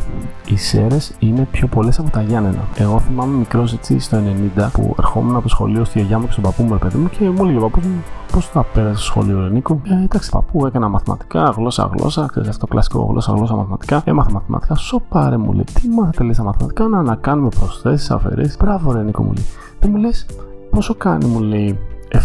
Οι 0.45 0.58
Σέρες 0.58 1.13
είναι 1.19 1.47
πιο 1.52 1.67
πολλές 1.67 1.99
από 1.99 2.10
τα 2.10 2.21
Γιάννενα. 2.21 2.63
Εγώ 2.76 2.99
θυμάμαι 2.99 3.38
μικρός 3.38 3.73
έτσι 3.73 3.99
στο 3.99 4.17
90 4.58 4.69
που 4.73 4.95
ερχόμουν 4.99 5.34
από 5.34 5.43
το 5.43 5.49
σχολείο 5.49 5.84
στη 5.84 5.99
γιαγιά 5.99 6.19
μου 6.19 6.26
και 6.26 6.32
στον 6.32 6.43
παππού 6.43 6.63
μου, 6.63 6.78
παιδί 6.78 6.97
μου, 6.97 7.10
και 7.10 7.30
μου 7.30 7.43
έλεγε 7.43 7.58
ο 7.58 7.62
παππούς 7.62 7.86
μου 7.86 8.04
πώς 8.32 8.47
θα 8.47 8.63
πέρασες 8.63 8.97
στο 8.97 9.06
σχολείο, 9.06 9.39
Νίκο; 9.39 9.82
Ε, 9.84 10.04
εντάξει, 10.04 10.30
παππού 10.30 10.65
έκανα 10.65 10.88
μαθηματικά, 10.88 11.54
γλώσσα, 11.58 11.89
γλώσσα, 11.97 12.26
ξέρεις 12.30 12.49
αυτό 12.49 12.67
κλασικό 12.67 13.08
γλώσσα, 13.10 13.34
γλώσσα, 13.34 13.56
μαθηματικά. 13.56 14.02
Έμαθα 14.06 14.32
μαθηματικά, 14.32 14.76
σοπάρε 14.76 15.38
μου 15.38 15.52
λέει. 15.54 15.65
Τι 15.73 15.88
μάθατε 15.88 16.23
λέει 16.23 16.34
στα 16.34 16.43
μαθηματικά, 16.43 16.88
να, 16.88 17.02
να 17.02 17.15
κάνουμε 17.15 17.49
προσθέσεις, 17.60 18.12
αφαιρέσεις. 18.12 18.58
Μπράβο, 18.58 18.91
ρε 18.91 19.04
Νίκο 19.04 19.23
μου 19.23 19.34
λέει. 19.34 19.45
Δεν 19.80 19.91
μου 19.91 19.97
λες 19.97 20.26
πόσο 20.69 20.95
κάνει, 20.95 21.26
μου 21.26 21.39
λέει 21.39 21.80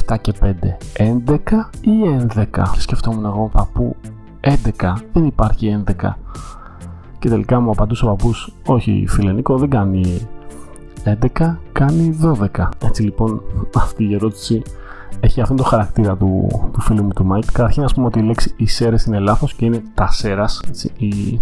7 0.09 0.17
και 0.21 0.33
5, 0.41 0.47
11 0.97 1.71
ή 1.81 1.91
11. 2.35 2.47
Και 2.73 2.81
σκεφτόμουν 2.81 3.25
εγώ, 3.25 3.51
παππού, 3.53 3.97
11, 4.41 4.93
δεν 5.13 5.25
υπάρχει 5.25 5.85
11. 6.01 6.17
Και 7.19 7.29
τελικά 7.29 7.61
μου 7.61 7.71
απαντούσε 7.71 8.05
ο 8.05 8.09
παππούς, 8.09 8.53
Όχι, 8.67 9.05
φίλε 9.09 9.33
Νίκο, 9.33 9.57
δεν 9.59 9.71
κάνει 9.71 10.29
11, 11.05 11.57
κάνει 11.73 12.19
12. 12.23 12.69
Έτσι 12.85 13.03
λοιπόν, 13.03 13.43
αυτή 13.83 14.05
η 14.05 14.15
ερώτηση 14.15 14.63
έχει 15.21 15.41
αυτόν 15.41 15.57
το 15.57 15.63
χαρακτήρα 15.63 16.17
του, 16.17 16.47
του 16.73 16.81
φίλου 16.81 17.03
μου 17.03 17.13
του 17.13 17.25
Μάικ. 17.25 17.53
Καταρχήν, 17.53 17.83
ας 17.83 17.95
πούμε 17.95 18.07
ότι 18.07 18.19
η 18.19 18.23
λέξη 18.23 18.55
Ισέρε 18.57 18.97
είναι 19.07 19.19
λάθος 19.19 19.55
και 19.55 19.65
είναι 19.65 19.83
τα 19.95 20.11
Σέρρας, 20.11 20.61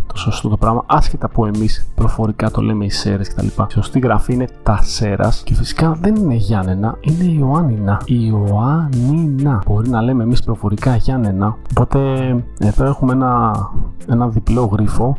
το 0.06 0.16
σωστό 0.16 0.48
το 0.48 0.56
πράγμα, 0.56 0.84
άσχετα 0.86 1.28
που 1.28 1.44
εμείς 1.44 1.88
προφορικά 1.94 2.50
το 2.50 2.60
λέμε 2.60 2.84
Ισέρε 2.84 3.22
κτλ. 3.22 3.46
Η 3.46 3.72
σωστή 3.72 3.98
γραφή 3.98 4.32
είναι 4.32 4.48
τα 4.62 4.78
Σέρρας 4.82 5.42
και 5.42 5.54
φυσικά 5.54 5.96
δεν 6.00 6.14
είναι 6.14 6.34
Γιάννενα, 6.34 6.98
είναι 7.00 7.24
Ιωάννινα. 7.24 8.00
Ιωάννινα. 8.04 9.62
Μπορεί 9.66 9.88
να 9.88 10.02
λέμε 10.02 10.22
εμείς 10.22 10.42
προφορικά 10.42 10.96
Γιάννενα. 10.96 11.56
Οπότε 11.70 12.00
εδώ 12.58 12.84
έχουμε 12.84 13.12
ένα, 13.12 13.52
ένα 14.08 14.28
διπλό 14.28 14.64
γρίφο 14.64 15.16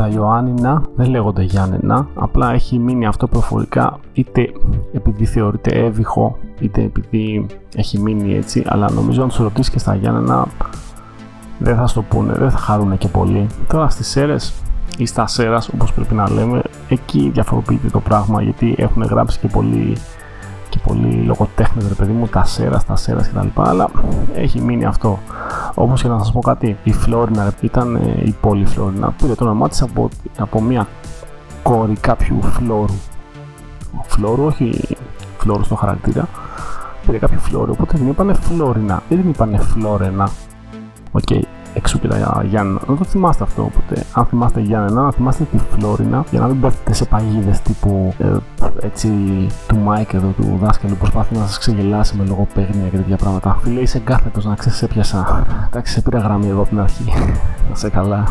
τα 0.00 0.08
Ιωάννινα 0.08 0.82
δεν 0.96 1.10
λέγονται 1.10 1.42
Γιάννενα, 1.42 2.06
απλά 2.14 2.52
έχει 2.52 2.78
μείνει 2.78 3.06
αυτό 3.06 3.28
προφορικά 3.28 3.98
είτε 4.12 4.52
επειδή 4.92 5.24
θεωρείται 5.24 5.70
έβυχο, 5.70 6.38
είτε 6.60 6.82
επειδή 6.82 7.46
έχει 7.74 7.98
μείνει 7.98 8.34
έτσι, 8.34 8.64
αλλά 8.66 8.90
νομίζω 8.90 9.22
αν 9.22 9.28
του 9.28 9.42
ρωτήσεις 9.42 9.72
και 9.72 9.78
στα 9.78 9.94
Γιάννενα 9.94 10.46
δεν 11.58 11.76
θα 11.76 11.86
στο 11.86 12.02
πούνε, 12.02 12.32
δεν 12.32 12.50
θα 12.50 12.58
χαρούν 12.58 12.98
και 12.98 13.08
πολύ. 13.08 13.46
Τώρα 13.68 13.88
στις 13.88 14.08
Σέρες 14.08 14.52
ή 14.96 15.06
στα 15.06 15.26
Σέρας 15.26 15.68
όπως 15.68 15.92
πρέπει 15.92 16.14
να 16.14 16.30
λέμε, 16.30 16.62
εκεί 16.88 17.30
διαφοροποιείται 17.34 17.88
το 17.88 18.00
πράγμα 18.00 18.42
γιατί 18.42 18.74
έχουν 18.78 19.02
γράψει 19.02 19.38
και 19.38 19.48
πολύ 19.48 19.96
και 20.68 20.78
πολλοί 20.86 21.22
λογοτέχνες 21.26 21.88
ρε 21.88 21.94
παιδί 21.94 22.12
μου, 22.12 22.26
τα 22.26 22.44
σέρας, 22.44 22.84
τα 22.84 22.96
σέρας 22.96 23.28
κτλ. 23.28 23.46
Αλλά 23.54 23.90
έχει 24.34 24.60
μείνει 24.60 24.84
αυτό. 24.84 25.18
Όπω 25.74 25.94
και 25.94 26.08
να 26.08 26.18
σας 26.18 26.32
πω 26.32 26.40
κάτι, 26.40 26.76
η 26.84 26.92
Φλώρινα 26.92 27.54
ήταν 27.60 27.96
ε, 27.96 28.22
η 28.24 28.34
πόλη 28.40 28.66
Φλώρινα. 28.66 29.14
Πήρε 29.22 29.34
το 29.34 29.44
όνομά 29.44 29.68
της 29.68 29.82
από, 29.82 30.08
από 30.38 30.60
μια 30.60 30.86
κόρη 31.62 31.96
κάποιου 32.00 32.42
Φλώρου. 32.42 32.94
Φλώρου, 34.02 34.44
όχι 34.44 34.80
φλώρου 35.38 35.64
στο 35.64 35.74
χαρακτήρα. 35.74 36.28
Πήρε 37.06 37.18
κάποιο 37.18 37.38
Φλώρου, 37.38 37.72
οπότε 37.72 37.98
δεν 37.98 38.08
είπανε 38.08 38.34
Φλώρινα, 38.34 39.02
δεν 39.08 39.28
είπανε 39.28 39.58
Φλώρενα. 39.58 40.30
OK, 41.12 41.22
okay 41.30 41.59
εξ 41.74 41.87
ου 41.87 42.00
και 42.00 42.08
τα 42.08 42.42
Γιάννενα. 42.44 42.80
Να 42.86 42.96
το 42.96 43.04
θυμάστε 43.04 43.44
αυτό. 43.44 43.62
Οπότε, 43.62 44.04
αν 44.12 44.24
θυμάστε 44.24 44.60
Γιάννενα, 44.60 45.02
να 45.02 45.12
θυμάστε 45.12 45.44
τη 45.44 45.58
Φλώρινα 45.58 46.24
για 46.30 46.40
να 46.40 46.46
μην 46.46 46.60
πέφτετε 46.60 46.92
σε 46.92 47.04
παγίδες 47.04 47.60
τύπου 47.60 48.14
ε, 48.18 48.36
έτσι 48.80 49.08
του 49.68 49.76
Μάικ 49.76 50.12
εδώ 50.12 50.34
του 50.36 50.58
δάσκαλου 50.60 50.92
που 50.92 50.98
προσπαθεί 50.98 51.36
να 51.36 51.46
σας 51.46 51.58
ξεγελάσει 51.58 52.16
με 52.16 52.24
λογοπαίγνια 52.24 52.88
και 52.88 52.96
τέτοια 52.96 53.16
πράγματα. 53.16 53.58
Φίλε, 53.62 53.80
είσαι 53.80 53.98
κάθετο 53.98 54.48
να 54.48 54.54
ξέρεις, 54.54 54.78
σ' 54.78 54.86
έπιασα. 54.86 55.46
Εντάξει, 55.66 55.92
σε 55.92 56.00
πήρα 56.00 56.18
γραμμή 56.18 56.48
εδώ 56.48 56.60
από 56.60 56.68
την 56.68 56.80
αρχή. 56.80 57.04
να 57.68 57.74
'σαι 57.74 57.90
καλά. 57.90 58.24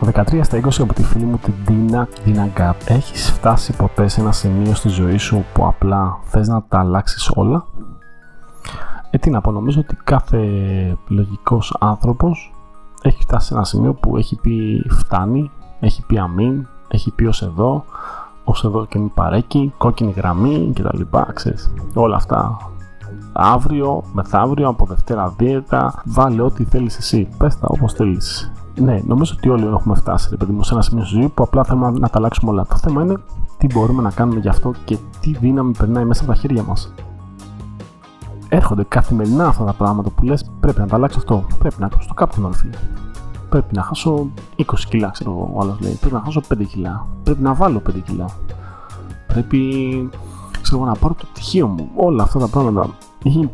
Το 0.00 0.10
13 0.14 0.40
στα 0.42 0.60
20 0.60 0.68
από 0.78 0.94
τη 0.94 1.02
φίλη 1.02 1.24
μου 1.24 1.38
την 1.38 1.54
Dina, 1.68 2.28
Dina 2.28 2.60
Gap. 2.60 2.72
Έχεις 2.84 3.30
φτάσει 3.30 3.72
ποτέ 3.72 4.08
σε 4.08 4.20
ένα 4.20 4.32
σημείο 4.32 4.74
στη 4.74 4.88
ζωή 4.88 5.16
σου 5.16 5.44
που 5.52 5.66
απλά 5.66 6.18
θες 6.24 6.48
να 6.48 6.62
τα 6.68 6.78
αλλάξεις 6.78 7.30
όλα; 7.34 7.64
Ε, 9.14 9.18
τι 9.18 9.30
να 9.30 9.40
πω, 9.40 9.50
νομίζω 9.50 9.80
ότι 9.80 9.96
κάθε 10.04 10.38
λογικός 11.08 11.76
άνθρωπος 11.80 12.54
έχει 13.02 13.22
φτάσει 13.22 13.46
σε 13.46 13.54
ένα 13.54 13.64
σημείο 13.64 13.94
που 13.94 14.16
έχει 14.16 14.36
πει 14.36 14.84
φτάνει, 14.88 15.50
έχει 15.80 16.06
πει 16.06 16.18
αμήν, 16.18 16.66
έχει 16.88 17.10
πει 17.10 17.24
ως 17.24 17.42
εδώ, 17.42 17.84
ως 18.44 18.64
εδώ 18.64 18.86
και 18.86 18.98
μη 18.98 19.10
παρέκει, 19.14 19.72
κόκκινη 19.78 20.10
γραμμή 20.10 20.72
κτλ. 20.74 21.00
Ξέρεις, 21.32 21.72
όλα 21.94 22.16
αυτά. 22.16 22.56
Αύριο, 23.32 24.02
μεθαύριο, 24.12 24.68
από 24.68 24.86
Δευτέρα 24.86 25.34
δίαιτα, 25.36 26.02
βάλε 26.04 26.42
ό,τι 26.42 26.64
θέλεις 26.64 26.96
εσύ, 26.98 27.28
πες 27.38 27.58
τα 27.58 27.66
όπως 27.70 27.92
θέλεις. 27.92 28.52
Ναι, 28.80 29.00
νομίζω 29.06 29.34
ότι 29.36 29.48
όλοι 29.48 29.66
έχουμε 29.66 29.94
φτάσει 29.94 30.28
ρε 30.30 30.36
παιδί 30.36 30.52
μου, 30.52 30.62
σε 30.62 30.74
ένα 30.74 30.82
σημείο 30.82 31.04
στη 31.04 31.14
ζωή 31.14 31.28
που 31.28 31.42
απλά 31.42 31.64
θέλουμε 31.64 31.90
να 31.90 32.08
τα 32.08 32.18
αλλάξουμε 32.18 32.50
όλα. 32.50 32.66
Το 32.66 32.76
θέμα 32.76 33.02
είναι 33.02 33.16
τι 33.58 33.66
μπορούμε 33.66 34.02
να 34.02 34.10
κάνουμε 34.10 34.40
γι' 34.40 34.48
αυτό 34.48 34.72
και 34.84 34.98
τι 35.20 35.32
δύναμη 35.32 35.72
περνάει 35.78 36.04
μέσα 36.04 36.22
από 36.22 36.32
τα 36.32 36.38
χέρια 36.38 36.62
μας 36.62 36.92
έρχονται 38.54 38.84
καθημερινά 38.88 39.46
αυτά 39.46 39.64
τα 39.64 39.72
πράγματα 39.72 40.10
που 40.10 40.24
λες 40.24 40.50
πρέπει 40.60 40.80
να 40.80 40.86
τα 40.86 40.94
αλλάξω 40.94 41.18
αυτό, 41.18 41.46
πρέπει 41.58 41.74
να 41.78 41.88
κάνω 41.88 42.02
το 42.08 42.14
κάποιο 42.14 42.52
φίλε. 42.52 42.76
Πρέπει 43.48 43.74
να 43.74 43.82
χάσω 43.82 44.26
20 44.56 44.64
κιλά, 44.88 45.08
ξέρω 45.08 45.30
εγώ, 45.30 45.50
ο 45.54 45.60
άλλος 45.60 45.80
λέει. 45.80 45.92
Πρέπει 45.92 46.14
να 46.14 46.20
χάσω 46.24 46.40
5 46.48 46.64
κιλά. 46.64 47.06
Πρέπει 47.22 47.42
να 47.42 47.54
βάλω 47.54 47.82
5 47.90 48.00
κιλά. 48.04 48.26
Πρέπει 49.26 50.10
ξέρω, 50.62 50.84
να 50.84 50.94
πάρω 50.94 51.14
το 51.14 51.26
πτυχίο 51.32 51.66
μου. 51.66 51.90
Όλα 51.94 52.22
αυτά 52.22 52.38
τα 52.38 52.48
πράγματα. 52.48 52.90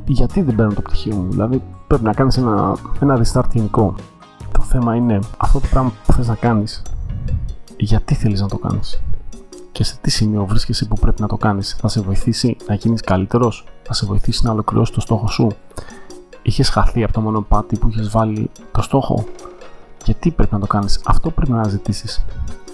Γιατί 0.06 0.42
δεν 0.42 0.54
παίρνω 0.54 0.72
το 0.72 0.80
πτυχίο 0.80 1.16
μου, 1.16 1.30
δηλαδή 1.30 1.62
πρέπει 1.86 2.04
να 2.04 2.12
κάνεις 2.12 2.36
ένα, 2.36 2.76
ένα 3.00 3.20
restart 3.22 3.50
γενικό. 3.52 3.94
Το 4.52 4.60
θέμα 4.62 4.94
είναι 4.94 5.18
αυτό 5.36 5.60
το 5.60 5.66
πράγμα 5.70 5.92
που 6.06 6.12
θες 6.12 6.28
να 6.28 6.34
κάνεις, 6.34 6.82
γιατί 7.76 8.14
θέλεις 8.14 8.40
να 8.40 8.48
το 8.48 8.58
κάνεις; 8.58 9.02
Και 9.72 9.84
σε 9.84 9.96
τι 10.00 10.10
σημείο 10.10 10.46
βρίσκεσαι 10.46 10.84
που 10.84 10.96
πρέπει 11.00 11.20
να 11.20 11.28
το 11.28 11.36
κάνεις; 11.36 11.76
Θα 11.80 11.88
σε 11.88 12.00
βοηθήσει 12.00 12.56
να 12.68 12.74
γίνεις 12.74 13.00
καλύτερος, 13.00 13.64
θα 13.92 13.96
σε 13.96 14.07
βοηθήσει 14.07 14.44
να 14.44 14.53
ολοκληρώσεις 14.53 14.94
το 14.94 15.00
στόχο 15.00 15.29
σου. 15.29 15.48
Είχες 16.42 16.68
χαθεί 16.68 17.03
από 17.05 17.12
το 17.12 17.20
μονοπάτι 17.20 17.79
που 17.79 17.88
είχες 17.88 18.11
βάλει 18.11 18.50
το 18.72 18.83
στόχο. 18.83 19.24
Γιατί 20.05 20.31
πρέπει 20.31 20.55
να 20.55 20.61
το 20.61 20.66
κάνεις, 20.66 21.00
αυτό 21.07 21.31
πρέπει 21.31 21.50
να 21.50 21.57
αναζητήσει. 21.57 22.24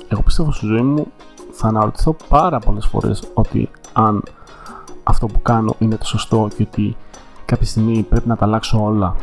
Εγώ 0.08 0.22
πιστεύω 0.22 0.52
στη 0.52 0.66
ζωή 0.66 0.82
μου 0.82 1.06
θα 1.50 1.68
αναρωτηθώ 1.68 2.16
πάρα 2.28 2.58
πολλές 2.58 2.86
φορές 2.86 3.22
ότι 3.34 3.70
αν 3.92 4.22
αυτό 5.02 5.26
που 5.26 5.42
κάνω 5.42 5.74
είναι 5.78 5.96
το 5.96 6.06
σωστό 6.06 6.48
και 6.56 6.62
ότι 6.62 6.96
κάποια 7.44 7.66
στιγμή 7.66 8.02
πρέπει 8.02 8.28
να 8.28 8.36
τα 8.36 8.44
αλλάξω 8.44 8.84
όλα 8.84 9.16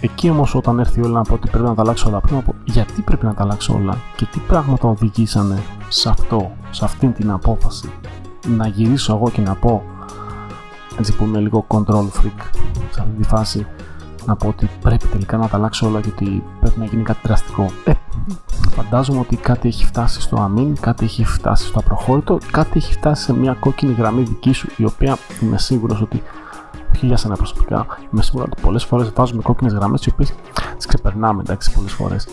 Εκεί 0.00 0.30
όμως, 0.30 0.54
όταν 0.54 0.78
έρθει 0.78 1.00
όλα 1.00 1.12
να 1.12 1.22
πω 1.22 1.34
ότι 1.34 1.48
πρέπει 1.48 1.64
να 1.64 1.74
τα 1.74 1.82
αλλάξω 1.82 2.08
όλα, 2.08 2.20
πρέπει 2.20 2.34
να 2.34 2.42
πω 2.42 2.54
γιατί 2.64 3.02
πρέπει 3.02 3.24
να 3.24 3.34
τα 3.34 3.42
αλλάξω 3.42 3.74
όλα 3.74 3.98
και 4.16 4.24
τι 4.24 4.38
πράγματα 4.38 4.88
οδηγήσανε 4.88 5.62
σε 5.88 6.08
αυτό, 6.08 6.50
σε 6.70 6.84
αυτήν 6.84 7.12
την 7.12 7.30
απόφαση. 7.30 7.92
Να 8.56 8.66
γυρίσω 8.66 9.14
εγώ 9.14 9.30
και 9.30 9.40
να 9.40 9.54
πω, 9.54 9.82
έτσι 10.98 11.16
που 11.16 11.24
είμαι 11.24 11.38
λίγο 11.38 11.66
control 11.68 12.04
freak 12.04 12.44
σε 12.90 13.00
αυτή 13.00 13.16
τη 13.16 13.22
φάση, 13.22 13.66
να 14.26 14.36
πω 14.36 14.48
ότι 14.48 14.70
πρέπει 14.82 15.06
τελικά 15.06 15.36
να 15.36 15.48
τα 15.48 15.56
αλλάξω 15.56 15.86
όλα 15.86 16.00
και 16.00 16.08
ότι 16.08 16.42
πρέπει 16.60 16.78
να 16.78 16.84
γίνει 16.84 17.02
κάτι 17.02 17.18
δραστικό. 17.22 17.70
Ε, 17.84 17.92
φαντάζομαι 18.70 19.18
ότι 19.18 19.36
κάτι 19.36 19.68
έχει 19.68 19.86
φτάσει 19.86 20.20
στο 20.20 20.36
αμήν, 20.36 20.76
κάτι 20.80 21.04
έχει 21.04 21.24
φτάσει 21.24 21.66
στο 21.66 21.78
απροχώρητο, 21.78 22.38
κάτι 22.50 22.78
έχει 22.78 22.92
φτάσει 22.92 23.22
σε 23.22 23.32
μια 23.32 23.56
κόκκινη 23.60 23.92
γραμμή 23.92 24.22
δική 24.22 24.52
σου, 24.52 24.68
η 24.76 24.84
οποία 24.84 25.16
είμαι 25.42 25.58
σίγουρος 25.58 26.00
ότι 26.00 26.22
όχι 26.94 27.06
για 27.06 27.16
σένα 27.16 27.36
προσωπικά. 27.36 27.86
Είμαι 28.12 28.22
σίγουρος 28.22 28.48
ότι 28.52 28.60
πολλές 28.60 28.84
φορές 28.84 29.12
βάζουμε 29.14 29.42
κόκκινες 29.42 29.72
γραμμές 29.72 30.06
οι 30.06 30.10
οποίες 30.12 30.34
τις 30.76 30.86
ξεπερνάμε 30.86 31.40
εντάξει 31.40 31.72
πολλές 31.72 31.92
φορές. 31.92 32.28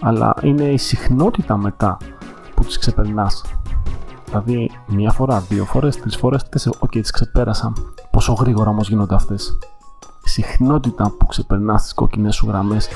Αλλά 0.00 0.34
είναι 0.42 0.64
η 0.64 0.76
συχνότητα 0.76 1.56
μετά 1.56 1.96
που 2.54 2.64
τις 2.64 2.78
ξεπερνάς. 2.78 3.42
Δηλαδή, 4.32 4.70
μία 4.86 5.10
φορά, 5.10 5.40
δύο 5.40 5.64
φορές, 5.64 5.96
τρεις 5.96 6.16
φορές, 6.16 6.48
τέσσερις. 6.48 6.76
OK, 6.78 6.90
okay, 6.90 7.00
τις 7.00 7.10
ξεπέρασα. 7.10 7.72
Πόσο 8.10 8.32
γρήγορα 8.32 8.70
όμως 8.70 8.88
γίνονται 8.88 9.14
αυτές. 9.14 9.58
Η 10.24 10.28
συχνότητα 10.28 11.14
που 11.18 11.26
ξεπερνάς 11.26 11.82
τις 11.82 11.94
κόκκινες 11.94 12.34
σου 12.34 12.46
γραμμές. 12.48 12.88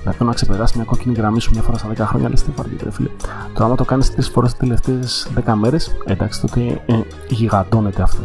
Δηλαδή, 0.00 0.24
να 0.24 0.32
ξεπεράσει 0.32 0.76
μια 0.76 0.84
κόκκινη 0.84 1.14
γραμμή 1.14 1.40
σου 1.40 1.50
μια 1.52 1.62
φορά 1.62 1.78
στα 1.78 1.88
10 1.88 2.06
χρόνια, 2.06 2.28
λες 2.28 2.42
τι 2.42 2.50
βαριέται, 2.50 2.90
φίλε. 2.90 3.08
Τώρα, 3.52 3.64
άμα 3.64 3.74
το 3.74 3.84
κάνεις 3.84 4.10
τρεις 4.10 4.28
φορές 4.28 4.50
τις 4.50 4.60
τελευταίες 4.60 5.30
10 5.34 5.54
μέρες, 5.54 5.96
εντάξει, 6.04 6.40
τότε 6.40 6.82
ε, 6.86 7.00
γιγαντώνεται 7.28 8.02
αυτό 8.02 8.22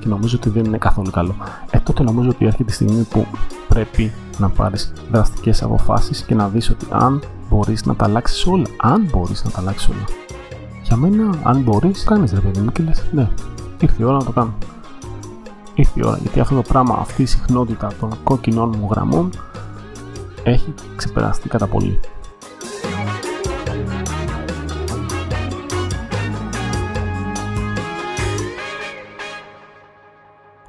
και 0.00 0.08
νομίζω 0.08 0.36
ότι 0.36 0.50
δεν 0.50 0.64
είναι 0.64 0.78
καθόλου 0.78 1.10
καλό. 1.10 1.34
Ε, 1.70 1.78
τότε 1.78 2.02
νομίζω 2.02 2.28
ότι 2.28 2.46
έρχεται 2.46 2.70
η 2.70 2.74
στιγμή 2.74 3.02
που 3.02 3.26
πρέπει 3.68 4.12
να 4.38 4.48
πάρεις 4.48 4.92
δραστικές 5.10 5.62
αποφάσεις 5.62 6.22
και 6.22 6.34
να 6.34 6.48
δεις 6.48 6.70
ότι 6.70 6.86
αν 6.90 7.22
μπορείς 7.48 7.84
να 7.84 7.94
τα 7.94 8.04
αλλάξεις 8.04 8.46
όλα, 8.46 8.66
αν 8.76 9.08
μπορείς 9.12 9.44
να 9.44 9.50
τα 9.50 9.60
αλλάξεις 9.60 9.88
όλα. 9.88 10.04
Για 10.90 10.98
μένα, 10.98 11.34
αν 11.42 11.62
μπορείς, 11.62 12.04
κάνεις 12.04 12.32
ρε 12.32 12.40
παιδί 12.40 12.60
μου 12.60 12.72
και 12.72 12.82
λες, 12.82 13.04
ναι, 13.12 13.28
ήρθε 13.80 14.02
η 14.02 14.04
ώρα 14.04 14.16
να 14.16 14.24
το 14.24 14.32
κάνω. 14.32 14.54
Ήρθε 15.74 16.00
η 16.00 16.06
ώρα, 16.06 16.16
γιατί 16.16 16.40
αυτό 16.40 16.54
το 16.54 16.62
πράγμα, 16.62 16.96
αυτή 17.00 17.22
η 17.22 17.26
συχνότητα 17.26 17.90
των 18.00 18.10
κόκκινων 18.24 18.74
μου 18.78 18.88
γραμμών 18.90 19.30
έχει 20.42 20.74
ξεπεραστεί 20.96 21.48
κατά 21.48 21.66
πολύ. 21.66 22.00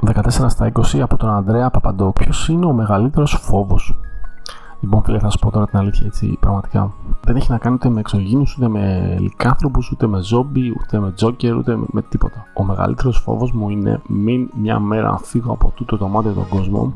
14 0.06 0.50
στα 0.50 0.72
20 0.74 1.00
από 1.00 1.18
τον 1.18 1.30
Ανδρέα 1.30 1.70
Παπαντό. 1.70 2.12
Ποιος 2.12 2.48
είναι 2.48 2.66
ο 2.66 2.74
μεγαλύτερος 2.74 3.38
φόβος; 3.42 4.00
Λοιπόν, 4.82 5.04
φίλε, 5.04 5.20
θα 5.20 5.30
σου 5.30 5.40
πω 5.40 5.52
τώρα 5.52 5.66
την 5.66 5.78
αλήθεια 5.78 6.06
έτσι, 6.06 6.38
πραγματικά. 6.40 6.94
Δεν 7.24 7.36
έχει 7.36 7.52
να 7.52 7.58
κάνει 7.58 7.76
ούτε 7.76 7.90
με 7.90 8.00
εξωγήνου, 8.00 8.44
ούτε 8.58 8.68
με 8.68 9.16
λικάνθρωπου, 9.20 9.80
ούτε 9.92 10.08
με 10.08 10.22
ζόμπι, 10.22 10.74
ούτε 10.82 11.00
με 11.00 11.12
τζόκερ, 11.12 11.56
ούτε 11.56 11.76
με, 11.76 11.86
με 11.92 12.02
τίποτα. 12.02 12.46
Ο 12.54 12.64
μεγαλύτερος 12.64 13.18
φόβος 13.18 13.52
μου 13.52 13.70
είναι 13.70 14.02
μην 14.08 14.50
μια 14.56 14.80
μέρα 14.80 15.18
φύγω 15.18 15.52
από 15.52 15.72
τούτο 15.76 15.98
το 15.98 16.08
μάτι 16.08 16.30
τον 16.30 16.48
κόσμο 16.48 16.94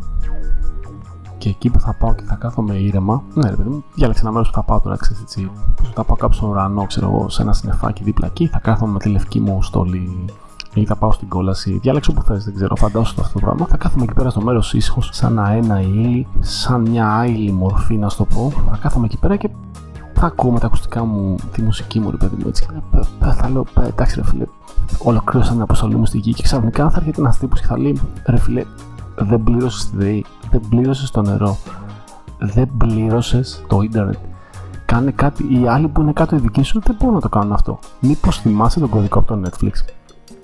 και 1.38 1.50
εκεί 1.50 1.70
που 1.70 1.80
θα 1.80 1.96
πάω 2.00 2.14
και 2.16 2.24
θα 2.24 2.36
κάθομαι 2.36 2.76
ήρεμα. 2.76 3.24
Ναι, 3.34 3.50
ρε 3.50 3.56
παιδί 3.56 3.70
μου, 3.70 3.84
διάλεξε 3.94 4.22
ένα 4.24 4.32
μέρος 4.32 4.48
που 4.48 4.54
θα 4.54 4.64
πάω 4.64 4.80
τώρα, 4.80 4.96
ξέρεις 4.96 5.22
έτσι. 5.22 5.52
Θα 5.94 6.04
πάω 6.04 6.16
κάπου 6.16 6.34
στον 6.34 6.50
ουρανό, 6.50 6.86
ξέρω 6.86 7.10
εγώ, 7.10 7.30
σε 7.30 7.42
ένα 7.42 7.54
συνεφάκι 7.54 8.04
δίπλα 8.04 8.28
εκεί, 8.28 8.48
θα 8.48 8.60
κάθομαι 8.60 8.92
με 8.92 9.00
τη 9.00 9.10
λευκή 9.10 9.40
μου 9.40 9.64
στολή 9.64 10.26
ή 10.82 10.86
θα 10.86 10.96
πάω 10.96 11.12
στην 11.12 11.28
κόλαση. 11.28 11.80
Διάλεξε 11.82 12.12
όπου 12.12 12.22
θες, 12.22 12.44
δεν 12.44 12.56
ξέρω, 12.56 12.76
φαντάσου 12.76 13.22
αυτό 13.22 13.34
το 13.34 13.46
πράγμα. 13.46 13.66
Θα 13.66 13.78
κάθομαι 13.78 14.04
εκεί 14.04 14.14
πέρα 14.14 14.30
στο 14.30 14.42
μέρος 14.42 14.74
ήσυχος, 14.74 15.10
σαν 15.14 15.38
ένα 15.38 15.82
ύλη, 15.82 16.28
σαν 16.40 16.82
μια 16.82 17.10
άειλη 17.10 17.52
μορφή, 17.52 17.98
να 17.98 18.10
σου 18.10 18.18
το 18.18 18.26
πω. 18.26 18.52
Θα 18.70 18.78
κάθομαι 18.82 19.06
εκεί 19.06 19.18
πέρα 19.18 19.36
και 19.36 19.50
θα 20.14 20.26
ακούω 20.26 20.52
με 20.52 20.60
τα 20.60 20.66
ακουστικά 20.66 21.06
μου 21.06 21.36
τη 21.52 21.62
μουσική 21.62 22.00
μου, 22.00 22.12
ρε 22.12 22.18
παιδί 22.18 22.36
μου. 22.36 22.48
Έτσι. 22.48 22.68
Θα 23.20 23.50
λέω, 23.50 23.66
εντάξει, 23.88 24.16
ρε 24.16 24.24
φίλε, 24.24 24.46
ολοκλήρωσα 25.04 25.52
την 25.52 25.62
αποστολή 25.62 25.96
μου 25.96 26.06
στη 26.06 26.18
γη 26.18 26.34
και 26.34 26.44
ξαφνικά 26.44 26.90
θα 26.90 26.98
έρχεται 27.00 27.22
ένας 27.22 27.38
τύπος 27.38 27.60
και 27.60 27.66
θα 27.68 27.78
λέει, 27.80 28.02
ρε 28.26 28.38
φίλε, 28.38 28.64
δεν 29.16 29.44
πλήρωσες 29.44 29.90
τη 29.90 29.98
ΔΕΗ, 29.98 30.26
δεν 30.52 30.62
πλήρωσες 30.70 31.12
το 31.12 31.22
νερό, 31.22 31.58
δεν 32.40 32.70
πλήρωσες 32.78 33.64
το 33.68 33.82
ίντερνετ. 33.82 34.18
Κάνε 34.86 35.12
κάτι, 35.12 35.44
οι 35.44 35.68
άλλοι 35.68 35.88
που 35.88 36.02
είναι 36.02 36.14
κάτω 36.14 36.36
οι 36.36 36.40
δικοί 36.40 36.64
σου 36.64 36.82
δεν 36.86 36.96
μπορούν 37.00 37.16
να 37.16 37.22
το 37.22 37.30
κάνουν 37.30 37.54
αυτό. 37.54 37.80
Μήπως 38.00 38.40
θυμάσαι 38.40 38.80
τον 38.80 38.90
κωδικό 38.90 39.20
από 39.20 39.36
το 39.36 39.42
Netflix; 39.46 39.72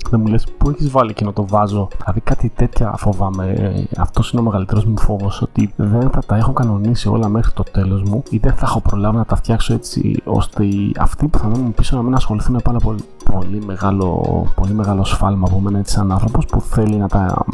Δεν 0.10 0.20
μου 0.20 0.28
λες 0.28 0.48
πού 0.58 0.70
έχεις 0.70 0.90
βάλει 0.90 1.10
εκείνο 1.10 1.32
το 1.32 1.48
βάζο; 1.48 1.88
Δηλαδή 1.98 2.20
κάτι 2.20 2.52
τέτοια 2.56 2.94
φοβάμαι. 2.98 3.74
Αυτός 3.98 4.32
είναι 4.32 4.42
ο 4.42 4.44
μεγαλύτερος 4.44 4.86
μου 4.86 5.00
φόβος. 5.00 5.42
Ότι 5.42 5.74
δεν 5.76 6.10
θα 6.10 6.22
τα 6.26 6.36
έχω 6.36 6.54
κανονίσει 6.54 7.08
όλα 7.08 7.28
μέχρι 7.28 7.52
το 7.52 7.64
τέλος 7.64 8.04
μου 8.04 8.24
ή 8.30 8.38
δεν 8.38 8.54
θα 8.54 8.66
έχω 8.66 8.82
προλάβει 8.82 9.18
να 9.18 9.26
τα 9.26 9.36
φτιάξω 9.36 9.74
έτσι 9.74 10.22
ώστε 10.24 10.66
οι, 10.66 10.96
αυτοί 11.00 11.28
που 11.28 11.38
θα 11.38 11.48
μένουν 11.48 11.74
πίσω 11.74 11.96
να 11.96 12.02
μην 12.02 12.14
ασχοληθούν 12.14 12.54
με 12.54 12.60
πάρα 12.64 12.78
πολύ, 12.78 13.04
πολύ, 13.32 13.64
μεγάλο, 13.66 14.22
πολύ 14.56 14.74
μεγάλο 14.74 15.04
σφάλμα 15.04 15.48
από 15.50 15.60
μένα 15.60 15.80
έτσι 15.80 15.94
σαν 15.94 16.12
άνθρωπος 16.12 16.46
που 16.46 16.62
θέλει 16.62 16.96
να 16.96 17.08
τα, 17.08 17.46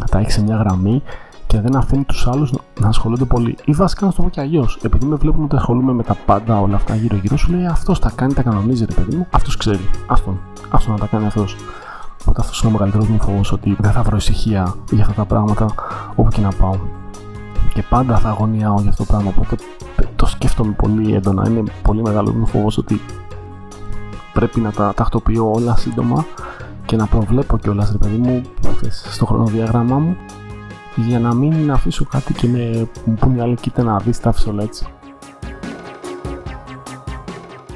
να 0.00 0.06
τα 0.06 0.18
έχει 0.18 0.30
σε 0.30 0.42
μια 0.42 0.56
γραμμή 0.56 1.02
και 1.46 1.60
δεν 1.60 1.76
αφήνει 1.76 2.04
τους 2.04 2.26
άλλους 2.26 2.52
να 2.80 2.88
ασχολούνται 2.88 3.24
πολύ. 3.24 3.56
Ή 3.64 3.72
βασικά 3.72 4.06
να 4.06 4.12
το 4.12 4.22
πω 4.22 4.28
και 4.28 4.40
αλλιώς. 4.40 4.78
Επειδή 4.82 5.06
με 5.06 5.16
βλέπουν 5.16 5.44
ότι 5.44 5.56
ασχολούμαι 5.56 5.92
με 5.92 6.02
τα 6.02 6.16
πάντα 6.26 6.60
όλα 6.60 6.76
αυτά 6.76 6.94
γύρω-γύρω, 6.94 7.36
σου 7.36 7.52
λέει 7.52 7.66
αυτός 7.66 7.98
τα 7.98 8.12
κάνει, 8.14 8.34
τα 8.34 8.42
κανονίζει, 8.42 8.84
ρε 8.84 8.94
παιδί 8.94 9.16
μου. 9.16 9.26
Αυτός 9.30 9.56
ξέρει. 9.56 9.90
Άστον. 10.06 10.38
Άστον 10.70 10.92
να 10.92 10.98
τα 10.98 11.06
κάνει 11.06 11.26
αυτός. 11.26 11.56
Οπότε 12.28 12.40
αυτό 12.40 12.68
είναι 12.68 12.76
ο 12.76 12.78
μεγαλύτερο 12.78 13.12
μου 13.12 13.22
φόβο 13.22 13.40
ότι 13.52 13.76
δεν 13.78 13.92
θα 13.92 14.02
βρω 14.02 14.16
ησυχία 14.16 14.74
για 14.90 15.02
αυτά 15.02 15.14
τα 15.14 15.24
πράγματα 15.24 15.66
όπου 16.14 16.30
και 16.30 16.40
να 16.40 16.52
πάω. 16.52 16.74
Και 17.74 17.82
πάντα 17.88 18.18
θα 18.18 18.28
αγωνιάω 18.28 18.80
για 18.80 18.90
αυτό 18.90 19.04
το 19.04 19.12
πράγμα. 19.12 19.32
Οπότε 19.36 19.56
το 20.16 20.26
σκέφτομαι 20.26 20.72
πολύ 20.72 21.14
έντονα. 21.14 21.48
Είναι 21.48 21.62
πολύ 21.82 22.02
μεγάλος 22.02 22.34
μου 22.34 22.46
φόβο 22.46 22.68
ότι 22.76 23.00
πρέπει 24.32 24.60
να 24.60 24.70
τα 24.70 24.92
τακτοποιώ 24.96 25.50
όλα 25.50 25.76
σύντομα 25.76 26.24
και 26.86 26.96
να 26.96 27.06
προβλέπω 27.06 27.58
κιόλας, 27.58 27.90
ρε 27.90 27.98
παιδί 27.98 28.16
μου, 28.16 28.42
στο 29.12 29.26
χρονοδιάγραμμά 29.26 29.98
μου 29.98 30.16
για 30.96 31.20
να 31.20 31.34
μην 31.34 31.72
αφήσω 31.72 32.04
κάτι 32.04 32.32
και 32.32 32.48
με 32.48 32.88
μου 33.04 33.14
πούνε 33.14 33.42
άλλοι 33.42 33.54
κοίτα 33.54 33.82
να 33.82 33.98
δεις 33.98 34.20
τα 34.20 34.34
έτσι. 34.60 34.86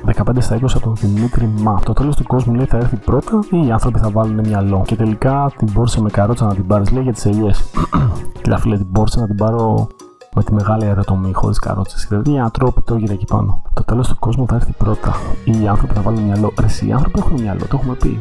15 0.06 0.36
στα 0.38 0.56
20 0.56 0.64
από 0.74 0.80
τον 0.80 0.94
Δημήτρη 0.94 1.46
Μα. 1.46 1.80
Το 1.84 1.92
τέλος 1.92 2.16
του 2.16 2.22
κόσμου 2.22 2.54
λέει 2.54 2.64
θα 2.64 2.76
έρθει 2.76 2.96
πρώτα 2.96 3.38
ή 3.50 3.66
οι 3.66 3.70
άνθρωποι 3.70 3.98
θα 3.98 4.10
βάλουν 4.10 4.40
μυαλό. 4.40 4.82
Και 4.86 4.96
τελικά 4.96 5.52
την 5.56 5.68
μπόρσε 5.72 6.00
με 6.00 6.10
καρότσα 6.10 6.46
να 6.46 6.54
την 6.54 6.66
πάρεις, 6.66 6.90
λέει 6.90 7.02
για 7.02 7.12
τις 7.12 7.24
ελιές. 7.24 7.70
Κοίτα, 8.42 8.58
φίλε, 8.58 8.76
την 8.76 8.86
μπόρσε 8.90 9.20
να 9.20 9.26
την 9.26 9.36
πάρω 9.36 9.88
με 10.34 10.42
τη 10.42 10.52
μεγάλη 10.52 10.84
αεροτομή, 10.84 11.32
χωρίς 11.32 11.58
καρότσες. 11.58 12.06
Δηλαδή, 12.08 12.32
οι 12.32 12.38
άνθρωποι 12.38 12.82
το 12.82 12.94
εκεί 12.94 13.24
πάνω. 13.24 13.62
Το 13.74 13.84
τέλος 13.84 14.08
του 14.08 14.16
κόσμου 14.18 14.46
θα 14.46 14.54
έρθει 14.54 14.72
πρώτα 14.72 15.14
ή 15.44 15.62
οι 15.62 15.68
άνθρωποι 15.68 15.94
θα 15.94 16.00
βάλουν 16.00 16.22
μυαλό. 16.22 16.52
Ρε, 16.60 16.86
οι 16.86 16.92
άνθρωποι 16.92 17.18
έχουν 17.18 17.40
μυαλό, 17.40 17.66
το 17.66 17.78
έχουμε 17.80 17.94
πει. 17.94 18.16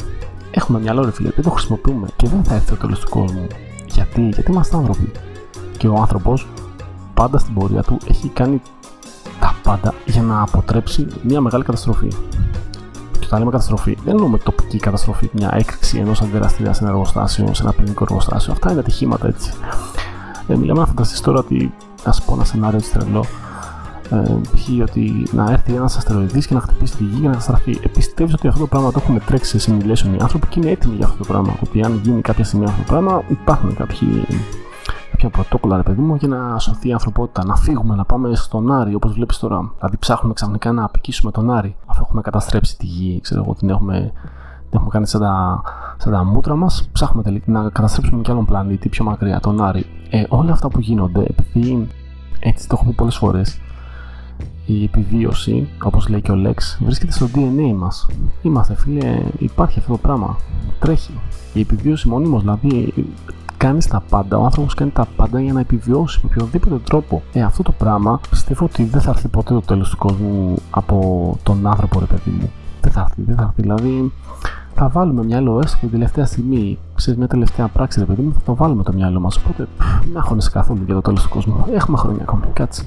Έχουμε 0.51 0.80
μυαλό, 0.80 1.03
ρε 1.03 1.11
φίλε, 1.11 1.30
δεν 1.30 1.43
το 1.43 1.49
χρησιμοποιούμε 1.49 2.07
και 2.15 2.27
δεν 2.27 2.43
θα 2.43 2.53
έρθει 2.53 2.69
το 2.69 2.75
τέλος 2.75 2.99
του 2.99 3.09
κόσμου. 3.09 3.47
Γιατί, 3.88 4.21
γιατί 4.21 4.51
είμαστε 4.51 4.77
άνθρωποι. 4.77 5.11
Και 5.77 5.88
ο 5.88 5.95
άνθρωπος 5.95 6.47
πάντα 7.13 7.38
στην 7.38 7.53
πορεία 7.53 7.84
του 7.84 7.97
έχει 8.07 8.27
κάνει 8.27 8.61
τα 8.78 8.78
πάντα 9.70 9.93
για 10.05 10.22
να 10.22 10.41
αποτρέψει 10.41 11.07
μια 11.22 11.41
μεγάλη 11.41 11.63
καταστροφή. 11.63 12.07
Και 13.20 13.26
όταν 13.26 13.39
λέμε 13.39 13.51
καταστροφή, 13.51 13.97
δεν 14.03 14.13
εννοούμε 14.13 14.38
τοπική 14.38 14.78
καταστροφή, 14.78 15.30
μια 15.34 15.49
έκρηξη 15.53 15.97
ενός 15.97 16.22
αντιδραστήρια 16.22 16.74
σε 16.74 16.84
ένα 16.84 16.91
εργοστάσιο, 16.91 17.53
σε 17.53 17.61
ένα 17.63 17.72
πυρηνικό 17.74 18.03
εργοστάσιο. 18.03 18.53
Αυτά 18.53 18.72
είναι 18.72 18.80
ατυχήματα 18.80 19.28
έτσι. 19.28 19.51
Ε, 20.47 20.55
μιλάμε 20.55 20.80
να 20.80 20.86
φανταστείς 20.86 21.22
τώρα 21.22 21.39
ότι, 21.39 21.74
α 22.03 22.11
πω 22.26 22.34
ένα 22.34 22.43
σενάριο 22.43 22.78
έτσι 22.78 22.91
τρελό, 22.91 23.26
ε, 24.09 24.36
π.χ. 24.55 24.67
ότι 24.82 25.28
να 25.32 25.51
έρθει 25.51 25.74
ένας 25.74 25.97
αστεροειδής 25.97 26.47
και 26.47 26.53
να 26.53 26.59
χτυπήσει 26.59 26.95
τη 26.95 27.03
γη 27.03 27.20
και 27.20 27.26
να 27.26 27.30
καταστραφεί. 27.30 27.80
Επιστεύει 27.84 28.34
ότι 28.34 28.47
αυτό 28.47 28.59
το 28.59 28.67
πράγμα 28.67 28.91
το 28.91 28.99
έχουν 29.03 29.22
τρέξει 29.26 29.59
σε 29.59 29.72
simulation 29.72 30.17
οι 30.17 30.22
άνθρωποι 30.22 30.47
και 30.47 30.59
είναι 30.59 30.72
έτοιμοι 30.72 30.95
για 30.95 31.05
αυτό 31.05 31.17
το 31.17 31.26
πράγμα. 31.26 31.55
Ότι 31.63 31.84
αν 31.84 31.99
γίνει 32.03 32.22
κάποια 32.22 32.43
στιγμή 32.43 32.65
αυτό 32.65 32.78
το 32.78 32.86
πράγμα, 32.88 33.24
υπάρχουν 33.28 33.76
κάποιοι 33.76 34.26
κάποια 35.20 35.43
πρωτόκολλα, 35.43 35.78
ρε 35.78 35.84
παιδί 35.84 36.01
μου, 36.01 36.15
για 36.15 36.28
να 36.28 36.59
σωθεί 36.59 36.88
η 36.88 36.93
ανθρωπότητα. 36.93 37.45
Να 37.45 37.55
φύγουμε, 37.55 37.95
να 37.95 38.05
πάμε 38.05 38.36
στον 38.36 38.72
Άρη, 38.72 38.95
όπως 38.95 39.13
βλέπεις 39.13 39.39
τώρα. 39.39 39.72
Δηλαδή, 39.78 39.97
ψάχνουμε 39.97 40.34
ξαφνικά 40.34 40.72
να 40.72 40.84
απικήσουμε 40.84 41.32
τον 41.32 41.51
Άρη, 41.51 41.76
αφού 41.86 42.01
έχουμε 42.05 42.22
καταστρέψει 42.22 42.78
τη 42.78 42.86
γη, 42.86 43.20
ξέρω 43.22 43.43
εγώ, 43.43 43.53
την 43.53 43.70
έχουμε, 43.70 44.11
την 44.70 44.72
έχουμε 44.72 44.89
κάνει 44.89 45.07
σαν 45.07 45.22
τα, 45.22 45.61
σαν 45.97 46.11
τα 46.11 46.24
μούτρα 46.24 46.55
μας. 46.55 46.89
Ψάχνουμε 46.91 47.24
τελικά 47.24 47.51
να 47.51 47.70
καταστρέψουμε 47.70 48.22
και 48.22 48.32
άλλον 48.32 48.45
πλανήτη 48.45 48.89
πιο 48.89 49.05
μακριά, 49.05 49.39
τον 49.39 49.61
Άρη. 49.61 49.86
Ε, 50.09 50.24
όλα 50.30 50.51
αυτά 50.51 50.67
που 50.70 50.80
γίνονται, 50.80 51.26
επειδή 51.30 51.88
έτσι 52.39 52.67
το 52.67 52.76
έχω 52.80 52.89
πει 52.89 52.95
πολλές 52.95 53.15
φορές, 53.17 53.61
η 54.65 54.84
επιβίωση, 54.84 55.70
όπως 55.84 56.07
λέει 56.07 56.22
και 56.22 56.32
ο 56.32 56.36
Λέξ, 56.36 56.80
βρίσκεται 56.82 57.11
στο 57.11 57.28
DNA 57.36 57.74
μας. 57.76 58.07
Είμαστε 58.41 58.76
φίλε, 58.76 59.22
υπάρχει 59.38 59.80
αυτό 59.80 59.91
το 59.91 59.97
πράγμα. 59.97 60.38
Τρέχει. 60.80 61.20
Η 61.53 61.59
επιβίωση 61.59 62.07
μονίμως, 62.07 62.41
δηλαδή 62.41 62.93
κάνει 63.60 63.84
τα 63.89 64.03
πάντα, 64.10 64.38
ο 64.38 64.43
άνθρωπος 64.43 64.74
κάνει 64.74 64.91
τα 64.91 65.07
πάντα 65.16 65.41
για 65.41 65.53
να 65.53 65.60
επιβιώσει 65.60 66.20
με 66.24 66.30
οποιοδήποτε 66.32 66.76
τρόπο. 66.84 67.22
Ε, 67.34 67.41
αυτό 67.41 67.64
το 67.64 67.72
πράγμα 67.72 68.20
πιστεύω 68.30 68.66
ότι 68.66 68.84
δεν 68.84 69.01
θα 69.01 69.10
έρθει 69.10 69.28
ποτέ 69.28 69.53
το 69.53 69.62
τέλος 69.62 69.89
του 69.89 69.97
κόσμου 69.97 70.55
από 70.70 71.38
τον 71.43 71.68
άνθρωπο, 71.68 71.99
ρε 71.99 72.05
παιδί 72.05 72.30
μου. 72.30 72.51
Δεν 72.82 72.91
θα 72.91 72.99
έρθει, 72.99 73.22
δεν 73.22 73.36
θα 73.36 73.41
έρθει. 73.41 73.62
Δηλαδή, 73.62 74.12
θα 74.76 74.88
βάλουμε 74.88 75.24
μυαλό 75.24 75.60
έστω 75.60 75.78
και 75.78 75.86
την 75.86 75.91
τελευταία 75.91 76.26
στιγμή, 76.26 76.78
σε 76.95 77.18
μια 77.18 77.28
τελευταία 77.28 77.68
πράξη, 77.68 77.99
ρε 77.99 78.05
παιδί 78.05 78.22
μου, 78.22 78.34
θα 78.34 78.39
το 78.45 78.55
βάλουμε 78.55 78.84
το 78.84 78.93
μυαλό 78.93 79.20
μας. 79.20 79.38
Οπότε, 79.38 79.68
μην 80.07 80.18
αγχώνεσαι 80.18 80.49
καθόλου 80.49 80.84
για 80.86 80.93
το 80.93 81.01
τέλος 81.01 81.24
του 81.24 81.30
κόσμου. 81.30 81.66
Έχουμε 81.74 81.97
χρόνια 81.97 82.22
ακόμη. 82.22 82.43
Κάτσε. 82.53 82.84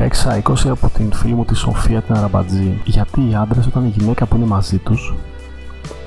16 0.00 0.40
20 0.42 0.68
από 0.68 0.88
την 0.88 1.12
φίλη 1.12 1.34
μου 1.34 1.44
τη 1.44 1.56
Σοφία 1.56 2.02
την 2.02 2.14
Αραμπατζή. 2.14 2.80
Γιατί 2.84 3.20
οι 3.20 3.34
άντρες, 3.34 3.66
όταν 3.66 3.84
η 3.84 3.88
γυναίκα 3.88 4.26
που 4.26 4.36
είναι 4.36 4.46
μαζί 4.46 4.78
τους, 4.78 5.14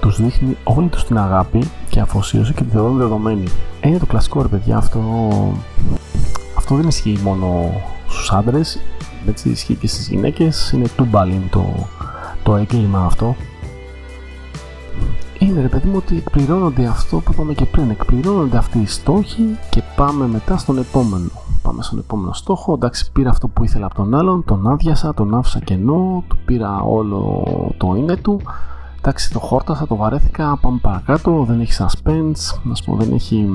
τους 0.01 0.21
δείχνει 0.21 0.57
όλη 0.63 0.87
τους 0.87 1.05
την 1.05 1.17
αγάπη 1.17 1.69
και 1.89 1.99
αφοσίωση 1.99 2.53
και 2.53 2.63
τη 2.63 2.69
θεωρούν 2.69 2.97
δεδομένη. 2.97 3.43
Είναι 3.81 3.97
το 3.97 4.05
κλασικό 4.05 4.41
ρε 4.41 4.47
παιδιά, 4.47 4.77
αυτό, 4.77 5.01
αυτό 6.57 6.75
δεν 6.75 6.87
ισχύει 6.87 7.19
μόνο 7.23 7.71
στους 8.07 8.31
άντρες, 8.31 8.79
έτσι 9.27 9.49
ισχύει 9.49 9.75
και 9.75 9.87
στις 9.87 10.07
γυναίκες. 10.07 10.71
Είναι 10.71 10.87
τούμπαλιν 10.95 11.49
το, 11.49 11.87
το 12.43 12.55
έγκλημα 12.55 13.05
αυτό. 13.05 13.35
Είναι 15.39 15.61
ρε 15.61 15.67
παιδί 15.67 15.87
μου 15.87 15.97
ότι 15.97 16.17
εκπληρώνονται 16.17 16.85
αυτό 16.85 17.17
που 17.17 17.31
είπαμε 17.31 17.53
και 17.53 17.65
πριν. 17.65 17.89
Εκπληρώνονται 17.89 18.57
αυτοί 18.57 18.79
οι 18.79 18.85
στόχοι 18.85 19.57
και 19.69 19.81
πάμε 19.95 20.27
μετά 20.27 20.57
στον 20.57 20.77
επόμενο 20.77 21.42
πάμε 21.63 21.83
στον 21.83 21.99
επόμενο 21.99 22.33
στόχο. 22.33 22.73
Εντάξει, 22.73 23.11
πήρα 23.11 23.29
αυτό 23.29 23.47
που 23.47 23.63
ήθελα 23.63 23.85
από 23.85 23.95
τον 23.95 24.15
άλλον, 24.15 24.43
τον 24.45 24.67
άδειασα, 24.67 25.13
τον 25.13 25.35
άφησα 25.35 25.59
κενό, 25.59 26.23
του 26.27 26.37
πήρα 26.45 26.81
όλο 26.81 27.43
το 27.77 27.95
είναι 27.95 28.15
του. 28.15 28.41
Εντάξει, 28.97 29.31
το 29.31 29.39
χόρτασα, 29.39 29.87
το 29.87 29.95
βαρέθηκα, 29.95 30.57
πάμε 30.61 30.79
παρακάτω, 30.81 31.43
δεν 31.47 31.59
έχει 31.59 31.73
suspense, 31.77 32.59
να 32.63 32.75
σου 32.75 32.83
πω, 32.85 32.95
δεν 32.95 33.13
έχει... 33.13 33.47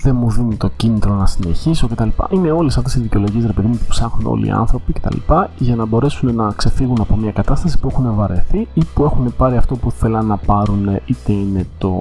Δεν 0.00 0.16
μου 0.16 0.30
δίνει 0.30 0.56
το 0.56 0.68
κίνητρο 0.76 1.14
να 1.14 1.26
συνεχίσω 1.26 1.88
κτλ. 1.88 2.08
Είναι 2.28 2.50
όλες 2.50 2.76
αυτές 2.76 2.94
οι 2.94 3.00
δικαιολογίες, 3.00 3.46
ρε 3.46 3.52
παιδί 3.52 3.66
μου, 3.66 3.76
που 3.76 3.84
ψάχνουν 3.88 4.26
όλοι 4.26 4.46
οι 4.46 4.50
άνθρωποι 4.50 4.92
κτλ. 4.92 5.16
για 5.58 5.76
να 5.76 5.84
μπορέσουν 5.84 6.34
να 6.34 6.52
ξεφύγουν 6.56 6.96
από 7.00 7.16
μια 7.16 7.32
κατάσταση 7.32 7.78
που 7.78 7.88
έχουν 7.88 8.14
βαρεθεί 8.14 8.68
ή 8.74 8.84
που 8.94 9.04
έχουν 9.04 9.34
πάρει 9.36 9.56
αυτό 9.56 9.76
που 9.76 9.90
θέλαν 9.90 10.26
να 10.26 10.36
πάρουν, 10.36 11.00
είτε 11.04 11.32
είναι 11.32 11.66
το. 11.78 11.92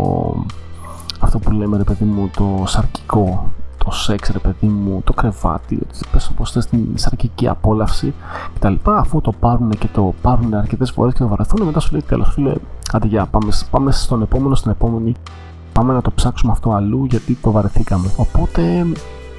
Αυτό 1.19 1.39
που 1.39 1.51
λέμε, 1.51 1.77
ρε 1.77 1.83
παιδί 1.83 2.05
μου, 2.05 2.29
το 2.35 2.63
σαρκικό 2.65 3.49
το 3.85 3.91
σεξ, 3.91 4.29
ρε 4.29 4.39
παιδί 4.39 4.67
μου, 4.67 5.01
το 5.03 5.13
κρεβάτι, 5.13 5.75
ότι 5.75 5.99
πες 6.11 6.29
όπως 6.29 6.51
θες 6.51 6.65
την 6.65 6.87
σαρκική 6.95 7.47
απόλαυση 7.47 8.13
κτλ. 8.53 8.73
Αφού 8.83 9.21
το 9.21 9.31
πάρουν 9.31 9.69
και 9.69 9.87
το 9.93 10.13
πάρουν 10.21 10.53
αρκετές 10.53 10.91
φορές 10.91 11.13
και 11.13 11.19
το 11.19 11.27
βαρεθούν, 11.27 11.65
μετά 11.65 11.79
σου 11.79 11.91
λέει 11.91 12.01
τέλος 12.01 12.29
φίλε, 12.33 12.53
Άντε 12.91 13.07
για, 13.07 13.25
πάμε, 13.25 13.51
πάμε 13.71 13.91
στον 13.91 14.21
επόμενο, 14.21 14.55
στην 14.55 14.71
επόμενη. 14.71 15.13
Πάμε 15.71 15.93
να 15.93 16.01
το 16.01 16.11
ψάξουμε 16.11 16.51
αυτό 16.51 16.71
αλλού 16.71 17.05
γιατί 17.05 17.37
το 17.41 17.51
βαρεθήκαμε. 17.51 18.09
Οπότε 18.17 18.85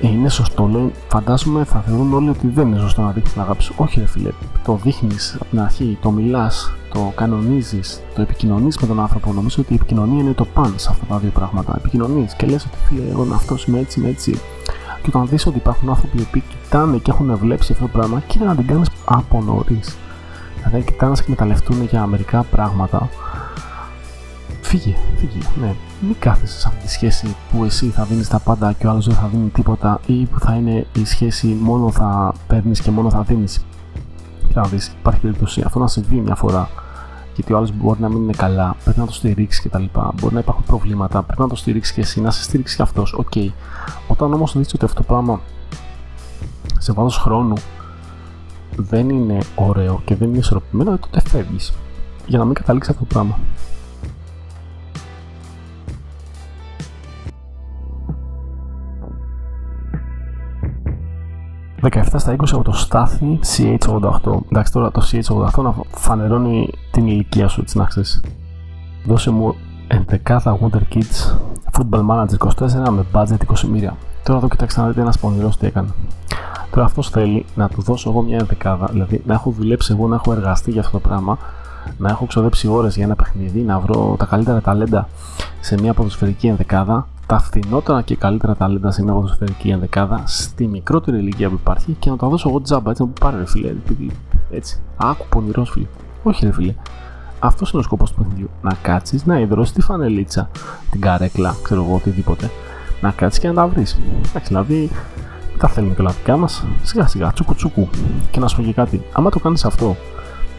είναι 0.01 0.29
σωστό, 0.29 0.67
λέει. 0.67 0.93
Φαντάζομαι 1.09 1.65
θα 1.65 1.81
θεωρούν 1.81 2.15
όλοι 2.15 2.29
ότι 2.29 2.49
δεν 2.49 2.67
είναι 2.67 2.79
σωστό 2.79 3.03
να 3.03 3.11
δείχνεις 3.11 3.33
την 3.33 3.41
αγάπη 3.41 3.63
σου. 3.63 3.75
Όχι, 3.77 4.01
ρε 4.01 4.07
φίλε. 4.07 4.31
Το 4.65 4.79
δείχνεις 4.83 5.35
από 5.35 5.45
την 5.51 5.61
αρχή, 5.61 5.99
το 6.03 6.11
μιλάς, 6.11 6.73
το 6.93 7.13
κανονίζεις, 7.15 8.03
το 8.15 8.23
επικοινωνείς 8.23 8.79
με 8.79 8.87
τον 8.87 9.01
άνθρωπο. 9.01 9.33
Νομίζω 9.33 9.57
ότι 9.63 9.73
η 9.73 9.77
επικοινωνία 9.77 10.23
είναι 10.23 10.33
το 10.33 10.45
παν 10.45 10.75
σε 10.77 10.89
αυτά 10.91 11.05
τα 11.09 11.19
δύο 11.19 11.31
πράγματα. 11.31 11.75
Επικοινωνείς 11.77 12.35
και 12.35 12.47
λες 12.47 12.65
ότι 12.65 12.77
φίλε, 12.89 13.11
εγώ 13.11 13.27
αυτός 13.35 13.65
είμαι 13.65 13.79
έτσι, 13.79 14.01
είμαι 14.01 14.09
έτσι. 14.09 14.41
Και 15.03 15.09
όταν 15.09 15.27
δεις 15.29 15.47
ότι 15.47 15.57
υπάρχουν 15.57 15.89
άνθρωποι 15.89 16.19
που 16.33 16.43
κοιτάνε 16.49 16.97
και 16.97 17.11
έχουν 17.11 17.37
βλέψει 17.37 17.73
αυτό 17.73 17.85
το 17.85 17.91
πράγμα, 17.93 18.23
κοίτα 18.27 18.45
να 18.45 18.55
την 18.55 18.67
κάνεις 18.67 18.89
από 19.05 19.43
νωρίς. 19.43 19.97
Δηλαδή, 20.57 20.85
κοιτάνε 20.85 21.11
να 21.11 21.17
σε 21.17 21.23
εκμεταλλευτούν 21.23 21.83
για 21.83 22.07
μερικά 22.07 22.43
πράγματα 22.43 23.09
Φύγε, 24.67 24.97
φύγε. 25.19 25.39
Ναι. 25.61 25.75
Μην 26.01 26.17
κάθεσαι 26.19 26.61
σε 26.61 26.69
αυτή 26.69 26.81
τη 26.83 26.91
σχέση 26.91 27.37
που 27.51 27.65
εσύ 27.65 27.87
θα 27.87 28.05
δίνεις 28.05 28.29
τα 28.29 28.39
πάντα 28.39 28.73
και 28.73 28.87
ο 28.87 28.91
άλλος 28.91 29.07
δεν 29.07 29.15
θα 29.15 29.27
δίνει 29.27 29.49
τίποτα 29.49 30.01
ή 30.07 30.25
που 30.25 30.41
θα 30.41 30.55
είναι 30.55 30.87
η 30.93 31.05
σχέση 31.05 31.47
μόνο 31.47 31.91
θα 31.91 32.33
παίρνεις 32.47 32.81
και 32.81 32.91
μόνο 32.91 33.11
θα 33.11 33.23
δίνεις. 33.23 33.65
Κοίτα 34.47 34.61
να 34.61 34.67
δεις, 34.67 34.89
υπάρχει 34.89 35.21
περίπτωση 35.21 35.63
αυτό 35.67 35.79
να 35.79 35.87
συμβεί 35.87 36.17
μια 36.17 36.35
φορά. 36.35 36.69
Γιατί 37.35 37.53
ο 37.53 37.57
άλλος 37.57 37.73
μπορεί 37.73 38.01
να 38.01 38.09
μην 38.09 38.23
είναι 38.23 38.33
καλά, 38.33 38.77
πρέπει 38.85 38.99
να 38.99 39.07
το 39.07 39.13
στηρίξεις 39.13 39.63
κτλ. 39.63 39.85
Μπορεί 40.21 40.35
να 40.35 40.41
υπάρχουν 40.41 40.65
προβλήματα, 40.65 41.23
πρέπει 41.23 41.41
να 41.41 41.49
το 41.49 41.57
στηρίξεις 41.57 41.95
και 41.95 42.01
εσύ, 42.01 42.21
να 42.21 42.31
σε 42.31 42.43
στηρίξει 42.43 42.77
και 42.77 42.83
αυτός. 42.83 43.13
OK. 43.13 43.29
Okay. 43.35 43.49
Όταν 44.09 44.33
όμως 44.33 44.57
δεις 44.59 44.75
ότι 44.75 44.85
αυτό 44.85 44.97
το 44.97 45.03
πράγμα 45.03 45.41
σε 46.79 46.93
βάθος 46.93 47.17
χρόνου 47.19 47.55
δεν 48.77 49.09
είναι 49.09 49.39
ωραίο 49.55 50.03
και 50.05 50.17
δεν 50.17 50.29
είναι 50.29 50.39
ισορροπημένο, 50.39 50.99
τότε 50.99 51.21
φεύγεις. 51.29 51.73
Για 52.27 52.39
να 52.39 52.45
μην 52.45 52.55
καταλήξεις 52.55 52.93
αυτό 52.93 53.05
το 53.05 53.15
πράγμα. 53.15 53.39
17 61.83 62.03
στα 62.17 62.37
20 62.37 62.45
από 62.53 62.63
το 62.63 62.73
στάθι 62.73 63.39
CH88. 63.57 64.39
Εντάξει, 64.51 64.73
τώρα 64.73 64.91
το 64.91 65.03
CH88 65.13 65.63
να 65.63 65.75
φανερώνει 65.91 66.71
την 66.91 67.07
ηλικία 67.07 67.49
σου, 67.49 67.61
έτσι 67.61 67.79
να 67.79 67.85
ξέρεις. 67.85 68.23
Δώσε 69.07 69.31
μου 69.31 69.55
11 70.27 70.39
Wonder 70.39 70.81
Kids 70.95 71.37
Football 71.73 72.07
Manager 72.11 72.37
24 72.39 72.89
με 72.91 73.05
budget 73.13 73.55
20 73.55 73.61
μοίρια. 73.61 73.97
Τώρα 74.23 74.39
εδώ 74.39 74.49
κοιτάξτε 74.49 74.81
να 74.81 74.87
δείτε 74.87 75.01
ένας 75.01 75.19
πονηρός 75.19 75.57
τι 75.57 75.67
έκανε. 75.67 75.89
Τώρα 76.71 76.85
αυτός 76.87 77.11
θέλει 77.11 77.45
να 77.55 77.69
του 77.69 77.83
δώσω 77.83 78.11
εγώ 78.11 78.23
μια 78.23 78.39
ενδεκάδα, 78.41 78.87
δηλαδή 78.93 79.23
να 79.27 79.35
έχω 79.35 79.51
δουλέψει 79.51 79.93
εγώ, 79.93 80.09
να 80.09 80.15
έχω 80.15 80.33
εργαστεί 80.33 80.71
για 80.71 80.81
αυτό 80.81 80.93
το 80.93 81.09
πράγμα, 81.09 81.39
να 81.99 82.09
έχω 82.11 82.27
ξοδέψει 82.27 82.69
ώρες 82.69 82.95
για 82.97 83.05
ένα 83.05 83.15
παιχνίδι, 83.15 83.61
να 83.61 83.79
βρω 83.79 84.15
τα 84.19 84.25
καλύτερα 84.25 84.61
ταλέντα 84.61 85.09
σε 85.61 85.81
μια 85.81 85.95
ποδοσφαιρική 85.95 86.47
ενδεκάδα 86.47 87.07
τα 87.27 87.39
φθηνότερα 87.39 88.03
και 88.03 88.17
καλύτερα 88.17 88.55
ταλέντα 88.55 88.91
σε 88.91 89.03
μια 89.03 89.13
ποδοσφαιρική 89.13 89.69
ενδεκάδα 89.69 90.23
στη 90.27 90.67
μικρότερη 90.67 91.19
ηλικία 91.19 91.49
που 91.49 91.55
υπάρχει 91.61 91.97
και 91.99 92.11
να 92.11 92.17
τα 92.17 92.29
δώσω 92.29 92.49
εγώ 92.49 92.61
τζάμπα 92.61 92.91
έτσι 92.91 93.03
να 93.03 93.09
μου 93.09 93.15
πάρει 93.21 93.37
ρε 93.37 93.47
φίλε. 93.47 93.75
Έτσι. 94.51 94.81
Άκου 94.97 95.27
πονηρός 95.29 95.71
φίλε. 95.71 95.87
Όχι 96.23 96.45
ρε 96.45 96.53
φίλε. 96.53 96.75
Αυτός 97.39 97.71
είναι 97.71 97.81
ο 97.81 97.85
σκοπός 97.85 98.11
του 98.11 98.17
παιχνιδιού. 98.17 98.51
Να 98.63 98.75
κάτσεις, 98.83 99.27
να 99.27 99.39
υδρώσεις 99.39 99.75
τη 99.75 99.81
φανελίτσα, 99.81 100.51
την 100.91 101.01
καρέκλα, 101.01 101.57
ξέρω 101.63 101.83
εγώ 101.83 101.95
οτιδήποτε. 101.95 102.51
Να 103.01 103.11
κάτσεις 103.11 103.41
και 103.41 103.49
να 103.49 103.55
τα 103.55 103.67
βρεις. 103.67 103.99
Εντάξει, 104.29 104.49
δηλαδή 104.49 104.91
τα 105.59 105.69
θέλουμε 105.69 105.95
και 105.95 106.01
όλα 106.01 106.11
δικά 106.11 106.37
μας. 106.37 106.65
Σιγά 106.83 107.07
σιγά, 107.07 107.33
τσούκου 107.33 107.55
τσούκου. 107.55 107.89
Και 108.31 108.41
να 108.41 108.49
σου 108.49 108.57
πω 108.57 108.63
και 108.63 108.73
κάτι. 108.73 109.03
Άμα 109.13 109.31
το 109.31 109.39
κάνεις 109.39 109.65
αυτό 109.65 109.97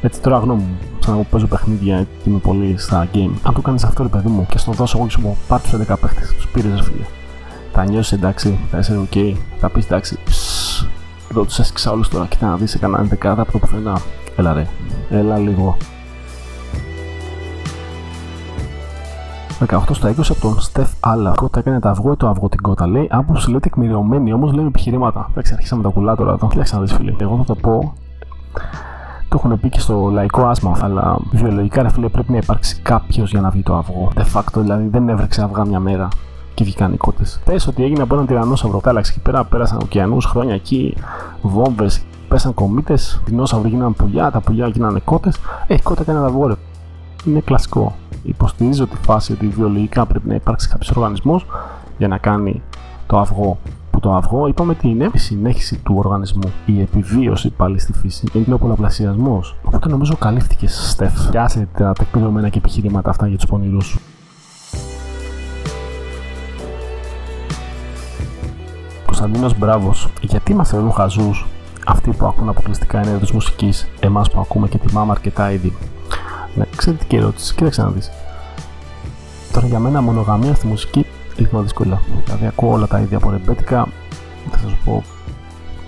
έτσι 0.07 0.21
τώρα 0.21 0.37
γνώμη 0.37 0.61
μου, 0.61 0.77
σαν 0.99 1.17
να 1.17 1.23
παίζω 1.23 1.47
παιχνίδια 1.47 2.03
και 2.23 2.29
είμαι 2.29 2.39
πολύ 2.39 2.75
στα 2.77 3.07
game. 3.13 3.31
Αν 3.43 3.53
το 3.53 3.61
κάνεις 3.61 3.83
αυτό, 3.83 4.03
ρε 4.03 4.09
παιδί 4.09 4.27
μου, 4.27 4.45
και 4.49 4.57
στο 4.57 4.71
δώσω 4.71 4.97
εγώ 4.97 5.07
και 5.07 5.13
σου 5.13 5.21
πω 5.21 5.37
πάρ 5.47 5.61
του 5.61 5.69
11 5.69 5.95
παίχτε, 6.01 6.21
τους 6.35 6.47
πήρες, 6.47 6.75
ρε 6.75 6.83
φίλε. 6.83 7.03
Θα 7.71 7.83
νιώσεις 7.83 8.11
εντάξει, 8.11 8.59
θα 8.71 8.77
είσαι 8.77 9.07
ok, 9.09 9.33
θα 9.59 9.69
πεις 9.69 9.85
εντάξει, 9.85 10.17
εδώ 11.31 11.43
του 11.43 11.53
έσκησα 11.57 11.91
όλου 11.91 12.03
τώρα. 12.09 12.25
Κοίτα 12.25 12.47
να 12.47 12.55
δει, 12.55 12.65
έκανα 12.75 13.07
11 13.11 13.25
από 13.25 13.51
το 13.51 13.57
πουθενά. 13.57 13.99
Έλα 14.35 14.53
ρε, 14.53 14.67
έλα 15.09 15.37
λίγο. 15.37 15.77
18 19.67 19.79
στα 19.91 20.09
20 20.09 20.13
από 20.29 20.39
τον 20.41 20.59
Στεφ 20.59 20.89
Άλλα. 20.99 21.33
Κότα 21.35 21.59
έκανε 21.59 21.79
τα 21.79 21.89
αυγό, 21.89 22.15
το 22.15 22.27
αυγό 22.27 22.49
την 22.49 22.61
κότα. 22.61 22.87
Λέει 22.87 23.07
άποψη 23.11 23.49
λέει 23.49 23.59
τεκμηριωμένη, 23.59 24.33
όμω 24.33 24.51
λέμε 24.51 24.67
επιχειρήματα. 24.67 25.27
Εντάξει, 25.31 25.53
αρχίσαμε 25.53 25.83
τα 25.83 25.89
κουλά 25.89 26.15
τώρα 26.15 26.31
εδώ. 26.31 26.47
Κοίταξε 26.47 26.75
να 26.75 26.81
δει, 26.81 26.93
φίλε. 26.93 27.15
Εγώ 27.17 27.35
θα 27.37 27.43
το 27.43 27.55
πω 27.55 27.93
το 29.29 29.41
έχουν 29.43 29.59
πει 29.59 29.69
και 29.69 29.79
στο 29.79 30.09
λαϊκό 30.09 30.45
άσμα, 30.45 30.77
αλλά 30.81 31.17
βιολογικά 31.31 31.81
ρε 31.81 31.89
φίλε 31.89 32.09
πρέπει 32.09 32.31
να 32.31 32.37
υπάρξει 32.37 32.79
κάποιος 32.81 33.31
για 33.31 33.41
να 33.41 33.49
βγει 33.49 33.63
το 33.63 33.75
αυγό. 33.75 34.11
De 34.15 34.23
facto 34.33 34.61
δηλαδή 34.61 34.87
δεν 34.87 35.09
έβρεξε 35.09 35.41
αυγά 35.43 35.65
μια 35.65 35.79
μέρα 35.79 36.07
και 36.53 36.63
βγήκαν 36.63 36.93
οι 36.93 36.97
κότες. 36.97 37.39
Πες 37.45 37.67
ότι 37.67 37.83
έγινε 37.83 38.01
από 38.01 38.13
έναν 38.13 38.27
τυρανόσαυρο. 38.27 38.79
Τάλαξε 38.79 39.11
εκεί 39.11 39.21
πέρα, 39.21 39.43
πέρασαν 39.43 39.79
ωκεανούς 39.81 40.25
χρόνια 40.25 40.53
εκεί, 40.53 40.95
βόμβες, 41.41 42.05
πέσαν 42.27 42.53
κομίτες, 42.53 43.21
δεινόσαυροι 43.25 43.69
γίνανε 43.69 43.91
πουλιά, 43.91 44.31
τα 44.31 44.39
πουλιά 44.39 44.67
γίνανε 44.67 44.99
κότες. 44.99 45.37
Ε, 45.67 45.77
κότε 45.81 46.01
έκανε 46.01 46.17
ένα 46.17 46.27
αυγό, 46.27 46.47
ρε. 46.47 46.53
Είναι 47.25 47.39
κλασικό. 47.39 47.95
Υποστηρίζω 48.23 48.87
τη 48.87 48.95
φάση 49.01 49.31
ότι 49.31 49.47
βιολογικά 49.47 50.05
πρέπει 50.05 50.27
να 50.27 50.35
υπάρξει 50.35 50.69
κάποιος 50.69 50.91
οργανισμός 50.91 51.45
για 51.97 52.07
να 52.07 52.17
κάνει 52.17 52.61
το 53.07 53.17
αυγό 53.17 53.57
το 53.99 54.13
αυγό 54.15 54.47
είπαμε 54.47 54.71
ότι 54.71 54.87
είναι 54.89 55.09
η 55.13 55.17
συνέχιση 55.17 55.77
του 55.77 55.95
οργανισμού, 55.97 56.51
η 56.65 56.81
επιβίωση 56.81 57.49
πάλι 57.49 57.79
στη 57.79 57.93
φύση, 57.93 58.27
είναι 58.33 58.53
ο 58.53 58.57
πολλαπλασιασμός. 58.57 59.55
Οπότε 59.63 59.89
νομίζω 59.89 60.15
καλύφθηκε, 60.15 60.67
Στεφ. 60.67 61.29
Πιάσε 61.29 61.67
τα 61.77 61.93
τεκμηριωμένα 61.93 62.49
και 62.49 62.57
επιχειρήματα 62.57 63.09
αυτά 63.09 63.27
για 63.27 63.37
τους 63.37 63.45
πονηρούς 63.45 63.85
σου. 63.85 63.99
Κωνσταντίνος 69.05 69.57
Μπράβος, 69.57 70.09
γιατί 70.21 70.53
μας 70.53 70.69
θεωρούν 70.69 70.91
χαζούς 70.91 71.45
αυτοί 71.85 72.11
που 72.11 72.25
ακούν 72.25 72.49
αποκλειστικά 72.49 72.99
ένα 72.99 73.09
είδο 73.09 73.25
μουσικής, 73.33 73.87
εμάς 73.99 74.31
που 74.31 74.39
ακούμε 74.39 74.67
και 74.67 74.77
τιμάμε 74.77 75.11
αρκετά 75.11 75.51
ήδη; 75.51 75.73
Ναι, 76.55 76.65
τι 77.07 77.17
ερώτηση, 77.17 77.55
κοίταξε 77.55 77.81
να 77.81 77.89
δεις. 77.89 78.09
Τώρα 79.53 79.67
για 79.67 79.79
μένα 79.79 80.01
μονογαμία 80.01 80.55
στη 80.55 80.67
μουσική 80.67 81.05
λίγο 81.37 81.61
δύσκολα. 81.61 82.01
Δηλαδή 82.25 82.47
ακούω 82.47 82.71
όλα 82.71 82.87
τα 82.87 82.99
ίδια 82.99 83.17
από 83.17 83.29
ρεμπέτικα, 83.29 83.87
θα 84.51 84.67
σου 84.67 84.77
πω 84.85 85.03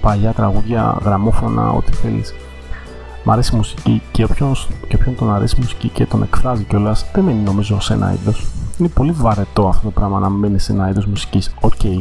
παλιά 0.02 0.32
τραγούδια, 0.32 0.98
γραμμόφωνα, 1.04 1.72
ό,τι 1.72 1.92
θέλεις. 1.92 2.34
Μ' 3.24 3.32
αρέσει 3.32 3.54
η 3.54 3.58
μουσική 3.58 4.02
και 4.12 4.24
όποιον, 4.24 4.56
και 4.88 4.96
όποιον 4.96 5.16
τον 5.16 5.34
αρέσει 5.34 5.56
η 5.58 5.60
μουσική 5.62 5.90
και 5.90 6.06
τον 6.06 6.24
εκφράζει 6.24 6.64
κιόλας, 6.64 7.06
δεν 7.14 7.24
μένει 7.24 7.42
νομίζω 7.42 7.80
σε 7.80 7.94
ένα 7.94 8.14
είδος. 8.14 8.48
Είναι 8.78 8.88
πολύ 8.88 9.12
βαρετό 9.12 9.68
αυτό 9.68 9.84
το 9.84 9.92
πράγμα 9.92 10.20
να 10.20 10.30
μένει 10.30 10.60
σε 10.60 10.72
ένα 10.72 10.90
είδος 10.90 11.06
μουσικής. 11.06 11.54
OK, 11.62 11.74
okay. 11.84 12.00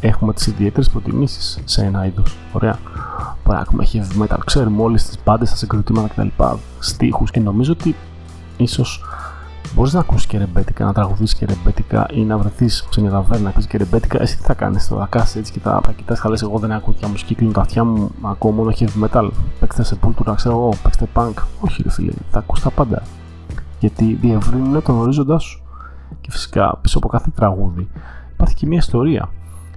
έχουμε 0.00 0.32
τις 0.32 0.46
ιδιαίτερες 0.46 0.90
προτιμήσεις 0.90 1.58
σε 1.64 1.84
ένα 1.84 2.06
είδος. 2.06 2.36
Ωραία. 2.52 2.78
Μπορεί 3.44 3.56
να 3.56 3.60
έχουμε 3.60 3.86
heavy 3.92 4.22
metal, 4.22 4.38
ξέρουμε 4.44 4.82
όλες 4.82 5.04
τις 5.04 5.18
μπάντες, 5.18 5.44
τα 5.44 5.56
συγκροτήματα 5.56 6.08
κτλ. 6.08 6.44
Στίχους 6.78 7.30
και 7.30 7.40
νομίζω 7.40 7.72
ότι 7.72 7.96
ίσως 8.56 9.02
Μπορείς 9.74 9.92
να 9.92 10.00
ακούσεις 10.00 10.26
και 10.26 10.38
ρεμπέτικα, 10.38 10.84
να 10.84 10.92
τραγουδήσει 10.92 11.36
και 11.36 11.46
ρεμπέτικα 11.46 12.06
ή 12.10 12.24
να 12.24 12.38
βρεθείς 12.38 12.88
σε 12.90 13.00
μια 13.00 13.10
ταβέρνα 13.10 13.44
να 13.44 13.50
πεις 13.50 13.66
και 13.66 13.78
ρεμπέτικα. 13.78 14.22
Εσύ 14.22 14.36
τι 14.36 14.42
θα 14.42 14.54
κάνεις 14.54 14.88
τώρα, 14.88 15.06
κάτσεις 15.10 15.38
έτσι 15.38 15.52
και 15.52 15.58
θα, 15.60 15.80
θα 15.84 15.92
κοιτάς 15.92 16.20
καλέ. 16.20 16.38
Εγώ 16.42 16.58
δεν 16.58 16.72
ακούω 16.72 16.94
πια 16.94 17.08
μουσική, 17.08 17.34
κλείνω 17.34 17.52
τα 17.52 17.60
αυτιά 17.60 17.84
μου, 17.84 18.10
ακούω 18.22 18.50
μόνο 18.50 18.72
heavy 18.78 19.04
metal. 19.04 19.30
Παίξτε 19.60 19.82
σε 19.82 19.98
να 20.24 20.34
ξέρω 20.34 20.54
εγώ, 20.54 20.72
παίξτε 20.82 21.06
punk. 21.14 21.32
Όχι, 21.60 21.82
ρε 21.82 21.90
φίλε, 21.90 22.12
θα 22.30 22.38
ακούς 22.38 22.60
τα 22.60 22.70
πάντα. 22.70 23.02
Γιατί 23.78 24.14
διευρύνουν 24.20 24.82
τον 24.82 24.98
ορίζοντά 24.98 25.38
σου. 25.38 25.62
Και 26.20 26.30
φυσικά 26.30 26.78
πίσω 26.80 26.98
από 26.98 27.08
κάθε 27.08 27.30
τραγούδι 27.34 27.88
υπάρχει 28.32 28.54
και 28.54 28.66
μια 28.66 28.78
ιστορία. 28.78 29.28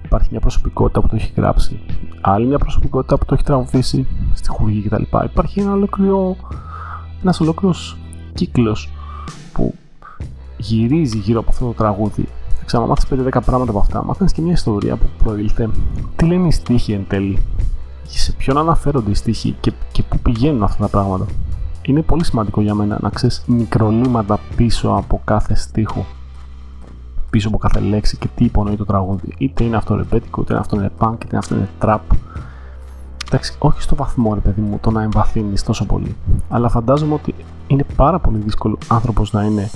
Υπάρχει 0.04 0.28
μια 0.30 0.40
προσωπικότητα 0.40 1.00
που 1.00 1.08
το 1.08 1.16
έχει 1.16 1.32
γράψει, 1.36 1.80
άλλη 2.20 2.46
μια 2.46 2.58
προσωπικότητα 2.58 3.18
που 3.18 3.24
το 3.24 3.34
έχει 3.34 3.44
τραγουδήσει 3.44 4.06
στη 4.34 4.48
χουργή 4.48 4.82
κτλ. 4.82 5.02
Υπάρχει 5.24 5.60
ένα 5.60 5.72
ολόκληρο, 5.72 6.36
ένας 7.22 7.40
ολόκληρος 7.40 7.96
κύκλος 8.34 8.90
που 9.52 9.74
γυρίζει 10.64 11.18
γύρω 11.18 11.40
από 11.40 11.50
αυτό 11.50 11.66
το 11.66 11.72
τραγούδι. 11.72 12.28
Θα 12.58 12.64
ξαναμάθεις 12.64 13.06
5-10 13.10 13.40
πράγματα 13.44 13.70
από 13.70 13.78
αυτά. 13.78 14.04
Μάθει 14.04 14.24
και 14.24 14.42
μια 14.42 14.52
ιστορία 14.52 14.96
που 14.96 15.06
προήλθε. 15.24 15.70
Τι 16.16 16.24
λένε 16.24 16.46
οι 16.46 16.50
στίχοι 16.50 16.92
εν 16.92 17.04
τέλει; 17.08 17.38
Σε 18.04 18.32
ποιον 18.32 18.58
αναφέρονται 18.58 19.10
οι 19.10 19.14
στίχοι 19.14 19.56
και, 19.60 19.72
και 19.92 20.02
πού 20.02 20.18
πηγαίνουν 20.18 20.62
αυτά 20.62 20.82
τα 20.82 20.88
πράγματα; 20.88 21.26
Είναι 21.82 22.02
πολύ 22.02 22.24
σημαντικό 22.24 22.60
για 22.60 22.74
μένα 22.74 22.98
να 23.00 23.08
ξέρεις 23.08 23.42
μικρολίματα 23.46 24.38
πίσω 24.56 24.88
από 24.88 25.20
κάθε 25.24 25.54
στίχο. 25.54 26.06
Πίσω 27.30 27.48
από 27.48 27.58
κάθε 27.58 27.80
λέξη 27.80 28.16
και 28.16 28.28
τι 28.34 28.44
υπονοεί 28.44 28.76
το 28.76 28.84
τραγούδι. 28.84 29.34
Είτε 29.38 29.64
είναι 29.64 29.76
αυτό 29.76 29.94
ρεπέτικο, 29.94 30.40
είτε 30.40 30.56
αυτό 30.56 30.76
είναι 30.76 30.90
punk, 30.98 31.24
είτε 31.24 31.36
αυτό 31.36 31.54
είναι 31.54 31.68
trap. 31.80 31.98
Εντάξει, 33.26 33.54
όχι 33.58 33.82
στο 33.82 33.94
βαθμό 33.94 34.34
ρε 34.34 34.40
παιδί 34.40 34.60
μου 34.60 34.78
το 34.80 34.90
να 34.90 35.02
εμβαθύνεις 35.02 35.62
τόσο 35.62 35.84
πολύ. 35.84 36.16
Αλλά 36.48 36.68
φαντάζομαι 36.68 37.14
ότι 37.14 37.34
είναι 37.66 37.84
πάρα 37.96 38.18
πολύ 38.18 38.38
δύσκολο 38.38 38.78
άνθρωπος 38.88 39.32
να 39.32 39.42
είναι 39.42 39.70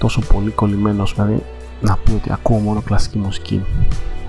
τόσο 0.00 0.20
πολύ 0.32 0.50
κολλημένος, 0.50 1.14
δηλαδή 1.14 1.42
να 1.80 1.96
πει 2.04 2.12
ότι 2.12 2.32
ακούω 2.32 2.58
μόνο 2.58 2.80
κλασική 2.80 3.18
μουσική. 3.18 3.62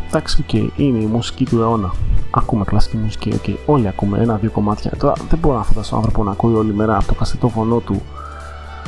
Εντάξει, 0.07 0.41
OK, 0.41 0.49
okay, 0.53 0.69
είναι 0.75 0.97
η 0.97 1.05
μουσική 1.05 1.45
του 1.45 1.59
αιώνα. 1.59 1.93
Ακούμε 2.31 2.63
κλασική 2.63 2.97
μουσική, 2.97 3.33
OK, 3.33 3.43
okay, 3.47 3.55
όλοι 3.65 3.87
ακούμε 3.87 4.19
ένα-δύο 4.19 4.51
κομμάτια. 4.51 4.91
Τώρα 4.97 5.13
δεν 5.29 5.39
μπορώ 5.39 5.57
να 5.57 5.63
φανταστώ 5.63 5.95
άνθρωπο 5.95 6.23
να 6.23 6.31
ακούει 6.31 6.55
όλη 6.55 6.73
μέρα 6.73 6.95
από 6.95 7.05
το 7.05 7.13
κασετόφωνο 7.13 7.77
του 7.77 8.01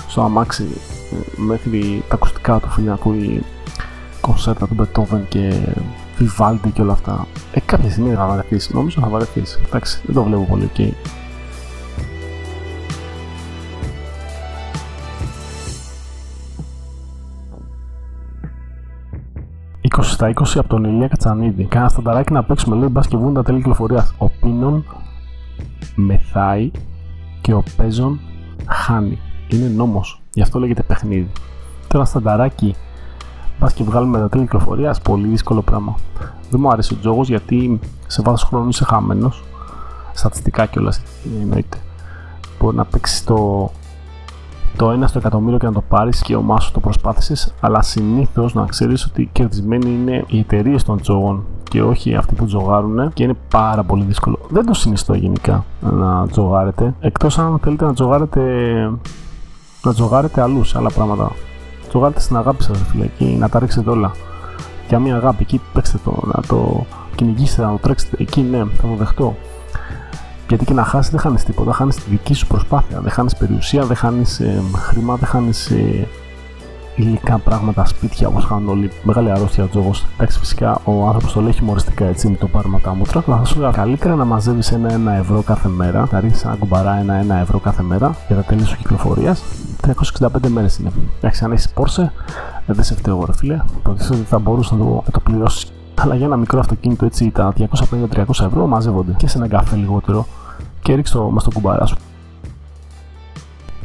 στο 0.08 0.22
αμάξι 0.22 0.68
μέχρι 1.36 2.04
τα 2.08 2.16
ακουστικά 2.16 2.60
του 2.60 2.70
φίλου 2.70 2.88
να 2.88 2.94
ακούει 2.94 3.44
κονσέρτα 4.22 4.68
του 4.68 4.74
Μπετόβεν 4.74 5.26
και 5.28 5.54
Vivaldi 6.20 6.70
και 6.74 6.82
όλα 6.82 6.92
αυτά. 6.92 7.28
Ε, 7.52 7.60
κάποια 7.60 7.90
στιγμή 7.90 8.14
θα 8.14 8.26
βαρεθείς. 8.26 8.70
Νομίζω 8.70 9.02
θα 9.02 9.08
βαρεθείς. 9.08 9.60
Εντάξει, 9.66 10.02
δεν 10.06 10.16
το 10.16 10.24
βλέπω 10.24 10.46
πολύ, 10.50 10.70
ok. 10.78 10.92
Στα 20.24 20.34
20 20.46 20.60
από 20.60 20.68
τον 20.68 20.84
Ηλία 20.84 21.08
Κατσανίδη. 21.08 21.64
Κάνα 21.64 21.90
στανταράκι 21.90 22.34
να 22.34 22.44
παίξουμε 22.44 22.76
λέει 22.76 22.88
μπα 22.92 23.02
και 23.02 23.18
βγουν 23.18 23.34
τα 23.34 23.44
τέλη 23.44 23.58
κυκλοφορίας. 23.58 24.14
Ο 24.18 24.30
Πίνον 24.30 24.86
μεθάει 25.96 26.72
και 27.42 27.54
ο 27.54 27.64
Παίζον 27.78 28.20
χάνει. 28.68 29.20
Είναι 29.48 29.68
νόμος. 29.68 30.22
Γι' 30.34 30.42
αυτό 30.42 30.60
λέγεται 30.60 30.84
παιχνίδι. 30.84 31.32
Τώρα 31.88 32.06
στανταράκι 32.06 32.76
πα 33.60 33.72
και 33.72 33.84
βγάλουμε 33.84 34.20
τα 34.20 34.30
τέλη 34.30 34.44
κυκλοφορίας. 34.44 35.02
Πολύ 35.02 35.28
δύσκολο 35.28 35.62
πράγμα. 35.62 35.96
Δεν 36.50 36.60
μου 36.60 36.70
άρεσε 36.70 36.94
ο 36.94 36.98
τζόγος 37.00 37.30
γιατί 37.30 37.80
σε 38.08 38.22
βάθος 38.22 38.44
χρόνου 38.44 38.70
είσαι 38.70 38.84
χαμένος. 38.84 39.44
Στατιστικά 40.14 40.66
κιόλας 40.66 41.02
εννοείται. 41.42 41.78
Μπορεί 42.60 42.76
να 42.76 42.86
παίξεις 42.86 43.24
το 43.24 43.70
το 44.78 44.92
ένα 44.92 45.08
στο 45.08 45.18
εκατομμύριο 45.18 45.58
και 45.58 45.66
να 45.66 45.72
το 45.72 45.84
πάρεις 45.90 46.22
και 46.22 46.36
ο 46.36 46.42
Μάσος 46.42 46.72
το 46.72 46.80
προσπάθησες, 46.80 47.54
αλλά 47.60 47.82
συνήθως 47.82 48.54
να 48.54 48.66
ξέρεις 48.66 49.06
ότι 49.06 49.30
κερδισμένοι 49.32 49.90
είναι 49.92 50.24
οι 50.28 50.40
εταιρείες 50.40 50.84
των 50.84 51.02
τζόγων 51.02 51.46
και 51.64 51.82
όχι 51.82 52.16
αυτοί 52.16 52.36
που 52.36 52.46
τζογάρουν 52.46 53.14
και 53.14 53.24
είναι 53.24 53.36
πάρα 53.50 53.84
πολύ 53.84 54.04
δύσκολο. 54.04 54.40
Δεν 54.50 54.66
το 54.66 54.74
συνιστώ 54.74 55.14
γενικά 55.14 55.66
να 55.80 56.28
τζογάρετε, 56.28 56.94
εκτός 57.00 57.38
αν 57.38 57.60
θέλετε 57.64 57.86
να 57.86 57.94
τζογάρετε, 57.94 58.42
να 59.84 59.94
τζογάρετε 59.94 60.42
αλλούς 60.42 60.70
σε 60.70 60.78
άλλα 60.78 60.90
πράγματα. 60.90 61.32
Τζογάρετε 61.90 62.20
στην 62.20 62.38
αγάπη 62.38 62.64
σας, 62.64 62.78
φίλε, 62.92 63.06
και 63.18 63.26
να 63.26 63.50
τα 63.50 63.60
ρίξετε 63.60 63.90
όλα. 63.90 64.12
Για 64.88 65.00
μια 65.00 65.16
αγάπη, 65.16 65.42
εκεί 65.42 65.62
παίξτε 65.74 66.00
το, 66.04 66.20
να 66.26 66.42
το 66.48 66.86
κυνηγήσετε, 67.16 67.62
να 67.62 67.72
το 67.72 67.78
τρέξετε. 67.78 68.16
Εκεί 68.20 68.42
ναι, 68.42 68.58
θα 68.58 68.88
το 68.88 68.96
δεχτώ. 68.98 69.36
Γιατί 70.48 70.66
και 70.66 70.74
να 70.74 70.84
χάσει 70.84 71.10
δεν 71.12 71.20
χάνεις 71.20 71.44
τίποτα. 71.44 71.74
Χάνεις 71.74 71.96
τη 71.96 72.10
δική 72.10 72.34
σου 72.34 72.48
προσπάθεια. 72.48 73.00
Δεν 73.00 73.12
χάνεις 73.12 73.36
περιουσία, 73.36 73.86
δεν 73.86 73.96
χάνεις 73.96 74.40
ε, 74.40 74.64
χρήμα, 74.76 75.16
δεν 75.16 75.28
χάνεις 75.28 75.70
ε, 75.70 76.08
υλικά 76.96 77.38
πράγματα, 77.38 77.86
σπίτια 77.86 78.28
όπως 78.28 78.46
χάνουν 78.46 78.70
όλοι. 78.70 78.92
Μεγάλη 79.04 79.32
αρρώστια 79.32 79.68
τζόγος. 79.68 80.06
Εντάξει, 80.14 80.40
φυσικά 80.40 80.82
ο 80.84 81.06
άνθρωπος 81.06 81.34
το 81.34 81.42
λέει 81.42 81.52
χειμωριστικά 81.52 82.06
έτσι 82.06 82.28
με 82.28 82.36
το 82.36 82.48
πάρμα 82.48 82.80
τα 82.80 82.94
μούτρα. 82.94 83.24
Αλλά 83.28 83.38
θα 83.38 83.46
σου 83.46 83.60
λέω 83.60 83.72
καλύτερα 83.72 84.16
να 84.16 84.26
μαζεύεις 84.26 84.72
ένα-ένα 84.72 85.14
ευρώ 85.14 85.42
κάθε 85.42 85.68
μέρα, 85.68 86.08
να 86.12 86.20
ρίξεις 86.20 86.44
ένα 86.44 86.56
κουμπαρά 86.56 86.96
ένα-ένα 86.96 87.36
ευρώ 87.36 87.60
κάθε 87.60 87.84
μέρα 87.84 88.16
για 88.28 88.36
τα 88.36 88.42
τέλη 88.42 88.66
σου 88.66 88.78
κυκλοφορίας. 88.78 89.44
365 89.88 90.48
μέρες 90.48 90.78
είναι. 90.78 90.92
Εντάξει, 91.18 91.44
αν 91.44 91.52
έχεις 91.52 91.74
Porsche, 91.76 92.10
δεν 92.66 92.84
σε 92.84 92.96
φταίω, 92.96 93.26
ρε 93.26 93.34
φίλε. 93.34 93.62
Υποτίθεται 93.78 94.16
ότι 94.16 94.26
θα 94.26 94.40
μπορούσες 94.40 94.72
να 94.72 94.78
το, 94.78 95.04
το 95.12 95.20
πληρώσεις 95.20 95.72
αλλά 95.96 96.16
για 96.16 96.26
ένα 96.26 96.38
μικρό 96.38 96.60
αυτοκίνητο 96.60 97.06
έτσι 97.06 97.32
τα 97.32 97.54
250-300 97.58 98.26
ευρώ 98.28 98.68
μαζεύονται 98.68 99.14
και 99.18 99.28
σε 99.28 99.38
ένα 99.38 99.48
καφέ 99.48 99.76
λιγότερο 99.76 100.26
και 100.82 100.96
ρίξω 100.96 101.32
το 101.34 101.40
στο 101.40 101.50
κουμπάρα 101.54 101.86
σου. 101.86 101.98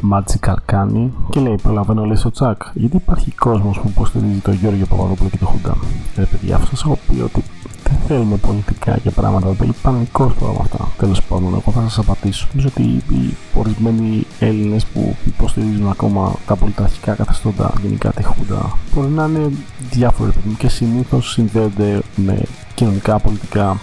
Μάτσι 0.00 0.38
Καλκάνη 0.38 1.12
και 1.30 1.40
λέει: 1.40 1.54
Προλαβαίνω 1.62 2.04
λέει 2.04 2.16
στο 2.16 2.30
τσακ. 2.30 2.62
Γιατί 2.74 2.96
υπάρχει 2.96 3.30
κόσμος 3.30 3.80
που 3.80 3.88
υποστηρίζει 3.88 4.38
τον 4.38 4.54
Γιώργο 4.54 4.86
Παπαδόπουλο 4.88 5.28
και 5.28 5.38
το 5.38 5.46
Χούντα. 5.46 5.76
Ρε 6.16 6.24
παιδιά, 6.24 6.56
αυτός 6.56 6.78
σα 6.78 6.88
έχω 6.88 6.98
πει 7.06 7.20
ότι 7.20 7.44
δεν 7.88 7.98
θέλουμε 8.06 8.36
πολιτικά 8.36 8.98
και 8.98 9.10
πράγματα. 9.10 9.46
Δεν 9.46 9.56
θέλει 9.56 9.74
πανικό 9.82 10.34
τώρα 10.40 10.52
με 10.52 10.58
αυτά. 10.60 10.88
Τέλος 10.98 11.22
πάντων, 11.22 11.48
εγώ 11.48 11.72
θα 11.72 11.80
σας 11.80 11.98
απαντήσω. 11.98 12.46
Νομίζω 12.52 12.68
ότι 12.76 12.82
οι 12.82 13.36
ορισμένοι 13.54 14.26
Έλληνες 14.38 14.84
που 14.86 15.16
υποστηρίζουν 15.26 15.88
ακόμα 15.88 16.34
τα 16.46 16.56
πολιταρχικά 16.56 17.14
καθεστώτα, 17.14 17.72
γενικά 17.82 18.10
τη 18.10 18.22
Χούντα, 18.22 18.72
μπορεί 18.94 19.08
να 19.08 19.24
είναι 19.24 19.50
διάφοροι 19.90 20.32
και 20.58 20.68
συνήθως 20.68 21.30
συνδέονται 21.30 22.00
με 22.16 22.42
κοινωνικά, 22.74 23.18
πολιτικά, 23.18 23.80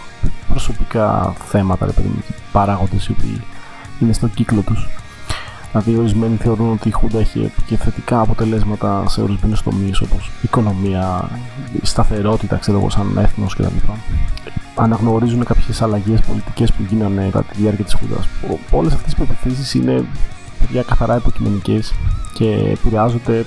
προσωπικά 0.49 1.33
θέματα, 1.47 1.85
ρε 1.85 1.91
παιδί 1.91 2.07
μου, 2.07 2.23
παράγοντες 2.51 3.07
οι 3.07 3.11
οποίοι 3.11 3.41
είναι 3.99 4.13
στον 4.13 4.33
κύκλο 4.33 4.61
τους. 4.61 4.87
Δηλαδή, 5.77 5.99
ορισμένοι 5.99 6.35
θεωρούν 6.35 6.71
ότι 6.71 6.87
η 6.87 6.91
Χούντα 6.91 7.19
έχει 7.19 7.51
και 7.65 7.77
θετικά 7.77 8.19
αποτελέσματα 8.19 9.03
σε 9.07 9.21
ορισμένους 9.21 9.63
τομείς 9.63 10.01
όπως 10.01 10.31
οικονομία, 10.41 11.29
σταθερότητα, 11.81 12.55
ξέρω 12.55 12.77
εγώ, 12.77 12.89
σαν 12.89 13.17
έθνος 13.17 13.55
κτλ. 13.55 13.91
Αναγνωρίζουν 14.75 15.43
κάποιες 15.43 15.81
αλλαγές 15.81 16.21
πολιτικές 16.21 16.71
που 16.71 16.83
γίνανε 16.89 17.29
κατά 17.31 17.43
τη 17.51 17.61
διάρκεια 17.61 17.83
της 17.83 17.93
Χούντας. 17.93 18.27
Όλες 18.71 18.93
αυτές 18.93 19.11
οι 19.11 19.15
πεπιθήσει 19.15 19.77
είναι 19.77 20.05
για 20.71 20.83
καθαρά 20.83 21.15
υποκειμενικές 21.15 21.93
και 22.33 22.49
επηρεάζονται 22.71 23.45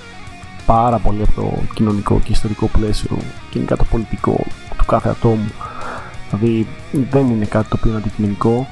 πάρα 0.66 0.98
πολύ 0.98 1.22
από 1.22 1.40
το 1.40 1.52
κοινωνικό 1.74 2.20
και 2.24 2.32
ιστορικό 2.32 2.66
πλαίσιο, 2.66 3.16
γενικά 3.52 3.76
το 3.76 3.84
πολιτικό 3.84 4.44
του 4.76 4.84
κάθε 4.84 5.08
ατόμου. 5.08 5.50
Δηλαδή 6.30 6.66
δεν 7.10 7.26
είναι 7.26 7.44
κάτι 7.44 7.68
το 7.68 7.76
οποίο 7.78 7.90
είναι 7.90 8.00
αντικειμενικό 8.00 8.66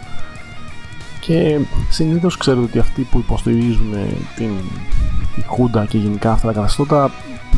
και 1.27 1.59
συνήθως 1.91 2.37
ξέρω 2.37 2.63
ότι 2.63 2.79
αυτοί 2.79 3.03
που 3.03 3.19
υποστηρίζουν 3.19 3.95
την 4.37 4.51
τη 5.37 5.43
Χούντα 5.47 5.85
και 5.85 5.99
γενικά 5.99 6.33
αυτά 6.33 6.47
τα 6.47 6.53
καθεστώτα 6.53 7.11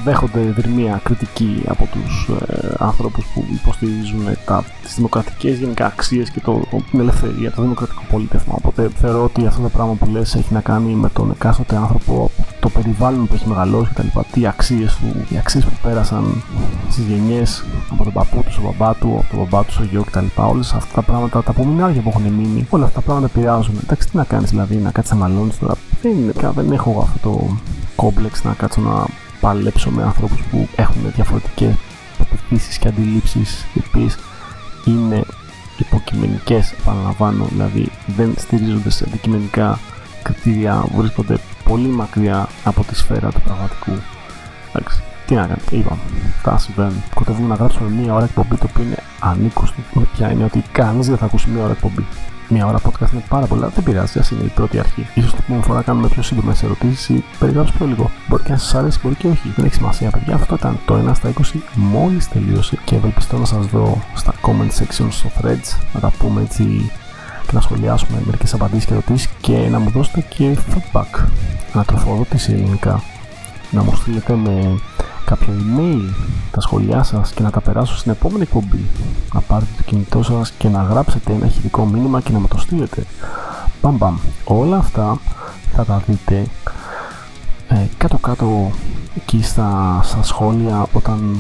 δέχονται 0.05 0.41
δερμία 0.41 1.01
κριτική 1.05 1.63
από 1.67 1.89
τους 1.93 2.29
ε, 2.49 2.75
άνθρωπους 2.79 3.25
που 3.35 3.45
υποστηρίζουν 3.53 4.25
τα, 4.45 4.65
τις 4.83 4.95
δημοκρατικές 4.95 5.59
γενικά 5.59 5.87
αξίες 5.87 6.31
και 6.31 6.41
το, 6.41 6.61
την 6.91 7.01
ελευθερία, 7.01 7.53
το 7.53 7.63
δημοκρατικό 7.63 8.03
πολίτευμα. 8.11 8.55
Οπότε 8.57 8.91
θεωρώ 8.97 9.25
ότι 9.25 9.47
αυτό 9.47 9.63
το 9.63 9.69
πράγμα 9.69 9.93
που 9.93 10.07
λες 10.11 10.35
έχει 10.35 10.53
να 10.53 10.61
κάνει 10.61 10.93
με 10.95 11.09
τον 11.09 11.31
εκάστοτε 11.31 11.77
άνθρωπο, 11.77 12.31
το 12.61 12.69
περιβάλλον 12.69 13.27
που 13.27 13.35
έχει 13.35 13.49
μεγαλώσει 13.49 13.91
κτλ. 13.95 14.19
Τι 14.33 14.47
αξίες 14.47 14.97
του, 14.97 15.35
οι 15.35 15.39
αξίες 15.39 15.65
που 15.65 15.73
πέρασαν 15.83 16.43
στις 16.91 17.05
γενιές 17.05 17.65
από 17.91 18.05
τον 18.05 18.13
παππού 18.13 18.43
τους, 18.43 18.53
στον 18.53 18.65
μπαμπά 18.65 18.95
του, 18.95 19.17
από 19.19 19.37
τον 19.37 19.39
μπαμπά 19.39 19.65
του 19.65 19.73
στο 19.73 19.83
γιο 19.83 20.03
κτλ. 20.03 20.27
Όλες 20.35 20.73
αυτά 20.73 20.95
τα 20.95 21.03
πράγματα, 21.03 21.43
τα 21.43 21.51
απομεινάρια 21.51 22.01
που 22.01 22.09
έχουν 22.09 22.23
μείνει, 22.23 22.67
όλα 22.71 22.85
αυτά 22.85 23.01
τα 23.01 23.05
πράγματα 23.05 23.27
επηρεάζουν. 23.35 23.75
Εντάξει, 23.85 24.09
τι 24.09 24.17
να 24.17 24.25
κάνεις 24.25 24.51
δηλαδή, 24.51 24.77
να 24.77 24.91
κάτσεις 24.91 25.13
να 25.13 25.19
μαλώνεις 25.19 25.59
τώρα. 25.59 25.75
Δεν, 26.03 26.13
είναι, 26.13 26.33
δεν 26.55 26.73
έχω 26.73 27.01
αυτό 27.01 27.31
το 27.31 27.57
κόμπλεξ 27.97 28.45
να 28.45 28.53
κάτσω 28.53 28.81
να 28.81 29.07
παλέψω 29.41 29.91
με 29.91 30.03
άνθρωπους 30.03 30.43
που 30.51 30.69
έχουν 30.77 31.13
διαφορετικές 31.15 31.75
πεπιθήσεις 32.19 32.79
και 32.79 32.89
αντιλήψεις 32.89 33.67
οι 33.75 33.83
οποίες 33.89 34.19
είναι 34.85 35.25
υποκειμενικές 35.79 36.73
επαναλαμβάνω 36.73 37.45
δηλαδή 37.45 37.89
δεν 38.07 38.35
στηρίζονται 38.37 38.91
σε 38.91 39.05
αντικειμενικά 39.09 39.79
κριτήρια 40.23 40.85
βρίσκονται 40.97 41.39
πολύ 41.65 41.89
μακριά 41.89 42.49
από 42.65 42.85
τη 42.85 42.97
σφαίρα 42.97 43.31
του 43.31 43.41
πραγματικού 43.41 43.93
εντάξει 44.73 45.03
τι 45.29 45.35
να 45.35 45.47
κάνει, 45.47 45.61
είπαμε, 45.71 46.01
αυτά 46.37 46.59
συμβαίνουν. 46.59 47.03
Κοτεύουμε 47.15 47.49
να 47.49 47.55
γράψουμε 47.55 47.91
μία 47.91 48.15
ώρα 48.15 48.25
εκπομπή 48.25 48.57
το 48.57 48.67
οποίο 48.71 48.85
είναι 48.85 48.97
ανήκουστο. 49.21 49.77
Με 49.93 50.03
ποια 50.13 50.31
είναι 50.31 50.45
ότι 50.45 50.63
κανείς 50.73 51.07
δεν 51.07 51.17
θα 51.17 51.25
ακούσει 51.25 51.51
μία 51.51 51.63
ώρα 51.63 51.73
εκπομπή 51.73 52.07
μία 52.49 52.67
ώρα 52.67 52.79
podcast 52.79 53.13
είναι 53.13 53.23
πάρα 53.29 53.47
πολλά. 53.47 53.69
Δεν 53.69 53.85
πειράζει, 53.85 54.19
ας 54.19 54.31
είναι 54.31 54.43
η 54.43 54.53
πρώτη 54.55 54.79
αρχή. 54.79 55.07
σω 55.15 55.27
την 55.27 55.39
επόμενη 55.39 55.65
φορά 55.65 55.83
κάνουμε 55.83 56.09
πιο 56.09 56.23
σύντομες 56.23 56.63
ερωτήσεις 56.63 57.09
ή 57.09 57.25
περιγράψει 57.39 57.73
πιο 57.73 57.87
λίγο. 57.87 58.11
Μπορεί 58.29 58.43
και 58.43 58.51
να 58.51 58.59
σας 58.59 58.75
αρέσει, 58.75 58.99
μπορεί 59.03 59.15
και 59.15 59.27
όχι. 59.27 59.53
Δεν 59.57 59.65
έχει 59.65 59.75
σημασία, 59.75 60.11
παιδιά. 60.11 60.35
Αυτό 60.35 60.55
ήταν 60.55 60.79
το 60.85 60.95
1 60.95 61.15
στα 61.15 61.29
20 61.29 61.59
μόλις 61.75 62.29
τελείωσε 62.29 62.79
και 62.85 62.95
ευελπιστώ 62.95 63.39
να 63.39 63.45
σας 63.45 63.67
δω 63.67 63.99
στα 64.15 64.35
comment 64.43 64.83
section 64.83 65.07
στο 65.11 65.31
threads 65.41 65.79
να 65.93 66.01
τα 66.01 66.13
πούμε 66.19 66.41
έτσι 66.43 66.91
και 67.47 67.55
να 67.55 67.61
σχολιάσουμε 67.61 68.23
μερικές 68.25 68.55
απαντήσεις 68.55 68.85
και 68.85 68.93
ερωτήσεις 68.93 69.29
και 69.41 69.69
να 69.71 69.79
μου 69.79 69.91
δώσετε 69.91 70.25
και 70.29 70.57
feedback. 70.71 71.25
Ανατροφοδότηση 71.73 72.53
ελληνικά. 72.53 73.03
Να 73.71 73.83
μου 73.83 73.95
στείλετε 73.95 74.35
με 74.35 74.79
κάποιο 75.29 75.53
email 75.59 76.15
τα 76.51 76.61
σχόλιά 76.61 77.03
σας 77.03 77.33
και 77.33 77.43
να 77.43 77.51
τα 77.51 77.61
περάσω 77.61 77.97
στην 77.97 78.11
επόμενη 78.11 78.43
εκπομπή. 78.43 78.85
Να 79.35 79.41
πάρετε 79.41 79.71
το 79.77 79.83
κινητό 79.83 80.23
σας 80.23 80.51
και 80.51 80.69
να 80.69 80.83
γράψετε 80.83 81.33
ένα 81.33 81.47
ηχητικό 81.47 81.85
μήνυμα 81.85 82.21
και 82.21 82.33
να 82.33 82.39
μου 82.39 82.49
το 82.49 82.59
στείλετε. 82.59 83.05
Μπαμ 83.83 83.97
μπαμ. 83.97 84.17
Όλα 84.45 84.77
αυτά 84.77 85.19
θα 85.75 85.85
τα 85.85 86.03
δείτε 86.07 86.47
ε, 87.69 87.87
κάτω 87.99 88.19
κάτω 88.19 88.71
εκεί 89.17 89.43
στα, 89.43 90.01
στα 90.03 90.23
σχόλια 90.23 90.87
όταν, 90.93 91.37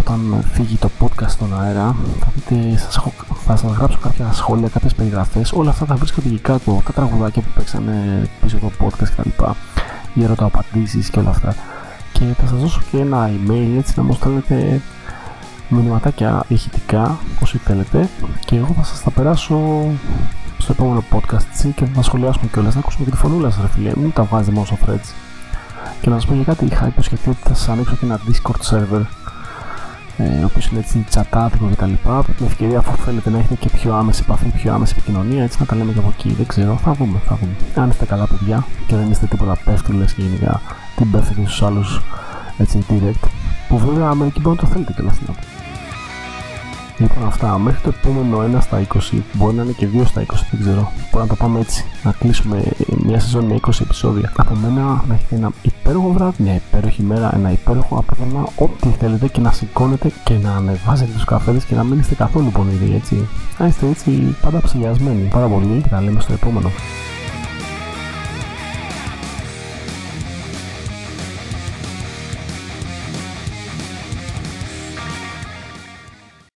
όταν 0.00 0.44
φύγει 0.52 0.76
το 0.76 0.90
podcast 1.00 1.28
στον 1.28 1.60
αέρα. 1.60 1.96
Θα 2.20 2.32
δείτε 2.34 2.76
σας 2.76 2.96
έχω, 2.96 3.12
θα 3.46 3.56
σας 3.56 3.76
γράψω 3.76 3.98
κάποια 4.02 4.32
σχόλια, 4.32 4.68
κάποιες 4.68 4.94
περιγραφές. 4.94 5.52
Όλα 5.52 5.70
αυτά 5.70 5.86
θα 5.86 5.94
βρίσκονται 5.94 6.28
εκεί 6.28 6.38
κάτω 6.38 6.82
τα 6.84 6.92
τραγουδάκια 6.92 7.42
που 7.42 7.48
παίξανε 7.54 8.28
πίσω 8.40 8.58
το 8.58 8.70
podcast 8.80 9.08
κτλ. 9.16 9.44
Οι 10.14 10.22
ερωταπαντήσεις 10.24 11.10
και 11.10 11.18
όλα 11.18 11.30
αυτά 11.30 11.54
και 12.18 12.24
θα 12.24 12.46
σας 12.46 12.60
δώσω 12.60 12.80
και 12.90 12.98
ένα 12.98 13.30
email 13.30 13.76
έτσι 13.78 13.92
να 13.96 14.02
μου 14.02 14.12
στέλνετε 14.12 14.80
μηνυματάκια 15.68 16.44
ηχητικά 16.48 17.18
όσοι 17.42 17.58
θέλετε. 17.58 18.08
Και 18.44 18.56
εγώ 18.56 18.74
θα 18.76 18.84
σας 18.84 19.02
τα 19.02 19.10
περάσω 19.10 19.58
στο 20.58 20.72
επόμενο 20.72 21.04
podcast 21.12 21.44
έτσι, 21.50 21.72
και 21.76 21.84
θα 21.84 22.02
σχολιάσουμε 22.02 22.48
κιόλας. 22.52 22.74
Να 22.74 22.80
ακούσουμε 22.80 23.04
και 23.04 23.10
τη 23.10 23.16
φωνούλα 23.16 23.50
σας 23.50 23.60
ρε 23.62 23.68
φίλε 23.68 23.92
μην 23.96 24.12
τα 24.12 24.22
βάζετε 24.22 24.52
μόνο 24.52 24.66
στο 24.66 24.76
threads. 24.86 25.12
Και 26.00 26.10
να 26.10 26.14
σας 26.14 26.26
πω 26.26 26.34
για 26.34 26.44
κάτι 26.44 26.64
είχα 26.64 26.86
υποσχεθεί 26.86 27.30
ότι 27.30 27.38
θα 27.42 27.54
σας 27.54 27.68
ανοίξω 27.68 27.96
και 27.96 28.04
ένα 28.04 28.20
discord 28.26 28.70
server 28.70 29.02
ε, 30.20 30.42
ο 30.42 30.44
οποίο 30.44 30.68
είναι 30.70 30.80
έτσι 30.80 31.04
τσατάδικο 31.08 31.66
κτλ. 31.72 31.92
Με 32.38 32.46
ευκαιρία, 32.46 32.78
αφού 32.78 32.96
θέλετε 32.96 33.30
να 33.30 33.38
έχετε 33.38 33.54
και 33.54 33.68
πιο 33.68 33.94
άμεση 33.94 34.22
επαφή, 34.24 34.48
πιο 34.48 34.72
άμεση 34.72 34.94
επικοινωνία, 34.96 35.42
έτσι 35.42 35.56
να 35.60 35.66
τα 35.66 35.76
λέμε 35.76 35.92
και 35.92 35.98
από 35.98 36.12
εκεί. 36.18 36.34
Δεν 36.34 36.46
ξέρω, 36.46 36.76
θα 36.76 36.92
δούμε, 36.92 37.18
θα 37.26 37.38
δούμε. 37.40 37.52
Αν 37.74 37.90
είστε 37.90 38.04
καλά 38.04 38.26
παιδιά 38.26 38.66
και 38.86 38.96
δεν 38.96 39.10
είστε 39.10 39.26
τίποτα 39.26 39.58
πέφτουλες 39.64 40.12
και 40.12 40.22
γενικά 40.22 40.60
την 40.96 41.10
πέφτετε 41.10 41.40
στους 41.40 41.62
άλλους 41.62 42.02
έτσι 42.58 42.84
direct. 42.90 43.28
Που 43.68 43.78
βέβαια 43.78 44.14
μερικοί 44.14 44.40
μπορεί 44.40 44.56
να 44.56 44.62
το 44.62 44.68
θέλετε 44.72 44.92
κιόλας 44.92 45.14
στην 45.14 45.26
Λοιπόν, 46.98 47.26
αυτά. 47.26 47.58
Μέχρι 47.58 47.80
το 47.80 47.92
επόμενο 47.98 48.58
1 48.58 48.60
στα 48.60 48.86
20, 48.94 49.22
μπορεί 49.32 49.56
να 49.56 49.62
είναι 49.62 49.72
και 49.72 49.88
2 49.94 50.06
στα 50.06 50.20
20, 50.20 50.24
δεν 50.50 50.60
ξέρω. 50.60 50.92
Μπορεί 51.10 51.24
να 51.24 51.26
το 51.26 51.34
πάμε 51.34 51.60
έτσι. 51.60 51.84
Να 52.02 52.12
κλείσουμε 52.12 52.62
μια 53.04 53.20
σεζόν 53.20 53.44
με 53.44 53.54
20 53.54 53.80
επεισόδια. 53.80 54.32
Από 54.36 54.54
μένα 54.54 55.04
να 55.08 55.14
έχετε 55.14 55.34
ένα 55.34 55.50
υπέροχο 55.62 56.12
βράδυ, 56.12 56.42
μια 56.42 56.54
υπέροχη 56.54 57.02
μέρα, 57.02 57.34
ένα 57.34 57.50
υπέροχο 57.52 57.98
απόγευμα, 57.98 58.48
ό,τι 58.56 58.88
θέλετε 58.88 59.28
και 59.28 59.40
να 59.40 59.52
σηκώνετε 59.52 60.12
και 60.24 60.34
να 60.34 60.54
ανεβάζετε 60.56 61.10
τους 61.12 61.24
καφέδες 61.24 61.64
και 61.64 61.74
να 61.74 61.84
μην 61.84 61.98
είστε 61.98 62.14
καθόλου 62.14 62.50
πονηροί, 62.50 62.94
έτσι. 62.94 63.28
Να 63.58 63.66
είστε 63.66 63.88
έτσι 63.88 64.36
πάντα 64.40 64.60
ψηλιασμένοι. 64.60 65.28
Πάρα 65.30 65.46
πολύ 65.46 65.80
και 65.82 65.88
τα 65.88 66.00
λέμε 66.00 66.20
στο 66.20 66.32
επόμενο. 66.32 66.70